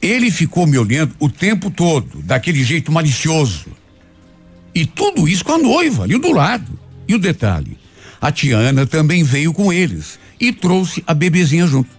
Ele 0.00 0.30
ficou 0.30 0.66
me 0.66 0.78
olhando 0.78 1.14
o 1.20 1.28
tempo 1.28 1.70
todo, 1.70 2.22
daquele 2.22 2.64
jeito 2.64 2.90
malicioso. 2.90 3.66
E 4.74 4.86
tudo 4.86 5.28
isso 5.28 5.44
com 5.44 5.52
a 5.52 5.58
noiva 5.58 6.04
ali 6.04 6.18
do 6.18 6.32
lado. 6.32 6.78
E 7.06 7.14
o 7.14 7.18
detalhe: 7.18 7.76
a 8.18 8.32
Tiana 8.32 8.86
também 8.86 9.22
veio 9.22 9.52
com 9.52 9.70
eles 9.70 10.18
e 10.40 10.54
trouxe 10.54 11.04
a 11.06 11.12
bebezinha 11.12 11.66
junto. 11.66 11.90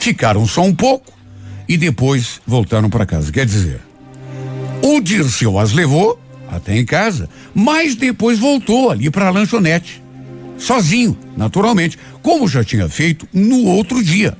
Ficaram 0.00 0.48
só 0.48 0.64
um 0.64 0.74
pouco 0.74 1.12
e 1.72 1.76
depois 1.78 2.38
voltaram 2.46 2.90
para 2.90 3.06
casa. 3.06 3.32
Quer 3.32 3.46
dizer, 3.46 3.80
o 4.82 5.00
Dirceu 5.00 5.58
as 5.58 5.72
levou 5.72 6.20
até 6.46 6.76
em 6.76 6.84
casa, 6.84 7.30
mas 7.54 7.94
depois 7.94 8.38
voltou 8.38 8.90
ali 8.90 9.08
para 9.08 9.28
a 9.28 9.30
lanchonete. 9.30 10.02
Sozinho, 10.58 11.16
naturalmente, 11.34 11.98
como 12.22 12.46
já 12.46 12.62
tinha 12.62 12.90
feito 12.90 13.26
no 13.32 13.64
outro 13.64 14.04
dia. 14.04 14.36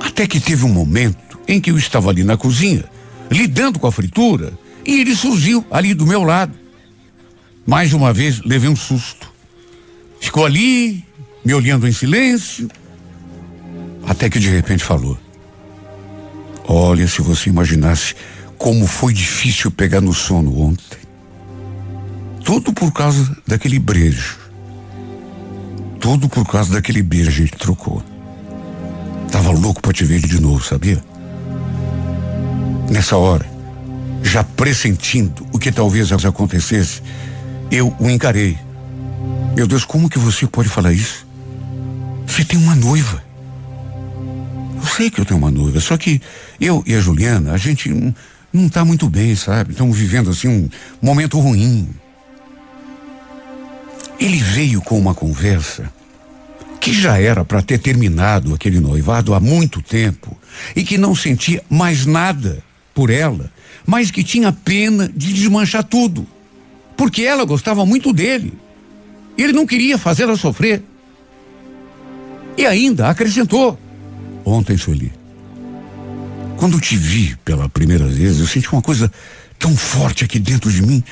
Até 0.00 0.26
que 0.26 0.40
teve 0.40 0.64
um 0.64 0.72
momento 0.72 1.38
em 1.46 1.60
que 1.60 1.70
eu 1.70 1.76
estava 1.76 2.08
ali 2.08 2.24
na 2.24 2.38
cozinha, 2.38 2.84
lidando 3.30 3.78
com 3.78 3.86
a 3.86 3.92
fritura, 3.92 4.54
e 4.86 5.02
ele 5.02 5.14
surgiu 5.14 5.62
ali 5.70 5.92
do 5.92 6.06
meu 6.06 6.24
lado. 6.24 6.54
Mais 7.66 7.92
uma 7.92 8.14
vez 8.14 8.40
levei 8.40 8.70
um 8.70 8.76
susto. 8.76 9.30
Ficou 10.18 10.46
ali, 10.46 11.04
me 11.44 11.52
olhando 11.52 11.86
em 11.86 11.92
silêncio, 11.92 12.66
até 14.06 14.30
que 14.30 14.38
de 14.38 14.48
repente 14.48 14.82
falou: 14.82 15.18
Olha, 16.72 17.08
se 17.08 17.20
você 17.20 17.50
imaginasse 17.50 18.14
como 18.56 18.86
foi 18.86 19.12
difícil 19.12 19.72
pegar 19.72 20.00
no 20.00 20.14
sono 20.14 20.56
ontem. 20.56 20.98
Tudo 22.44 22.72
por 22.72 22.92
causa 22.92 23.36
daquele 23.44 23.80
beijo. 23.80 24.38
Tudo 25.98 26.28
por 26.28 26.46
causa 26.46 26.72
daquele 26.72 27.02
beijo 27.02 27.32
que 27.32 27.36
a 27.36 27.40
gente 27.40 27.56
trocou. 27.56 28.00
Tava 29.32 29.50
louco 29.50 29.82
para 29.82 29.92
te 29.92 30.04
ver 30.04 30.20
de 30.20 30.40
novo, 30.40 30.62
sabia? 30.62 31.02
Nessa 32.88 33.16
hora, 33.16 33.50
já 34.22 34.44
pressentindo 34.44 35.44
o 35.52 35.58
que 35.58 35.72
talvez 35.72 36.12
acontecesse, 36.12 37.02
eu 37.68 37.92
o 37.98 38.08
encarei. 38.08 38.56
Meu 39.56 39.66
Deus, 39.66 39.84
como 39.84 40.08
que 40.08 40.20
você 40.20 40.46
pode 40.46 40.68
falar 40.68 40.92
isso? 40.92 41.26
Você 42.28 42.44
tem 42.44 42.60
uma 42.60 42.76
noiva. 42.76 43.29
Eu 44.80 44.86
sei 44.86 45.10
que 45.10 45.20
eu 45.20 45.26
tenho 45.26 45.38
uma 45.38 45.50
noiva, 45.50 45.78
só 45.78 45.96
que 45.98 46.20
eu 46.58 46.82
e 46.86 46.94
a 46.94 47.00
Juliana, 47.00 47.52
a 47.52 47.58
gente 47.58 47.90
não 48.50 48.66
está 48.66 48.82
muito 48.82 49.10
bem, 49.10 49.36
sabe? 49.36 49.72
Estamos 49.72 49.96
vivendo 49.96 50.30
assim 50.30 50.48
um 50.48 50.70
momento 51.02 51.38
ruim. 51.38 51.88
Ele 54.18 54.38
veio 54.38 54.80
com 54.80 54.98
uma 54.98 55.14
conversa 55.14 55.92
que 56.80 56.94
já 56.94 57.20
era 57.20 57.44
para 57.44 57.60
ter 57.60 57.78
terminado 57.78 58.54
aquele 58.54 58.80
noivado 58.80 59.34
há 59.34 59.40
muito 59.40 59.82
tempo 59.82 60.36
e 60.74 60.82
que 60.82 60.96
não 60.96 61.14
sentia 61.14 61.62
mais 61.68 62.06
nada 62.06 62.64
por 62.94 63.10
ela, 63.10 63.52
mas 63.86 64.10
que 64.10 64.24
tinha 64.24 64.50
pena 64.50 65.10
de 65.14 65.32
desmanchar 65.32 65.84
tudo, 65.84 66.26
porque 66.96 67.22
ela 67.22 67.44
gostava 67.44 67.84
muito 67.84 68.14
dele. 68.14 68.54
Ele 69.36 69.52
não 69.52 69.66
queria 69.66 69.98
fazê-la 69.98 70.36
sofrer. 70.36 70.82
E 72.56 72.66
ainda 72.66 73.08
acrescentou: 73.08 73.78
Ontem, 74.44 74.76
Sueli, 74.76 75.12
quando 76.56 76.80
te 76.80 76.96
vi 76.96 77.36
pela 77.44 77.68
primeira 77.68 78.06
vez, 78.06 78.38
eu 78.38 78.46
senti 78.46 78.70
uma 78.72 78.82
coisa 78.82 79.10
tão 79.58 79.76
forte 79.76 80.24
aqui 80.24 80.38
dentro 80.38 80.70
de 80.70 80.82
mim, 80.82 81.02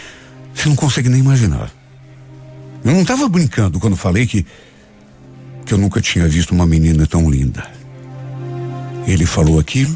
você 0.54 0.68
não 0.68 0.76
consegue 0.76 1.08
nem 1.08 1.20
imaginar. 1.20 1.70
Eu 2.84 2.92
não 2.92 3.02
estava 3.02 3.28
brincando 3.28 3.78
quando 3.78 3.96
falei 3.96 4.26
que 4.26 4.46
que 5.68 5.74
eu 5.74 5.78
nunca 5.78 6.00
tinha 6.00 6.26
visto 6.26 6.52
uma 6.52 6.66
menina 6.66 7.06
tão 7.06 7.30
linda. 7.30 7.62
Ele 9.06 9.26
falou 9.26 9.60
aquilo 9.60 9.94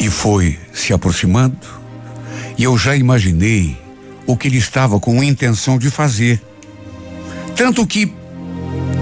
e 0.00 0.08
foi 0.08 0.58
se 0.72 0.94
aproximando, 0.94 1.58
e 2.56 2.64
eu 2.64 2.78
já 2.78 2.96
imaginei 2.96 3.76
o 4.26 4.38
que 4.38 4.48
ele 4.48 4.56
estava 4.56 4.98
com 4.98 5.22
intenção 5.22 5.78
de 5.78 5.90
fazer. 5.90 6.40
Tanto 7.54 7.86
que 7.86 8.10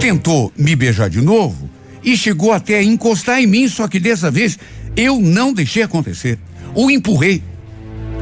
tentou 0.01 0.53
me 0.57 0.74
beijar 0.74 1.09
de 1.09 1.20
novo 1.20 1.64
e 2.05 2.17
chegou 2.17 2.53
até 2.53 2.79
a 2.79 2.83
encostar 2.83 3.41
em 3.41 3.47
mim, 3.47 3.67
só 3.69 3.89
que 3.89 3.99
dessa 3.99 4.31
vez 4.31 4.59
eu 4.97 5.19
não 5.21 5.53
deixei 5.53 5.83
acontecer. 5.83 6.39
O 6.75 6.91
empurrei 6.91 7.43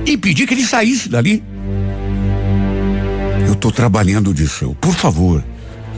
e 0.06 0.16
pedi 0.16 0.46
que 0.46 0.54
ele 0.54 0.64
saísse 0.64 1.08
dali. 1.08 1.42
Eu 3.46 3.54
estou 3.54 3.72
trabalhando, 3.72 4.32
disse 4.32 4.62
eu. 4.62 4.74
Por 4.74 4.94
favor, 4.94 5.44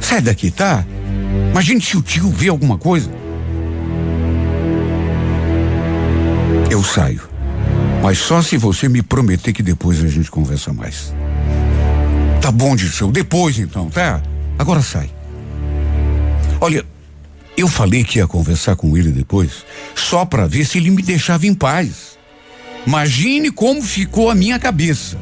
sai 0.01 0.21
daqui, 0.21 0.51
tá? 0.51 0.85
Imagine 1.51 1.81
se 1.81 1.97
o 1.97 2.03
tio 2.03 2.31
vê 2.31 2.49
alguma 2.49 2.79
coisa. 2.79 3.11
Eu 6.71 6.83
saio. 6.83 7.23
Mas 8.03 8.19
só 8.19 8.43
se 8.43 8.57
você 8.57 8.89
me 8.89 9.03
prometer 9.03 9.53
que 9.53 9.63
depois 9.63 10.03
a 10.05 10.09
gente 10.09 10.31
conversa 10.31 10.73
mais. 10.73 11.15
Tá 12.41 12.51
bom, 12.51 12.77
Dirceu. 12.77 13.11
Depois 13.11 13.59
então, 13.59 13.89
tá? 13.89 14.21
Agora 14.59 14.83
sai. 14.83 15.09
Olha, 16.61 16.85
eu 17.57 17.69
falei 17.69 18.03
que 18.03 18.19
ia 18.19 18.27
conversar 18.27 18.75
com 18.75 18.97
ele 18.97 19.13
depois, 19.13 19.65
só 19.95 20.25
para 20.25 20.47
ver 20.47 20.65
se 20.65 20.79
ele 20.79 20.91
me 20.91 21.03
deixava 21.03 21.47
em 21.47 21.55
paz. 21.55 22.19
Imagine 22.87 23.51
como 23.51 23.83
ficou 23.83 24.29
a 24.29 24.35
minha 24.35 24.59
cabeça. 24.59 25.19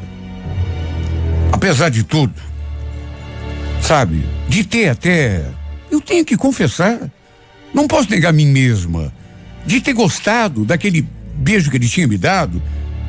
Apesar 1.53 1.91
de 1.91 2.03
tudo, 2.03 2.35
sabe, 3.80 4.24
de 4.49 4.64
ter 4.64 4.89
até, 4.89 5.45
eu 5.91 6.01
tenho 6.01 6.24
que 6.24 6.37
confessar, 6.37 6.99
não 7.72 7.87
posso 7.87 8.11
negar 8.11 8.30
a 8.30 8.33
mim 8.33 8.47
mesma, 8.47 9.12
de 9.66 9.80
ter 9.80 9.93
gostado 9.93 10.64
daquele 10.64 11.07
beijo 11.35 11.70
que 11.70 11.76
ele 11.76 11.89
tinha 11.89 12.09
me 12.09 12.16
dado 12.16 12.62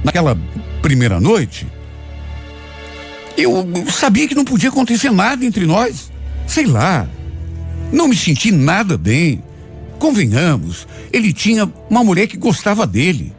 naquela 0.03 0.37
primeira 0.81 1.19
noite. 1.19 1.65
Eu 3.37 3.65
sabia 3.89 4.27
que 4.27 4.35
não 4.35 4.45
podia 4.45 4.69
acontecer 4.69 5.11
nada 5.11 5.43
entre 5.43 5.65
nós. 5.65 6.11
Sei 6.45 6.65
lá, 6.65 7.07
não 7.93 8.07
me 8.07 8.15
senti 8.15 8.51
nada 8.51 8.97
bem. 8.97 9.41
Convenhamos, 9.99 10.87
ele 11.13 11.31
tinha 11.31 11.71
uma 11.89 12.03
mulher 12.03 12.27
que 12.27 12.35
gostava 12.35 12.85
dele. 12.85 13.31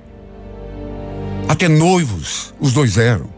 Até 1.48 1.68
noivos, 1.68 2.55
os 2.61 2.72
dois 2.72 2.96
eram. 2.96 3.28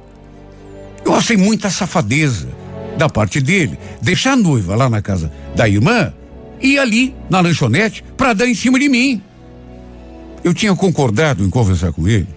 Eu 1.05 1.15
achei 1.15 1.37
muita 1.37 1.71
safadeza 1.71 2.49
da 2.99 3.09
parte 3.09 3.41
dele 3.41 3.79
deixar 4.01 4.33
a 4.33 4.37
noiva 4.37 4.77
lá 4.77 4.89
na 4.89 5.01
casa 5.03 5.33
da 5.55 5.69
irmã 5.69 6.13
e 6.61 6.79
ali 6.79 7.15
na 7.29 7.41
lanchonete 7.41 8.05
para 8.17 8.35
dar 8.35 8.47
em 8.47 8.55
cima 8.55 8.79
de 8.79 8.89
mim. 8.89 9.21
Eu 10.45 10.53
tinha 10.55 10.75
concordado 10.77 11.43
em 11.43 11.51
conversar 11.51 11.93
com 11.93 12.07
ele, 12.07 12.29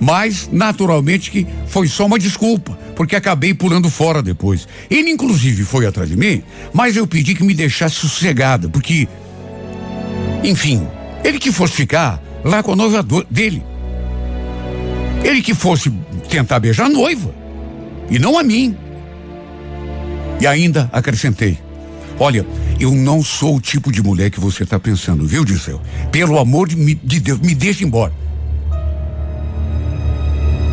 mas 0.00 0.48
naturalmente 0.50 1.30
que 1.30 1.46
foi 1.66 1.86
só 1.86 2.06
uma 2.06 2.18
desculpa 2.18 2.78
porque 3.00 3.16
acabei 3.16 3.54
pulando 3.54 3.88
fora 3.88 4.22
depois. 4.22 4.68
Ele, 4.90 5.08
inclusive, 5.08 5.64
foi 5.64 5.86
atrás 5.86 6.10
de 6.10 6.18
mim, 6.18 6.42
mas 6.70 6.96
eu 6.96 7.06
pedi 7.06 7.34
que 7.34 7.42
me 7.42 7.54
deixasse 7.54 7.94
sossegada, 7.94 8.68
porque. 8.68 9.08
Enfim, 10.44 10.86
ele 11.24 11.38
que 11.38 11.50
fosse 11.50 11.72
ficar 11.72 12.22
lá 12.44 12.62
com 12.62 12.72
a 12.72 12.76
noiva 12.76 13.02
dele. 13.30 13.64
Ele 15.24 15.40
que 15.40 15.54
fosse 15.54 15.90
tentar 16.28 16.60
beijar 16.60 16.84
a 16.84 16.88
noiva. 16.90 17.34
e 18.10 18.18
não 18.18 18.38
a 18.38 18.42
mim. 18.42 18.76
E 20.38 20.46
ainda 20.46 20.90
acrescentei: 20.92 21.58
Olha, 22.18 22.46
eu 22.78 22.92
não 22.92 23.22
sou 23.22 23.56
o 23.56 23.60
tipo 23.62 23.90
de 23.90 24.02
mulher 24.02 24.30
que 24.30 24.38
você 24.38 24.62
está 24.62 24.78
pensando, 24.78 25.26
viu, 25.26 25.42
Disseu? 25.42 25.80
Pelo 26.12 26.38
amor 26.38 26.68
de, 26.68 26.94
de 26.96 27.18
Deus, 27.18 27.40
me 27.40 27.54
deixe 27.54 27.82
embora. 27.82 28.12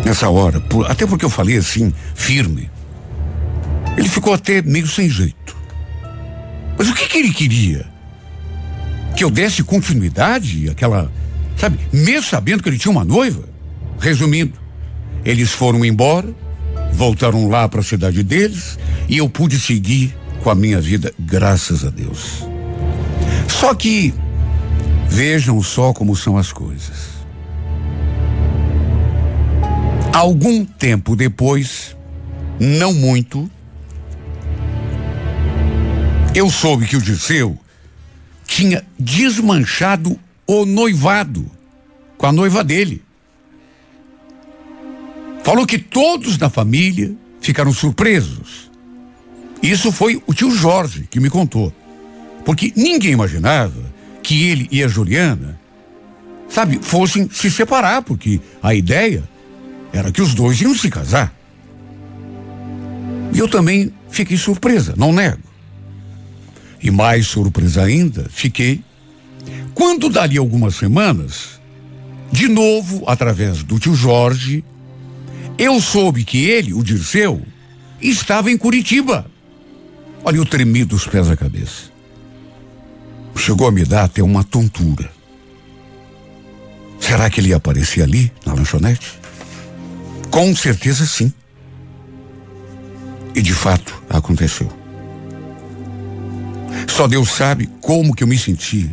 Nessa 0.05 0.29
hora, 0.29 0.59
por, 0.61 0.89
até 0.89 1.05
porque 1.05 1.25
eu 1.25 1.29
falei 1.29 1.57
assim, 1.57 1.93
firme, 2.15 2.69
ele 3.97 4.07
ficou 4.07 4.33
até 4.33 4.61
meio 4.61 4.87
sem 4.87 5.09
jeito. 5.09 5.57
Mas 6.77 6.87
o 6.89 6.93
que, 6.93 7.07
que 7.07 7.17
ele 7.17 7.33
queria? 7.33 7.85
Que 9.15 9.23
eu 9.23 9.31
desse 9.31 9.63
continuidade 9.63 10.69
àquela, 10.69 11.11
sabe, 11.57 11.79
mesmo 11.91 12.23
sabendo 12.23 12.61
que 12.61 12.69
ele 12.69 12.77
tinha 12.77 12.91
uma 12.91 13.03
noiva? 13.03 13.43
Resumindo, 13.99 14.53
eles 15.25 15.51
foram 15.51 15.83
embora, 15.83 16.33
voltaram 16.93 17.49
lá 17.49 17.67
para 17.67 17.79
a 17.79 17.83
cidade 17.83 18.21
deles 18.23 18.77
e 19.09 19.17
eu 19.17 19.27
pude 19.27 19.59
seguir 19.59 20.15
com 20.43 20.51
a 20.51 20.55
minha 20.55 20.79
vida, 20.79 21.11
graças 21.19 21.83
a 21.83 21.89
Deus. 21.89 22.45
Só 23.47 23.73
que 23.73 24.13
vejam 25.09 25.61
só 25.63 25.93
como 25.93 26.15
são 26.15 26.37
as 26.37 26.53
coisas. 26.53 27.16
Algum 30.17 30.65
tempo 30.65 31.15
depois, 31.15 31.95
não 32.59 32.91
muito, 32.91 33.47
eu 36.33 36.49
soube 36.49 36.87
que 36.87 36.97
o 36.97 37.01
Disseu 37.01 37.55
tinha 38.47 38.83
desmanchado 38.97 40.19
o 40.47 40.65
noivado 40.65 41.45
com 42.17 42.25
a 42.25 42.31
noiva 42.31 42.63
dele. 42.63 43.03
Falou 45.43 45.67
que 45.67 45.77
todos 45.77 46.35
na 46.39 46.49
família 46.49 47.15
ficaram 47.39 47.71
surpresos. 47.71 48.71
Isso 49.61 49.91
foi 49.91 50.19
o 50.25 50.33
tio 50.33 50.49
Jorge 50.49 51.07
que 51.07 51.19
me 51.19 51.29
contou. 51.29 51.71
Porque 52.43 52.73
ninguém 52.75 53.11
imaginava 53.11 53.85
que 54.23 54.47
ele 54.49 54.67
e 54.71 54.83
a 54.83 54.87
Juliana, 54.87 55.59
sabe, 56.49 56.79
fossem 56.81 57.29
se 57.29 57.51
separar, 57.51 58.01
porque 58.01 58.41
a 58.63 58.73
ideia 58.73 59.36
era 59.97 60.11
que 60.11 60.21
os 60.21 60.33
dois 60.33 60.59
iam 60.61 60.75
se 60.75 60.89
casar. 60.89 61.33
E 63.33 63.39
eu 63.39 63.47
também 63.47 63.91
fiquei 64.09 64.37
surpresa, 64.37 64.93
não 64.97 65.11
nego. 65.11 65.39
E 66.81 66.91
mais 66.91 67.27
surpresa 67.27 67.83
ainda, 67.83 68.27
fiquei 68.29 68.83
quando 69.77 70.09
dali 70.09 70.37
algumas 70.39 70.75
semanas, 70.75 71.59
de 72.31 72.47
novo, 72.47 73.03
através 73.07 73.61
do 73.61 73.77
tio 73.77 73.93
Jorge, 73.93 74.63
eu 75.55 75.79
soube 75.79 76.23
que 76.23 76.45
ele, 76.45 76.73
o 76.73 76.83
Dirceu, 76.83 77.41
estava 78.01 78.49
em 78.49 78.57
Curitiba. 78.57 79.29
Olha, 80.23 80.37
eu 80.37 80.45
tremi 80.45 80.83
dos 80.83 81.05
pés 81.05 81.29
à 81.29 81.37
cabeça. 81.37 81.91
Chegou 83.35 83.67
a 83.67 83.71
me 83.71 83.85
dar 83.85 84.05
até 84.05 84.23
uma 84.23 84.43
tontura. 84.43 85.11
Será 86.99 87.29
que 87.29 87.39
ele 87.39 87.49
ia 87.49 87.57
aparecer 87.57 88.01
ali, 88.01 88.31
na 88.45 88.53
lanchonete? 88.53 89.19
Com 90.31 90.55
certeza 90.55 91.05
sim. 91.05 91.31
E 93.35 93.41
de 93.41 93.53
fato 93.53 94.01
aconteceu. 94.09 94.71
Só 96.87 97.07
Deus 97.07 97.29
sabe 97.29 97.69
como 97.81 98.15
que 98.15 98.23
eu 98.23 98.27
me 98.27 98.37
senti 98.37 98.89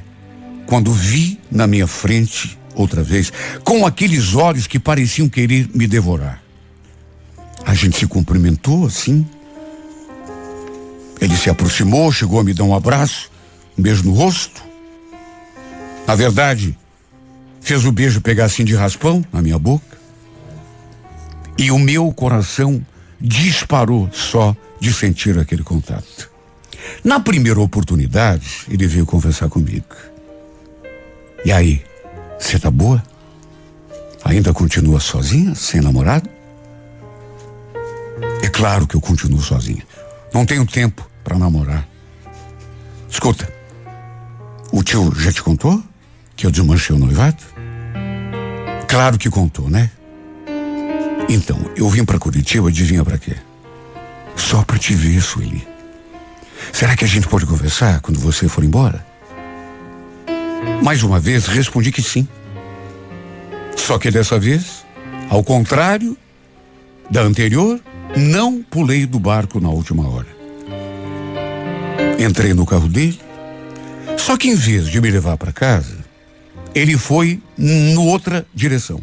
quando 0.67 0.93
vi 0.93 1.41
na 1.51 1.67
minha 1.67 1.87
frente 1.87 2.59
outra 2.75 3.03
vez, 3.03 3.33
com 3.63 3.87
aqueles 3.87 4.35
olhos 4.35 4.67
que 4.67 4.79
pareciam 4.79 5.29
querer 5.29 5.69
me 5.75 5.87
devorar. 5.87 6.43
A 7.65 7.75
gente 7.75 7.97
se 7.97 8.07
cumprimentou 8.07 8.87
assim. 8.87 9.27
Ele 11.21 11.37
se 11.37 11.49
aproximou, 11.49 12.13
chegou 12.13 12.41
a 12.41 12.45
me 12.45 12.53
dar 12.53 12.65
um 12.65 12.75
abraço, 12.75 13.31
um 13.79 13.83
beijo 13.83 14.03
no 14.05 14.13
rosto. 14.13 14.63
Na 16.07 16.15
verdade, 16.15 16.77
fez 17.61 17.85
o 17.87 17.93
beijo 17.93 18.21
pegar 18.21 18.47
assim 18.47 18.65
de 18.65 18.75
raspão 18.75 19.25
na 19.33 19.41
minha 19.41 19.59
boca. 19.59 19.97
E 21.57 21.71
o 21.71 21.79
meu 21.79 22.13
coração 22.13 22.85
disparou 23.21 24.09
só 24.13 24.57
de 24.81 24.93
sentir 24.93 25.39
aquele 25.39 25.63
contato. 25.63 26.31
Na 27.03 27.21
primeira 27.21 27.61
oportunidade, 27.61 28.67
ele 28.69 28.87
veio 28.87 29.07
conversar 29.07 29.49
comigo. 29.49 29.87
E 31.45 31.53
aí, 31.53 31.83
você 32.39 32.59
tá 32.59 32.71
boa? 32.71 33.03
Ainda 34.25 34.53
continua 34.53 35.01
sozinha, 35.01 35.55
sem 35.55 35.81
namorado? 35.81 36.29
É 38.43 38.49
claro 38.49 38.87
que 38.87 38.95
eu 38.95 39.01
continuo 39.01 39.41
sozinha. 39.41 39.83
Não 40.33 40.45
tenho 40.45 40.67
tempo 40.67 41.09
para 41.23 41.39
namorar. 41.39 41.87
Escuta, 43.09 43.51
o 44.73 44.83
tio 44.83 45.15
já 45.17 45.33
te 45.33 45.43
contou 45.43 45.83
que 46.37 46.47
eu 46.47 46.51
desmanchei 46.51 46.97
o 46.97 46.99
noivado? 46.99 47.43
Claro 48.89 49.19
que 49.19 49.31
contou, 49.31 49.71
né? 49.71 49.91
Então, 51.29 51.59
eu 51.77 51.89
vim 51.89 52.05
para 52.05 52.19
Curitiba, 52.19 52.69
adivinha 52.69 53.05
para 53.05 53.19
quê? 53.19 53.35
Só 54.37 54.63
para 54.63 54.79
te 54.79 54.95
ver, 54.95 55.21
Sueli. 55.21 55.67
Será 56.73 56.97
que 56.97 57.05
a 57.05 57.09
gente 57.09 57.29
pode 57.29 57.47
conversar 57.47 58.01
quando 58.01 58.19
você 58.19 58.49
for 58.49 58.65
embora? 58.65 59.05
Mais 60.83 61.03
uma 61.03 61.21
vez 61.21 61.47
respondi 61.47 61.93
que 61.93 62.03
sim. 62.03 62.27
Só 63.77 63.99
que 63.99 64.11
dessa 64.11 64.39
vez, 64.39 64.85
ao 65.29 65.43
contrário 65.43 66.17
da 67.11 67.23
anterior, 67.23 67.81
não 68.17 68.63
pulei 68.63 69.07
do 69.07 69.19
barco 69.19 69.61
na 69.61 69.69
última 69.69 70.09
hora. 70.09 70.29
Entrei 72.19 72.55
no 72.55 72.65
carro 72.65 72.89
dele, 72.89 73.21
só 74.17 74.37
que 74.37 74.49
em 74.49 74.55
vez 74.55 74.89
de 74.89 75.01
me 75.01 75.11
levar 75.11 75.37
para 75.37 75.53
casa, 75.53 75.99
ele 76.75 76.97
foi 76.97 77.41
em 77.59 77.97
outra 77.97 78.47
direção. 78.55 79.01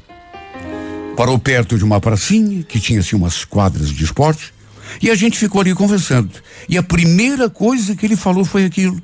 Parou 1.16 1.38
perto 1.38 1.78
de 1.78 1.84
uma 1.84 1.99
pracinha 1.99 2.64
que 2.64 2.80
tinha 2.80 2.99
assim 2.99 3.16
umas 3.16 3.45
quadras 3.45 3.89
de 3.89 4.03
esporte 4.03 4.53
e 5.01 5.09
a 5.09 5.16
gente 5.16 5.38
ficou 5.38 5.62
ali 5.62 5.74
conversando. 5.74 6.32
E 6.68 6.78
a 6.78 6.84
primeira 6.84 7.49
coisa 7.49 7.95
que 7.95 8.05
ele 8.05 8.16
falou 8.16 8.43
foi 8.43 8.66
aquilo. 8.66 9.01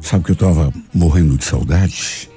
Sabe 0.00 0.24
que 0.24 0.30
eu 0.30 0.34
estava 0.34 0.72
morrendo 0.94 1.36
de 1.36 1.44
saudade? 1.44 2.30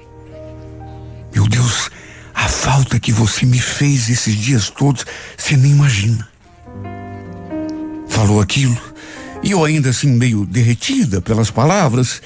Meu 1.34 1.48
Deus, 1.48 1.90
a 2.34 2.48
falta 2.48 2.98
que 2.98 3.12
você 3.12 3.46
me 3.46 3.58
fez 3.58 4.08
esses 4.08 4.36
dias 4.36 4.70
todos, 4.70 5.06
você 5.36 5.56
nem 5.56 5.72
imagina. 5.72 6.28
Falou 8.08 8.40
aquilo, 8.40 8.78
e 9.42 9.50
eu 9.50 9.64
ainda 9.64 9.90
assim 9.90 10.08
meio 10.08 10.46
derretida 10.46 11.20
pelas 11.20 11.50
palavras. 11.50 12.22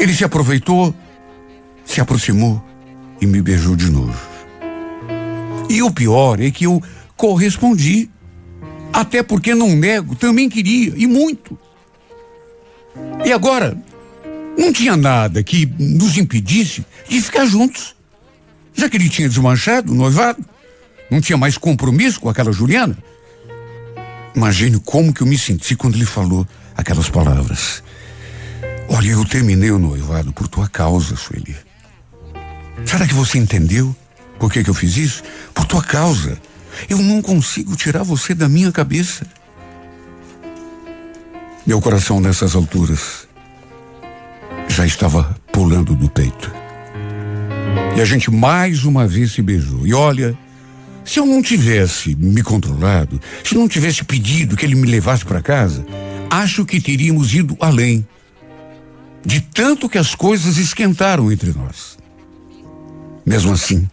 Ele 0.00 0.12
se 0.12 0.24
aproveitou, 0.24 0.94
se 1.84 2.00
aproximou 2.00 2.62
e 3.20 3.26
me 3.26 3.40
beijou 3.40 3.76
de 3.76 3.90
novo. 3.90 4.33
E 5.68 5.82
o 5.82 5.90
pior 5.90 6.40
é 6.40 6.50
que 6.50 6.64
eu 6.64 6.82
correspondi. 7.16 8.10
Até 8.92 9.22
porque 9.22 9.54
não 9.54 9.74
nego, 9.74 10.14
também 10.14 10.48
queria, 10.48 10.92
e 10.96 11.06
muito. 11.06 11.58
E 13.24 13.32
agora, 13.32 13.76
não 14.56 14.72
tinha 14.72 14.96
nada 14.96 15.42
que 15.42 15.66
nos 15.78 16.16
impedisse 16.16 16.86
de 17.08 17.20
ficar 17.20 17.44
juntos. 17.44 17.94
Já 18.72 18.88
que 18.88 18.96
ele 18.96 19.08
tinha 19.08 19.28
desmanchado 19.28 19.92
o 19.92 19.94
noivado, 19.94 20.44
não 21.10 21.20
tinha 21.20 21.36
mais 21.36 21.58
compromisso 21.58 22.20
com 22.20 22.28
aquela 22.28 22.52
Juliana. 22.52 22.96
Imagine 24.34 24.80
como 24.80 25.12
que 25.12 25.22
eu 25.22 25.26
me 25.26 25.38
senti 25.38 25.76
quando 25.76 25.94
ele 25.94 26.04
falou 26.04 26.46
aquelas 26.76 27.08
palavras. 27.08 27.82
Olha, 28.88 29.10
eu 29.10 29.24
terminei 29.24 29.70
o 29.70 29.78
noivado 29.78 30.32
por 30.32 30.46
tua 30.48 30.68
causa, 30.68 31.16
Sueli. 31.16 31.56
Será 32.84 33.06
que 33.06 33.14
você 33.14 33.38
entendeu 33.38 33.94
por 34.38 34.52
que, 34.52 34.62
que 34.62 34.70
eu 34.70 34.74
fiz 34.74 34.96
isso? 34.96 35.22
Por 35.52 35.64
tua 35.64 35.82
causa. 35.82 36.38
Eu 36.88 36.98
não 36.98 37.22
consigo 37.22 37.76
tirar 37.76 38.02
você 38.02 38.34
da 38.34 38.48
minha 38.48 38.72
cabeça. 38.72 39.26
Meu 41.66 41.80
coração 41.80 42.20
nessas 42.20 42.54
alturas 42.54 43.26
já 44.68 44.84
estava 44.84 45.36
pulando 45.52 45.94
do 45.94 46.10
peito. 46.10 46.52
E 47.96 48.00
a 48.00 48.04
gente 48.04 48.30
mais 48.30 48.84
uma 48.84 49.06
vez 49.06 49.32
se 49.32 49.40
beijou. 49.40 49.86
E 49.86 49.94
olha, 49.94 50.36
se 51.04 51.20
eu 51.20 51.26
não 51.26 51.40
tivesse 51.40 52.14
me 52.16 52.42
controlado, 52.42 53.20
se 53.44 53.54
não 53.54 53.68
tivesse 53.68 54.04
pedido 54.04 54.56
que 54.56 54.66
ele 54.66 54.74
me 54.74 54.86
levasse 54.86 55.24
para 55.24 55.40
casa, 55.40 55.86
acho 56.28 56.64
que 56.64 56.80
teríamos 56.80 57.32
ido 57.32 57.56
além. 57.60 58.06
De 59.24 59.40
tanto 59.40 59.88
que 59.88 59.96
as 59.96 60.14
coisas 60.14 60.56
esquentaram 60.58 61.30
entre 61.30 61.52
nós. 61.52 61.96
Mesmo 63.24 63.52
assim, 63.52 63.88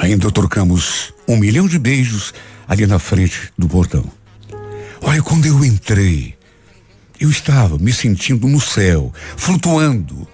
ainda 0.00 0.30
trocamos 0.30 1.12
um 1.26 1.36
milhão 1.36 1.66
de 1.66 1.78
beijos 1.78 2.32
ali 2.66 2.86
na 2.86 2.98
frente 2.98 3.52
do 3.56 3.68
portão. 3.68 4.04
Olha, 5.00 5.22
quando 5.22 5.46
eu 5.46 5.64
entrei, 5.64 6.34
eu 7.20 7.30
estava 7.30 7.78
me 7.78 7.92
sentindo 7.92 8.46
no 8.46 8.60
céu, 8.60 9.12
flutuando. 9.36 10.26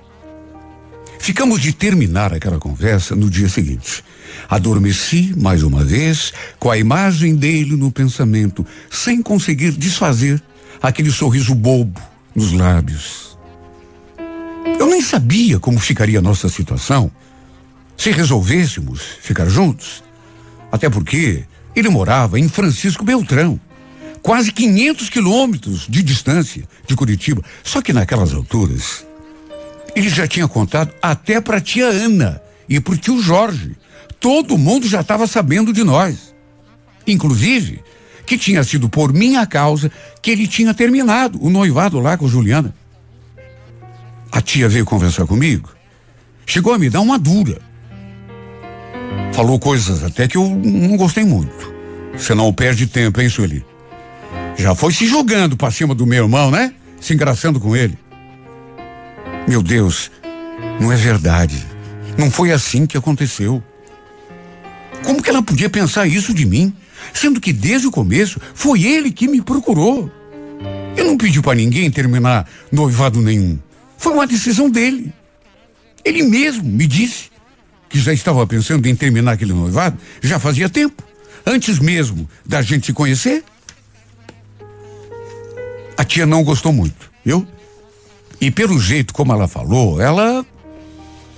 Ficamos 1.19 1.61
de 1.61 1.73
terminar 1.73 2.35
aquela 2.35 2.59
conversa 2.59 3.17
no 3.17 3.31
dia 3.31 3.49
seguinte. 3.49 4.05
Adormeci 4.49 5.33
mais 5.37 5.63
uma 5.63 5.85
vez 5.85 6.33
com 6.59 6.71
a 6.71 6.77
imagem 6.77 7.35
dele 7.35 7.77
no 7.77 7.91
pensamento, 7.91 8.67
sem 8.91 9.23
conseguir 9.23 9.73
desfazer 9.73 10.43
aquele 10.83 11.11
sorriso 11.11 11.55
bobo 11.55 12.01
nos 12.35 12.53
lábios. 12.53 13.39
Eu 14.79 14.87
nem 14.87 15.01
sabia 15.01 15.59
como 15.59 15.79
ficaria 15.79 16.19
a 16.19 16.23
nossa 16.23 16.49
situação 16.49 17.11
se 17.97 18.11
resolvêssemos 18.11 19.01
ficar 19.21 19.49
juntos. 19.49 20.03
Até 20.71 20.91
porque 20.91 21.45
ele 21.75 21.89
morava 21.89 22.39
em 22.39 22.49
Francisco 22.49 23.05
Beltrão, 23.05 23.61
quase 24.23 24.53
500 24.53 25.09
quilômetros 25.09 25.87
de 25.89 26.03
distância 26.03 26.65
de 26.87 26.97
Curitiba. 26.97 27.43
Só 27.63 27.81
que 27.81 27.93
naquelas 27.93 28.33
alturas, 28.33 29.07
ele 29.95 30.09
já 30.09 30.27
tinha 30.27 30.49
contado 30.49 30.93
até 31.03 31.41
para 31.41 31.61
tia 31.61 31.87
Ana 31.87 32.41
e 32.69 32.81
para 32.81 32.95
o 32.95 32.97
tio 32.97 33.21
Jorge. 33.21 33.77
Todo 34.19 34.59
mundo 34.59 34.89
já 34.89 35.01
estava 35.01 35.27
sabendo 35.27 35.73
de 35.73 35.85
nós. 35.85 36.35
Inclusive, 37.07 37.83
que 38.25 38.39
tinha 38.39 38.65
sido 38.65 38.89
por 38.89 39.13
minha 39.13 39.47
causa 39.47 39.91
que 40.23 40.31
ele 40.31 40.47
tinha 40.47 40.73
terminado 40.73 41.39
o 41.43 41.51
noivado 41.51 42.01
lá 42.01 42.17
com 42.17 42.27
Juliana. 42.27 42.75
A 44.33 44.41
tia 44.41 44.69
veio 44.69 44.85
conversar 44.85 45.27
comigo, 45.27 45.71
chegou 46.47 46.73
a 46.73 46.79
me 46.79 46.91
dar 46.91 47.01
uma 47.01 47.19
dura. 47.19 47.61
Falou 49.33 49.59
coisas 49.59 50.05
até 50.05 50.29
que 50.29 50.37
eu 50.37 50.49
não 50.49 50.97
gostei 50.97 51.25
muito. 51.25 51.75
Você 52.17 52.35
não 52.35 52.53
perde 52.53 52.87
tempo, 52.87 53.21
hein, 53.21 53.29
Sueli? 53.29 53.65
Já 54.57 54.75
foi 54.75 54.93
se 54.93 55.07
jogando 55.07 55.57
para 55.57 55.71
cima 55.71 55.95
do 55.95 56.07
meu 56.07 56.25
irmão, 56.25 56.51
né? 56.51 56.73
Se 57.01 57.13
engraçando 57.13 57.59
com 57.59 57.75
ele. 57.75 57.99
Meu 59.49 59.63
Deus, 59.63 60.11
não 60.81 60.93
é 60.93 60.97
verdade. 60.97 61.67
Não 62.17 62.31
foi 62.31 62.53
assim 62.53 62.87
que 62.87 62.97
aconteceu. 62.97 63.63
Como 65.03 65.23
que 65.23 65.29
ela 65.29 65.43
podia 65.43 65.69
pensar 65.69 66.07
isso 66.07 66.33
de 66.33 66.47
mim? 66.47 66.73
Sendo 67.13 67.41
que 67.41 67.53
desde 67.53 67.87
o 67.87 67.91
começo 67.91 68.41
foi 68.55 68.85
ele 68.85 69.11
que 69.11 69.29
me 69.29 69.43
procurou. 69.43 70.11
Eu 70.97 71.05
não 71.05 71.19
pedi 71.19 71.43
para 71.43 71.55
ninguém 71.55 71.91
terminar 71.91 72.49
noivado 72.71 73.21
nenhum. 73.21 73.59
Foi 73.99 74.13
uma 74.13 74.27
decisão 74.27 74.71
dele. 74.71 75.13
Ele 76.05 76.23
mesmo 76.23 76.65
me 76.65 76.87
disse 76.87 77.34
que 77.95 78.01
já 78.01 78.13
estava 78.13 78.45
pensando 78.45 78.89
em 78.89 78.97
terminar 78.97 79.35
aquele 79.35 79.53
noivado 79.53 79.97
já 80.21 80.41
fazia 80.41 80.69
tempo. 80.69 81.01
Antes 81.47 81.79
mesmo 81.79 82.29
da 82.45 82.61
gente 82.61 82.87
se 82.87 82.93
conhecer. 82.93 83.45
A 85.97 86.03
tia 86.03 86.27
não 86.27 86.43
gostou 86.43 86.73
muito, 86.73 87.09
viu? 87.25 87.47
E 88.41 88.51
pelo 88.51 88.81
jeito 88.81 89.15
como 89.15 89.33
ela 89.33 89.47
falou, 89.47 90.01
ela 90.01 90.45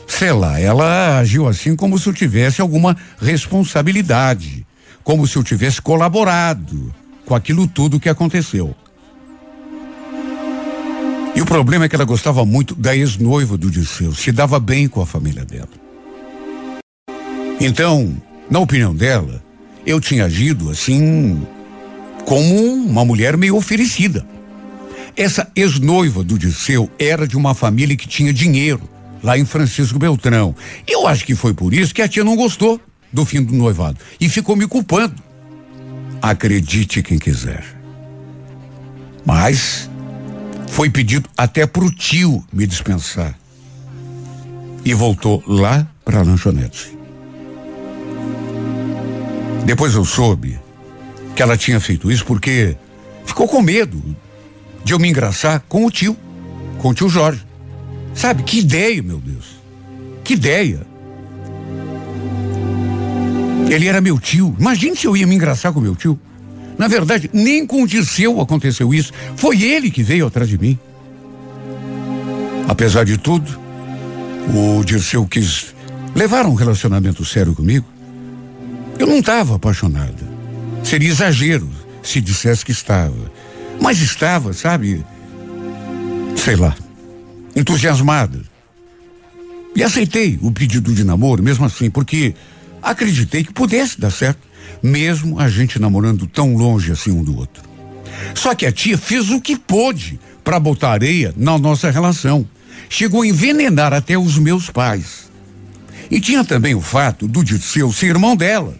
sei 0.07 0.32
lá, 0.32 0.59
ela 0.59 1.18
agiu 1.18 1.46
assim 1.46 1.76
como 1.76 1.98
se 1.98 2.09
eu 2.09 2.14
tivesse 2.14 2.62
alguma 2.62 2.96
responsabilidade, 3.20 4.66
como 5.04 5.26
se 5.26 5.36
eu 5.36 5.44
tivesse 5.44 5.82
colaborado 5.82 6.90
com 7.26 7.34
aquilo 7.34 7.66
tudo 7.66 8.00
que 8.00 8.09
aconteceu. 8.09 8.74
E 11.34 11.42
o 11.42 11.44
problema 11.44 11.84
é 11.84 11.88
que 11.90 11.94
ela 11.94 12.07
gostava 12.07 12.46
muito 12.46 12.74
da 12.74 12.96
ex-noiva 12.96 13.59
do 13.59 13.70
Disseu, 13.70 14.14
se 14.14 14.32
dava 14.32 14.59
bem 14.59 14.88
com 14.88 15.02
a 15.02 15.07
família 15.07 15.44
dela. 15.44 15.86
Então, 17.61 18.14
na 18.50 18.59
opinião 18.59 18.94
dela, 18.94 19.42
eu 19.86 20.00
tinha 20.00 20.24
agido 20.24 20.70
assim 20.70 21.46
como 22.24 22.74
uma 22.74 23.04
mulher 23.04 23.36
meio 23.36 23.57
oferecida. 23.57 24.26
Essa 25.16 25.50
ex-noiva 25.57 26.22
do 26.22 26.38
Disseu 26.38 26.90
era 26.98 27.26
de 27.26 27.36
uma 27.36 27.54
família 27.54 27.96
que 27.96 28.07
tinha 28.07 28.32
dinheiro 28.32 28.82
lá 29.22 29.38
em 29.38 29.44
Francisco 29.44 29.98
Beltrão. 29.98 30.54
Eu 30.86 31.07
acho 31.07 31.24
que 31.24 31.34
foi 31.34 31.54
por 31.54 31.72
isso 31.72 31.94
que 31.94 32.02
a 32.02 32.09
tia 32.09 32.22
não 32.22 32.36
gostou 32.36 32.80
do 33.12 33.24
fim 33.24 33.42
do 33.42 33.54
noivado 33.54 33.98
e 34.20 34.28
ficou 34.28 34.54
me 34.54 34.66
culpando. 34.66 35.14
Acredite 36.20 37.02
quem 37.02 37.18
quiser. 37.18 37.64
Mas 39.24 39.88
foi 40.68 40.90
pedido 40.90 41.28
até 41.36 41.66
pro 41.66 41.90
tio 41.90 42.44
me 42.52 42.66
dispensar. 42.66 43.34
E 44.84 44.92
voltou 44.92 45.42
lá 45.46 45.86
para 46.04 46.20
a 46.20 46.22
lanchonete. 46.22 46.95
Depois 49.66 49.96
eu 49.96 50.04
soube 50.04 50.56
que 51.34 51.42
ela 51.42 51.56
tinha 51.56 51.80
feito 51.80 52.10
isso 52.10 52.24
porque 52.24 52.76
ficou 53.24 53.48
com 53.48 53.60
medo 53.60 54.00
de 54.84 54.92
eu 54.92 54.98
me 54.98 55.08
engraçar 55.08 55.58
com 55.68 55.84
o 55.84 55.90
tio, 55.90 56.16
com 56.78 56.90
o 56.90 56.94
tio 56.94 57.08
Jorge. 57.08 57.44
Sabe, 58.14 58.44
que 58.44 58.60
ideia, 58.60 59.02
meu 59.02 59.20
Deus. 59.20 59.60
Que 60.22 60.34
ideia. 60.34 60.86
Ele 63.68 63.88
era 63.88 64.00
meu 64.00 64.20
tio. 64.20 64.54
Imagine 64.56 64.96
se 64.96 65.08
eu 65.08 65.16
ia 65.16 65.26
me 65.26 65.34
engraçar 65.34 65.72
com 65.72 65.80
meu 65.80 65.96
tio. 65.96 66.18
Na 66.78 66.86
verdade, 66.86 67.28
nem 67.32 67.66
com 67.66 67.82
o 67.82 67.88
Dirceu 67.88 68.40
aconteceu 68.40 68.94
isso. 68.94 69.12
Foi 69.34 69.60
ele 69.62 69.90
que 69.90 70.04
veio 70.04 70.28
atrás 70.28 70.48
de 70.48 70.56
mim. 70.56 70.78
Apesar 72.68 73.04
de 73.04 73.18
tudo, 73.18 73.58
o 74.54 74.84
Dirceu 74.84 75.26
quis 75.26 75.74
levar 76.14 76.46
um 76.46 76.54
relacionamento 76.54 77.24
sério 77.24 77.52
comigo. 77.52 77.95
Eu 78.99 79.07
não 79.07 79.18
estava 79.18 79.57
apaixonada. 79.57 80.36
Seria 80.82 81.09
exagero 81.09 81.68
se 82.03 82.20
dissesse 82.20 82.64
que 82.64 82.72
estava. 82.72 83.30
Mas 83.80 83.99
estava, 84.01 84.53
sabe? 84.53 85.05
Sei 86.36 86.57
lá 86.57 86.74
entusiasmada. 87.57 88.42
E 89.74 89.82
aceitei 89.82 90.38
o 90.42 90.53
pedido 90.53 90.94
de 90.94 91.03
namoro, 91.03 91.42
mesmo 91.42 91.64
assim, 91.64 91.90
porque 91.90 92.34
acreditei 92.82 93.42
que 93.42 93.53
pudesse 93.53 93.99
dar 93.99 94.11
certo, 94.11 94.47
mesmo 94.82 95.40
a 95.40 95.49
gente 95.49 95.80
namorando 95.80 96.26
tão 96.26 96.55
longe 96.55 96.92
assim 96.92 97.11
um 97.11 97.24
do 97.24 97.36
outro. 97.36 97.64
Só 98.34 98.55
que 98.55 98.66
a 98.66 98.72
tia 98.72 98.99
fez 98.99 99.30
o 99.30 99.40
que 99.40 99.57
pôde 99.57 100.20
para 100.44 100.61
botar 100.61 100.92
areia 100.92 101.34
na 101.36 101.59
nossa 101.59 101.90
relação. 101.90 102.47
Chegou 102.88 103.22
a 103.22 103.26
envenenar 103.26 103.92
até 103.92 104.16
os 104.16 104.38
meus 104.38 104.70
pais. 104.70 105.30
E 106.11 106.20
tinha 106.20 106.44
também 106.44 106.74
o 106.74 106.80
fato 106.80 107.26
do 107.26 107.42
Dirceu 107.42 107.92
ser 107.92 108.07
irmão 108.07 108.36
dela. 108.36 108.76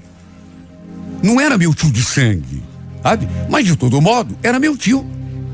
Não 1.27 1.41
era 1.41 1.59
meu 1.59 1.75
tio 1.75 1.91
de 1.91 2.05
sangue, 2.05 2.63
sabe? 3.03 3.29
Mas 3.51 3.67
de 3.67 3.75
todo 3.75 4.01
modo, 4.01 4.39
era 4.45 4.61
meu 4.61 4.77
tio. 4.77 5.05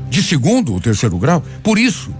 De 0.07 0.21
segundo 0.21 0.71
ou 0.71 0.79
terceiro 0.79 1.17
grau. 1.17 1.43
Por 1.63 1.79
isso, 1.79 2.13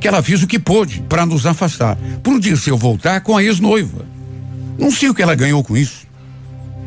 que 0.00 0.06
ela 0.06 0.22
fez 0.22 0.44
o 0.44 0.46
que 0.46 0.60
pôde 0.60 1.02
para 1.08 1.26
nos 1.26 1.44
afastar. 1.44 1.98
Por 2.22 2.40
eu 2.68 2.76
voltar 2.78 3.20
com 3.22 3.36
a 3.36 3.42
ex-noiva. 3.42 4.06
Não 4.78 4.92
sei 4.92 5.08
o 5.08 5.14
que 5.14 5.22
ela 5.22 5.34
ganhou 5.34 5.64
com 5.64 5.76
isso. 5.76 6.06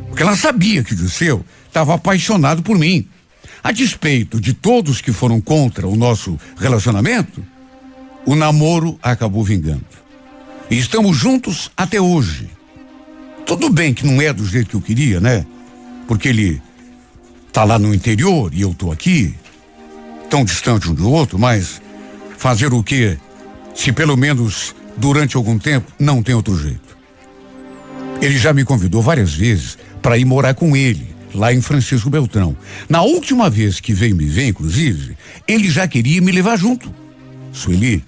Porque 0.08 0.24
ela 0.24 0.38
sabia 0.38 0.82
que 0.82 0.94
o 0.94 0.96
Dirceu 0.96 1.44
estava 1.68 1.94
apaixonado 1.94 2.64
por 2.64 2.78
mim. 2.78 3.06
A 3.62 3.74
despeito 3.74 4.40
de 4.40 4.54
todos 4.54 5.02
que 5.02 5.12
foram 5.12 5.42
contra 5.42 5.86
o 5.86 5.96
nosso 5.98 6.40
relacionamento, 6.56 7.44
o 8.26 8.34
namoro 8.34 8.98
acabou 9.04 9.44
vingando. 9.44 9.84
E 10.70 10.80
estamos 10.80 11.18
juntos 11.18 11.70
até 11.76 12.00
hoje. 12.00 12.50
Tudo 13.46 13.70
bem 13.70 13.94
que 13.94 14.08
não 14.08 14.22
é 14.22 14.32
do 14.32 14.46
jeito 14.46 14.70
que 14.70 14.76
eu 14.78 14.82
queria, 14.82 15.20
né? 15.20 15.46
Porque 16.08 16.30
ele 16.30 16.62
tá 17.52 17.64
lá 17.64 17.78
no 17.78 17.94
interior 17.94 18.54
e 18.54 18.62
eu 18.62 18.74
tô 18.74 18.92
aqui, 18.92 19.36
tão 20.30 20.44
distante 20.44 20.90
um 20.90 20.94
do 20.94 21.10
outro, 21.10 21.38
mas 21.38 21.82
Fazer 22.44 22.74
o 22.74 22.84
quê? 22.84 23.18
Se 23.74 23.94
pelo 23.94 24.18
menos 24.18 24.76
durante 24.98 25.38
algum 25.38 25.58
tempo 25.58 25.90
não 25.98 26.22
tem 26.22 26.36
outro 26.36 26.62
jeito. 26.62 26.98
Ele 28.22 28.38
já 28.38 28.52
me 28.52 28.66
convidou 28.66 29.02
várias 29.02 29.34
vezes 29.34 29.78
para 30.02 30.18
ir 30.18 30.26
morar 30.26 30.54
com 30.54 30.76
ele, 30.76 31.16
lá 31.34 31.54
em 31.54 31.62
Francisco 31.62 32.10
Beltrão. 32.10 32.54
Na 32.90 33.02
última 33.02 33.50
vez 33.50 33.80
que 33.80 33.94
veio 33.94 34.14
me 34.14 34.26
ver, 34.26 34.50
inclusive, 34.50 35.16
ele 35.48 35.72
já 35.72 35.88
queria 35.88 36.22
me 36.22 36.34
levar 36.34 36.58
junto. 36.58 36.94
Sueli, 37.54 38.04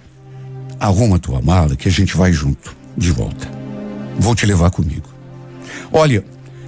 arruma 0.81 1.17
tua 1.17 1.41
mala 1.41 1.77
que 1.77 1.87
a 1.87 1.91
gente 1.91 2.17
vai 2.17 2.33
junto, 2.33 2.75
de 2.97 3.13
volta. 3.13 3.49
Vou 4.19 4.35
te 4.35 4.45
levar 4.45 4.69
comigo. 4.69 5.07
Olha, 5.93 6.25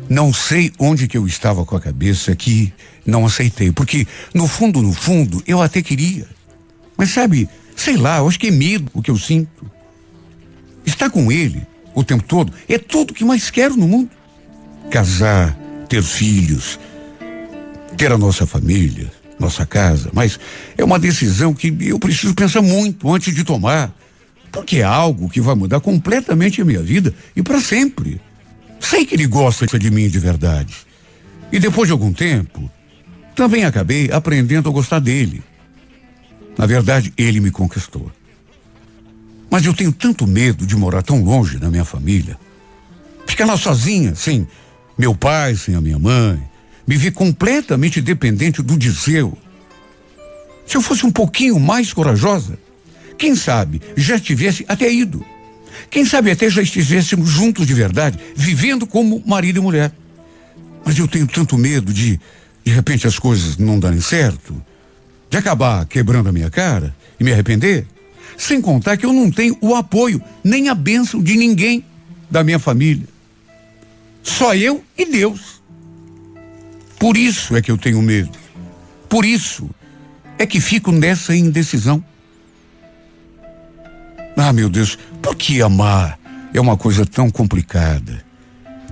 não 0.10 0.34
sei 0.34 0.72
onde 0.80 1.08
que 1.08 1.18
eu 1.18 1.28
estava 1.28 1.66
com 1.66 1.76
a 1.76 1.82
cabeça 1.82 2.36
que 2.36 2.74
não 3.06 3.26
aceitei, 3.26 3.72
porque 3.72 4.08
no 4.34 4.48
fundo, 4.48 4.82
no 4.82 4.94
fundo, 4.94 5.42
eu 5.46 5.62
até 5.62 5.82
queria. 5.82 6.28
Mas 6.98 7.10
sabe, 7.10 7.50
sei 7.76 7.98
lá, 7.98 8.18
eu 8.18 8.28
acho 8.28 8.40
que 8.40 8.48
é 8.48 8.52
medo 8.52 8.90
o 8.94 9.02
que 9.02 9.12
eu 9.12 9.18
sinto. 9.18 9.70
Estar 10.86 11.10
com 11.10 11.32
ele 11.32 11.66
o 11.94 12.04
tempo 12.04 12.24
todo 12.24 12.54
é 12.68 12.78
tudo 12.78 13.14
que 13.14 13.26
mais 13.26 13.50
quero 13.50 13.76
no 13.76 13.88
mundo. 13.88 14.10
Casar, 14.90 15.58
ter 15.90 16.02
filhos, 16.02 16.80
ter 17.98 18.12
a 18.12 18.18
nossa 18.18 18.46
família, 18.46 19.12
nossa 19.40 19.66
casa, 19.66 20.10
mas 20.14 20.40
é 20.78 20.84
uma 20.84 20.98
decisão 20.98 21.54
que 21.54 21.76
eu 21.82 22.00
preciso 22.00 22.34
pensar 22.34 22.62
muito 22.62 23.14
antes 23.14 23.34
de 23.34 23.44
tomar, 23.44 23.94
porque 24.52 24.78
é 24.78 24.84
algo 24.84 25.30
que 25.30 25.42
vai 25.42 25.56
mudar 25.56 25.80
completamente 25.80 26.62
a 26.62 26.66
minha 26.66 26.82
vida 26.82 27.14
e 27.36 27.44
para 27.44 27.60
sempre. 27.60 28.22
Sei 28.80 29.06
que 29.06 29.16
ele 29.16 29.28
gosta 29.28 29.66
de 29.78 29.92
mim 29.92 30.10
de 30.10 30.20
verdade. 30.20 30.76
E 31.52 31.60
depois 31.60 31.88
de 31.88 31.92
algum 31.92 32.14
tempo, 32.14 32.70
também 33.36 33.66
acabei 33.66 34.12
aprendendo 34.12 34.70
a 34.70 34.72
gostar 34.72 35.00
dele. 35.00 35.44
Na 36.58 36.66
verdade, 36.66 37.14
ele 37.18 37.40
me 37.40 37.52
conquistou. 37.52 38.12
Mas 39.50 39.66
eu 39.66 39.74
tenho 39.74 39.92
tanto 39.92 40.28
medo 40.28 40.66
de 40.66 40.76
morar 40.76 41.02
tão 41.02 41.24
longe 41.24 41.58
da 41.58 41.70
minha 41.70 41.86
família. 41.86 42.38
Ficar 43.28 43.46
lá 43.46 43.56
sozinha, 43.56 44.16
sem 44.16 44.48
meu 44.98 45.14
pai, 45.14 45.56
sem 45.56 45.76
a 45.76 45.82
minha 45.82 46.00
mãe. 46.00 46.42
Me 46.86 46.98
vi 46.98 47.12
completamente 47.12 48.02
dependente 48.02 48.62
do 48.62 48.78
Dizeu. 48.78 49.38
Se 50.66 50.76
eu 50.76 50.82
fosse 50.82 51.06
um 51.06 51.12
pouquinho 51.12 51.60
mais 51.60 51.94
corajosa, 51.94 52.58
quem 53.18 53.36
sabe 53.36 53.82
já 53.96 54.20
tivesse 54.20 54.66
até 54.68 54.92
ido. 54.92 55.24
Quem 55.90 56.06
sabe 56.06 56.32
até 56.32 56.50
já 56.50 56.62
estivéssemos 56.62 57.30
juntos 57.30 57.66
de 57.66 57.74
verdade, 57.74 58.20
vivendo 58.36 58.86
como 58.86 59.22
marido 59.26 59.60
e 59.60 59.62
mulher. 59.62 59.92
Mas 60.86 60.98
eu 60.98 61.08
tenho 61.08 61.28
tanto 61.28 61.58
medo 61.58 61.94
de, 61.94 62.20
de 62.64 62.72
repente, 62.72 63.08
as 63.08 63.20
coisas 63.20 63.58
não 63.58 63.80
darem 63.80 64.02
certo, 64.02 64.62
de 65.30 65.38
acabar 65.38 65.86
quebrando 65.86 66.30
a 66.30 66.32
minha 66.32 66.50
cara 66.50 66.96
e 67.20 67.24
me 67.24 67.32
arrepender. 67.32 67.86
Sem 68.38 68.62
contar 68.62 68.98
que 68.98 69.06
eu 69.06 69.12
não 69.12 69.32
tenho 69.32 69.58
o 69.62 69.76
apoio, 69.76 70.22
nem 70.44 70.70
a 70.70 70.76
bênção 70.76 71.22
de 71.22 71.36
ninguém 71.36 71.84
da 72.30 72.44
minha 72.44 72.60
família. 72.60 73.08
Só 74.22 74.54
eu 74.54 74.84
e 74.98 75.06
Deus. 75.06 75.62
Por 77.00 77.16
isso 77.16 77.56
é 77.56 77.62
que 77.62 77.72
eu 77.72 77.78
tenho 77.78 78.02
medo. 78.02 78.38
Por 79.10 79.26
isso 79.26 79.70
é 80.38 80.46
que 80.46 80.60
fico 80.60 80.92
nessa 80.92 81.36
indecisão. 81.36 82.04
Ah, 84.38 84.54
meu 84.54 84.70
Deus, 84.70 84.98
por 85.22 85.36
que 85.36 85.62
amar 85.62 86.18
é 86.54 86.62
uma 86.62 86.78
coisa 86.78 87.06
tão 87.06 87.30
complicada? 87.30 88.26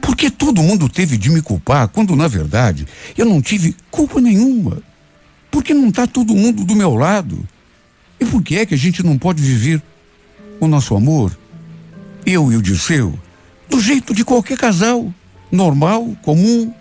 Por 0.01 0.15
que 0.15 0.29
todo 0.29 0.61
mundo 0.61 0.89
teve 0.89 1.17
de 1.17 1.29
me 1.29 1.41
culpar 1.41 1.87
quando, 1.87 2.15
na 2.15 2.27
verdade, 2.27 2.87
eu 3.17 3.25
não 3.25 3.41
tive 3.41 3.75
culpa 3.89 4.19
nenhuma? 4.19 4.81
Por 5.49 5.63
que 5.63 5.73
não 5.73 5.87
está 5.87 6.05
todo 6.05 6.35
mundo 6.35 6.65
do 6.65 6.75
meu 6.75 6.95
lado? 6.95 7.47
E 8.19 8.25
por 8.25 8.41
que 8.41 8.57
é 8.57 8.65
que 8.65 8.73
a 8.73 8.77
gente 8.77 9.03
não 9.03 9.17
pode 9.17 9.41
viver 9.41 9.81
o 10.59 10.67
nosso 10.67 10.95
amor, 10.95 11.37
eu 12.25 12.51
e 12.51 12.57
o 12.57 12.61
Dirceu, 12.61 13.17
do 13.69 13.79
jeito 13.79 14.13
de 14.13 14.25
qualquer 14.25 14.57
casal? 14.57 15.13
normal, 15.51 16.15
comum. 16.21 16.71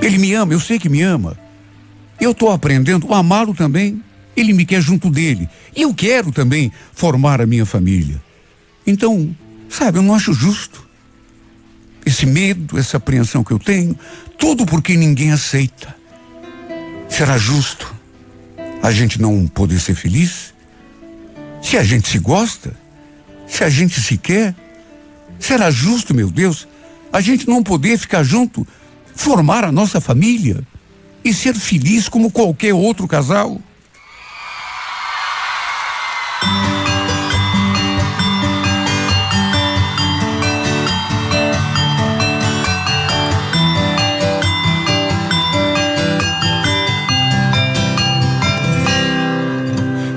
Ele 0.00 0.18
me 0.18 0.34
ama, 0.34 0.52
eu 0.52 0.60
sei 0.60 0.78
que 0.78 0.88
me 0.88 1.02
ama. 1.02 1.38
Eu 2.20 2.32
estou 2.32 2.50
aprendendo 2.50 3.12
a 3.12 3.18
amá-lo 3.18 3.54
também. 3.54 4.02
Ele 4.36 4.52
me 4.52 4.64
quer 4.64 4.80
junto 4.80 5.10
dele. 5.10 5.48
E 5.74 5.82
eu 5.82 5.92
quero 5.92 6.32
também 6.32 6.72
formar 6.92 7.40
a 7.40 7.46
minha 7.46 7.66
família. 7.66 8.22
Então, 8.86 9.34
sabe, 9.68 9.98
eu 9.98 10.02
não 10.02 10.14
acho 10.14 10.32
justo. 10.32 10.86
Esse 12.04 12.26
medo, 12.26 12.78
essa 12.78 12.96
apreensão 12.96 13.44
que 13.44 13.52
eu 13.52 13.58
tenho, 13.58 13.96
tudo 14.38 14.66
porque 14.66 14.96
ninguém 14.96 15.32
aceita. 15.32 15.94
Será 17.08 17.38
justo 17.38 17.94
a 18.82 18.90
gente 18.90 19.20
não 19.20 19.46
poder 19.46 19.78
ser 19.78 19.94
feliz? 19.94 20.52
Se 21.60 21.76
a 21.76 21.84
gente 21.84 22.08
se 22.08 22.18
gosta, 22.18 22.74
se 23.46 23.62
a 23.62 23.68
gente 23.68 24.00
se 24.00 24.16
quer, 24.16 24.54
Será 25.42 25.72
justo, 25.72 26.14
meu 26.14 26.30
Deus, 26.30 26.68
a 27.12 27.20
gente 27.20 27.48
não 27.48 27.64
poder 27.64 27.98
ficar 27.98 28.22
junto, 28.22 28.64
formar 29.12 29.64
a 29.64 29.72
nossa 29.72 30.00
família 30.00 30.62
e 31.24 31.34
ser 31.34 31.52
feliz 31.56 32.08
como 32.08 32.30
qualquer 32.30 32.72
outro 32.72 33.08
casal? 33.08 33.60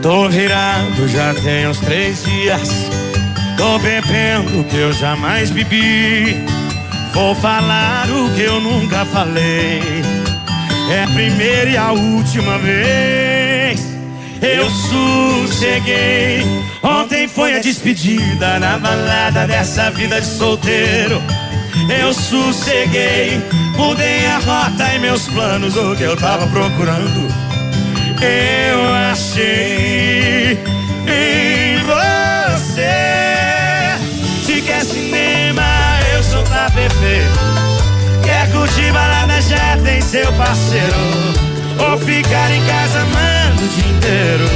Tô 0.06 0.30
virado 0.30 1.08
já 1.08 1.34
tem 1.34 1.68
uns 1.68 1.80
três 1.80 2.24
dias 2.24 2.70
Tô 3.58 3.80
bebendo 3.80 4.60
o 4.60 4.64
que 4.66 4.76
eu 4.76 4.94
jamais 4.94 5.50
bebi. 5.50 6.46
Vou 7.12 7.34
falar 7.34 8.08
o 8.12 8.30
que 8.36 8.44
eu 8.44 8.62
nunca 8.62 9.04
falei. 9.06 9.82
É 10.92 11.04
a 11.04 11.08
primeira 11.08 11.72
e 11.72 11.76
a 11.76 11.92
última 11.92 12.60
vez. 12.60 13.82
Eu 14.44 14.70
sosseguei. 14.70 16.44
Ontem 16.84 17.28
foi 17.28 17.56
a 17.56 17.60
despedida 17.60 18.60
na 18.60 18.78
balada 18.78 19.48
dessa 19.48 19.90
vida 19.90 20.22
de 20.22 20.28
solteiro. 20.28 21.20
Eu 22.00 22.14
sosseguei. 22.14 23.42
Mudei 23.76 24.28
a 24.28 24.38
rota 24.38 24.94
e 24.94 25.00
meus 25.00 25.28
planos, 25.30 25.76
o 25.76 25.96
que 25.96 26.04
eu 26.04 26.16
tava 26.16 26.46
procurando. 26.46 27.55
Eu 28.22 28.94
achei 29.12 30.60
em 31.08 31.78
você. 31.84 33.06
perfeito. 36.76 37.40
Quer 38.24 38.52
curtir 38.52 38.92
balada, 38.92 39.42
já 39.42 39.78
tem 39.84 40.02
seu 40.02 40.32
parceiro. 40.34 40.96
Ou 41.80 41.98
ficar 41.98 42.52
em 42.52 42.64
casa 42.66 43.00
amando 43.00 43.64
o 43.64 43.68
dia 43.68 43.92
inteiro. 43.92 44.50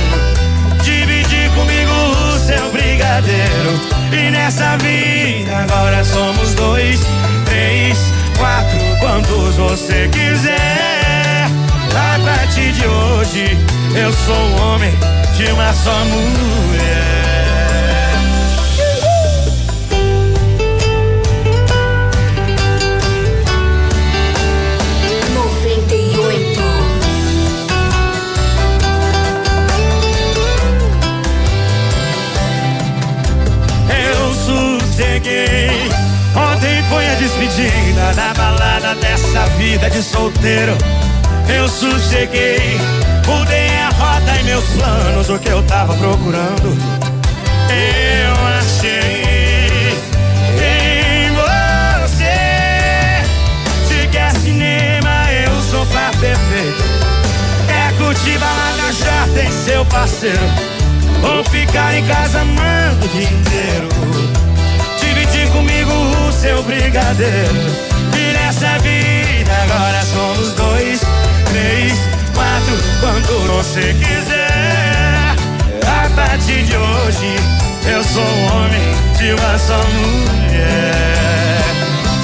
Dividir 0.83 1.49
comigo 1.51 1.91
o 1.91 2.39
seu 2.39 2.71
brigadeiro. 2.71 3.79
E 4.11 4.31
nessa 4.31 4.77
vida 4.77 5.57
agora 5.57 6.03
somos 6.03 6.53
dois, 6.53 6.99
três, 7.45 7.97
quatro, 8.37 8.79
quantos 8.99 9.55
você 9.55 10.09
quiser. 10.11 10.98
A 11.95 12.19
partir 12.19 12.71
de 12.73 12.87
hoje 12.87 13.57
eu 13.95 14.13
sou 14.13 14.35
um 14.35 14.73
homem 14.73 14.91
de 15.37 15.51
uma 15.51 15.73
só 15.73 16.05
mulher. 16.05 17.29
cheguei. 35.19 35.69
Ontem 36.35 36.83
foi 36.89 37.07
a 37.07 37.15
despedida 37.15 38.13
da 38.15 38.33
balada 38.33 38.95
dessa 38.95 39.45
vida 39.57 39.89
de 39.89 40.01
solteiro. 40.01 40.77
Eu 41.55 41.67
sosseguei, 41.67 42.79
mudei 43.25 43.69
a 43.77 43.89
rota 43.89 44.39
e 44.39 44.43
meus 44.43 44.63
planos, 44.65 45.29
o 45.29 45.39
que 45.39 45.49
eu 45.49 45.63
tava 45.63 45.93
procurando. 45.95 46.77
Eu 47.69 48.47
achei 48.59 49.93
em 50.57 51.31
você. 51.33 52.23
Se 53.87 54.07
quer 54.07 54.31
cinema, 54.37 55.31
eu 55.31 55.61
sou 55.69 55.85
pra 55.87 56.11
perfeito. 56.19 56.83
Quer 57.67 57.97
curtir 57.97 58.37
balada, 58.37 59.33
tem 59.33 59.51
seu 59.51 59.85
parceiro. 59.85 60.39
Ou 61.23 61.43
ficar 61.45 61.95
em 61.95 62.05
casa 62.05 62.41
amando 62.41 63.05
o 63.05 63.09
dia 63.09 63.29
inteiro 63.29 63.89
comigo 65.51 65.91
o 66.27 66.31
seu 66.31 66.61
brigadeiro. 66.63 67.55
E 68.17 68.33
nessa 68.33 68.77
vida 68.79 69.51
agora 69.63 70.01
somos 70.05 70.53
dois, 70.53 71.01
três, 71.49 71.93
quatro, 72.33 72.77
quando 72.99 73.47
você 73.47 73.93
quiser. 73.93 75.35
A 75.85 76.09
partir 76.15 76.63
de 76.63 76.75
hoje, 76.75 77.35
eu 77.91 78.03
sou 78.03 78.23
um 78.23 78.45
homem 78.55 78.95
de 79.17 79.33
uma 79.33 79.57
só 79.57 79.77
mulher. 79.77 81.63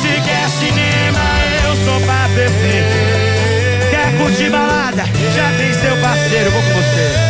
Se 0.02 0.22
quer 0.22 0.50
cinema, 0.50 1.26
eu 1.66 1.76
sou 1.86 2.00
pra 2.02 2.30
perfeito. 2.36 3.26
Quer 3.90 4.18
curtir 4.18 4.50
balada? 4.50 5.04
Já 5.36 5.52
tem 5.58 5.74
seu 5.74 5.96
parceiro, 6.02 6.52
vou 6.52 6.62
com 6.62 6.74
você. 6.74 7.25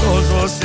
todos 0.00 0.57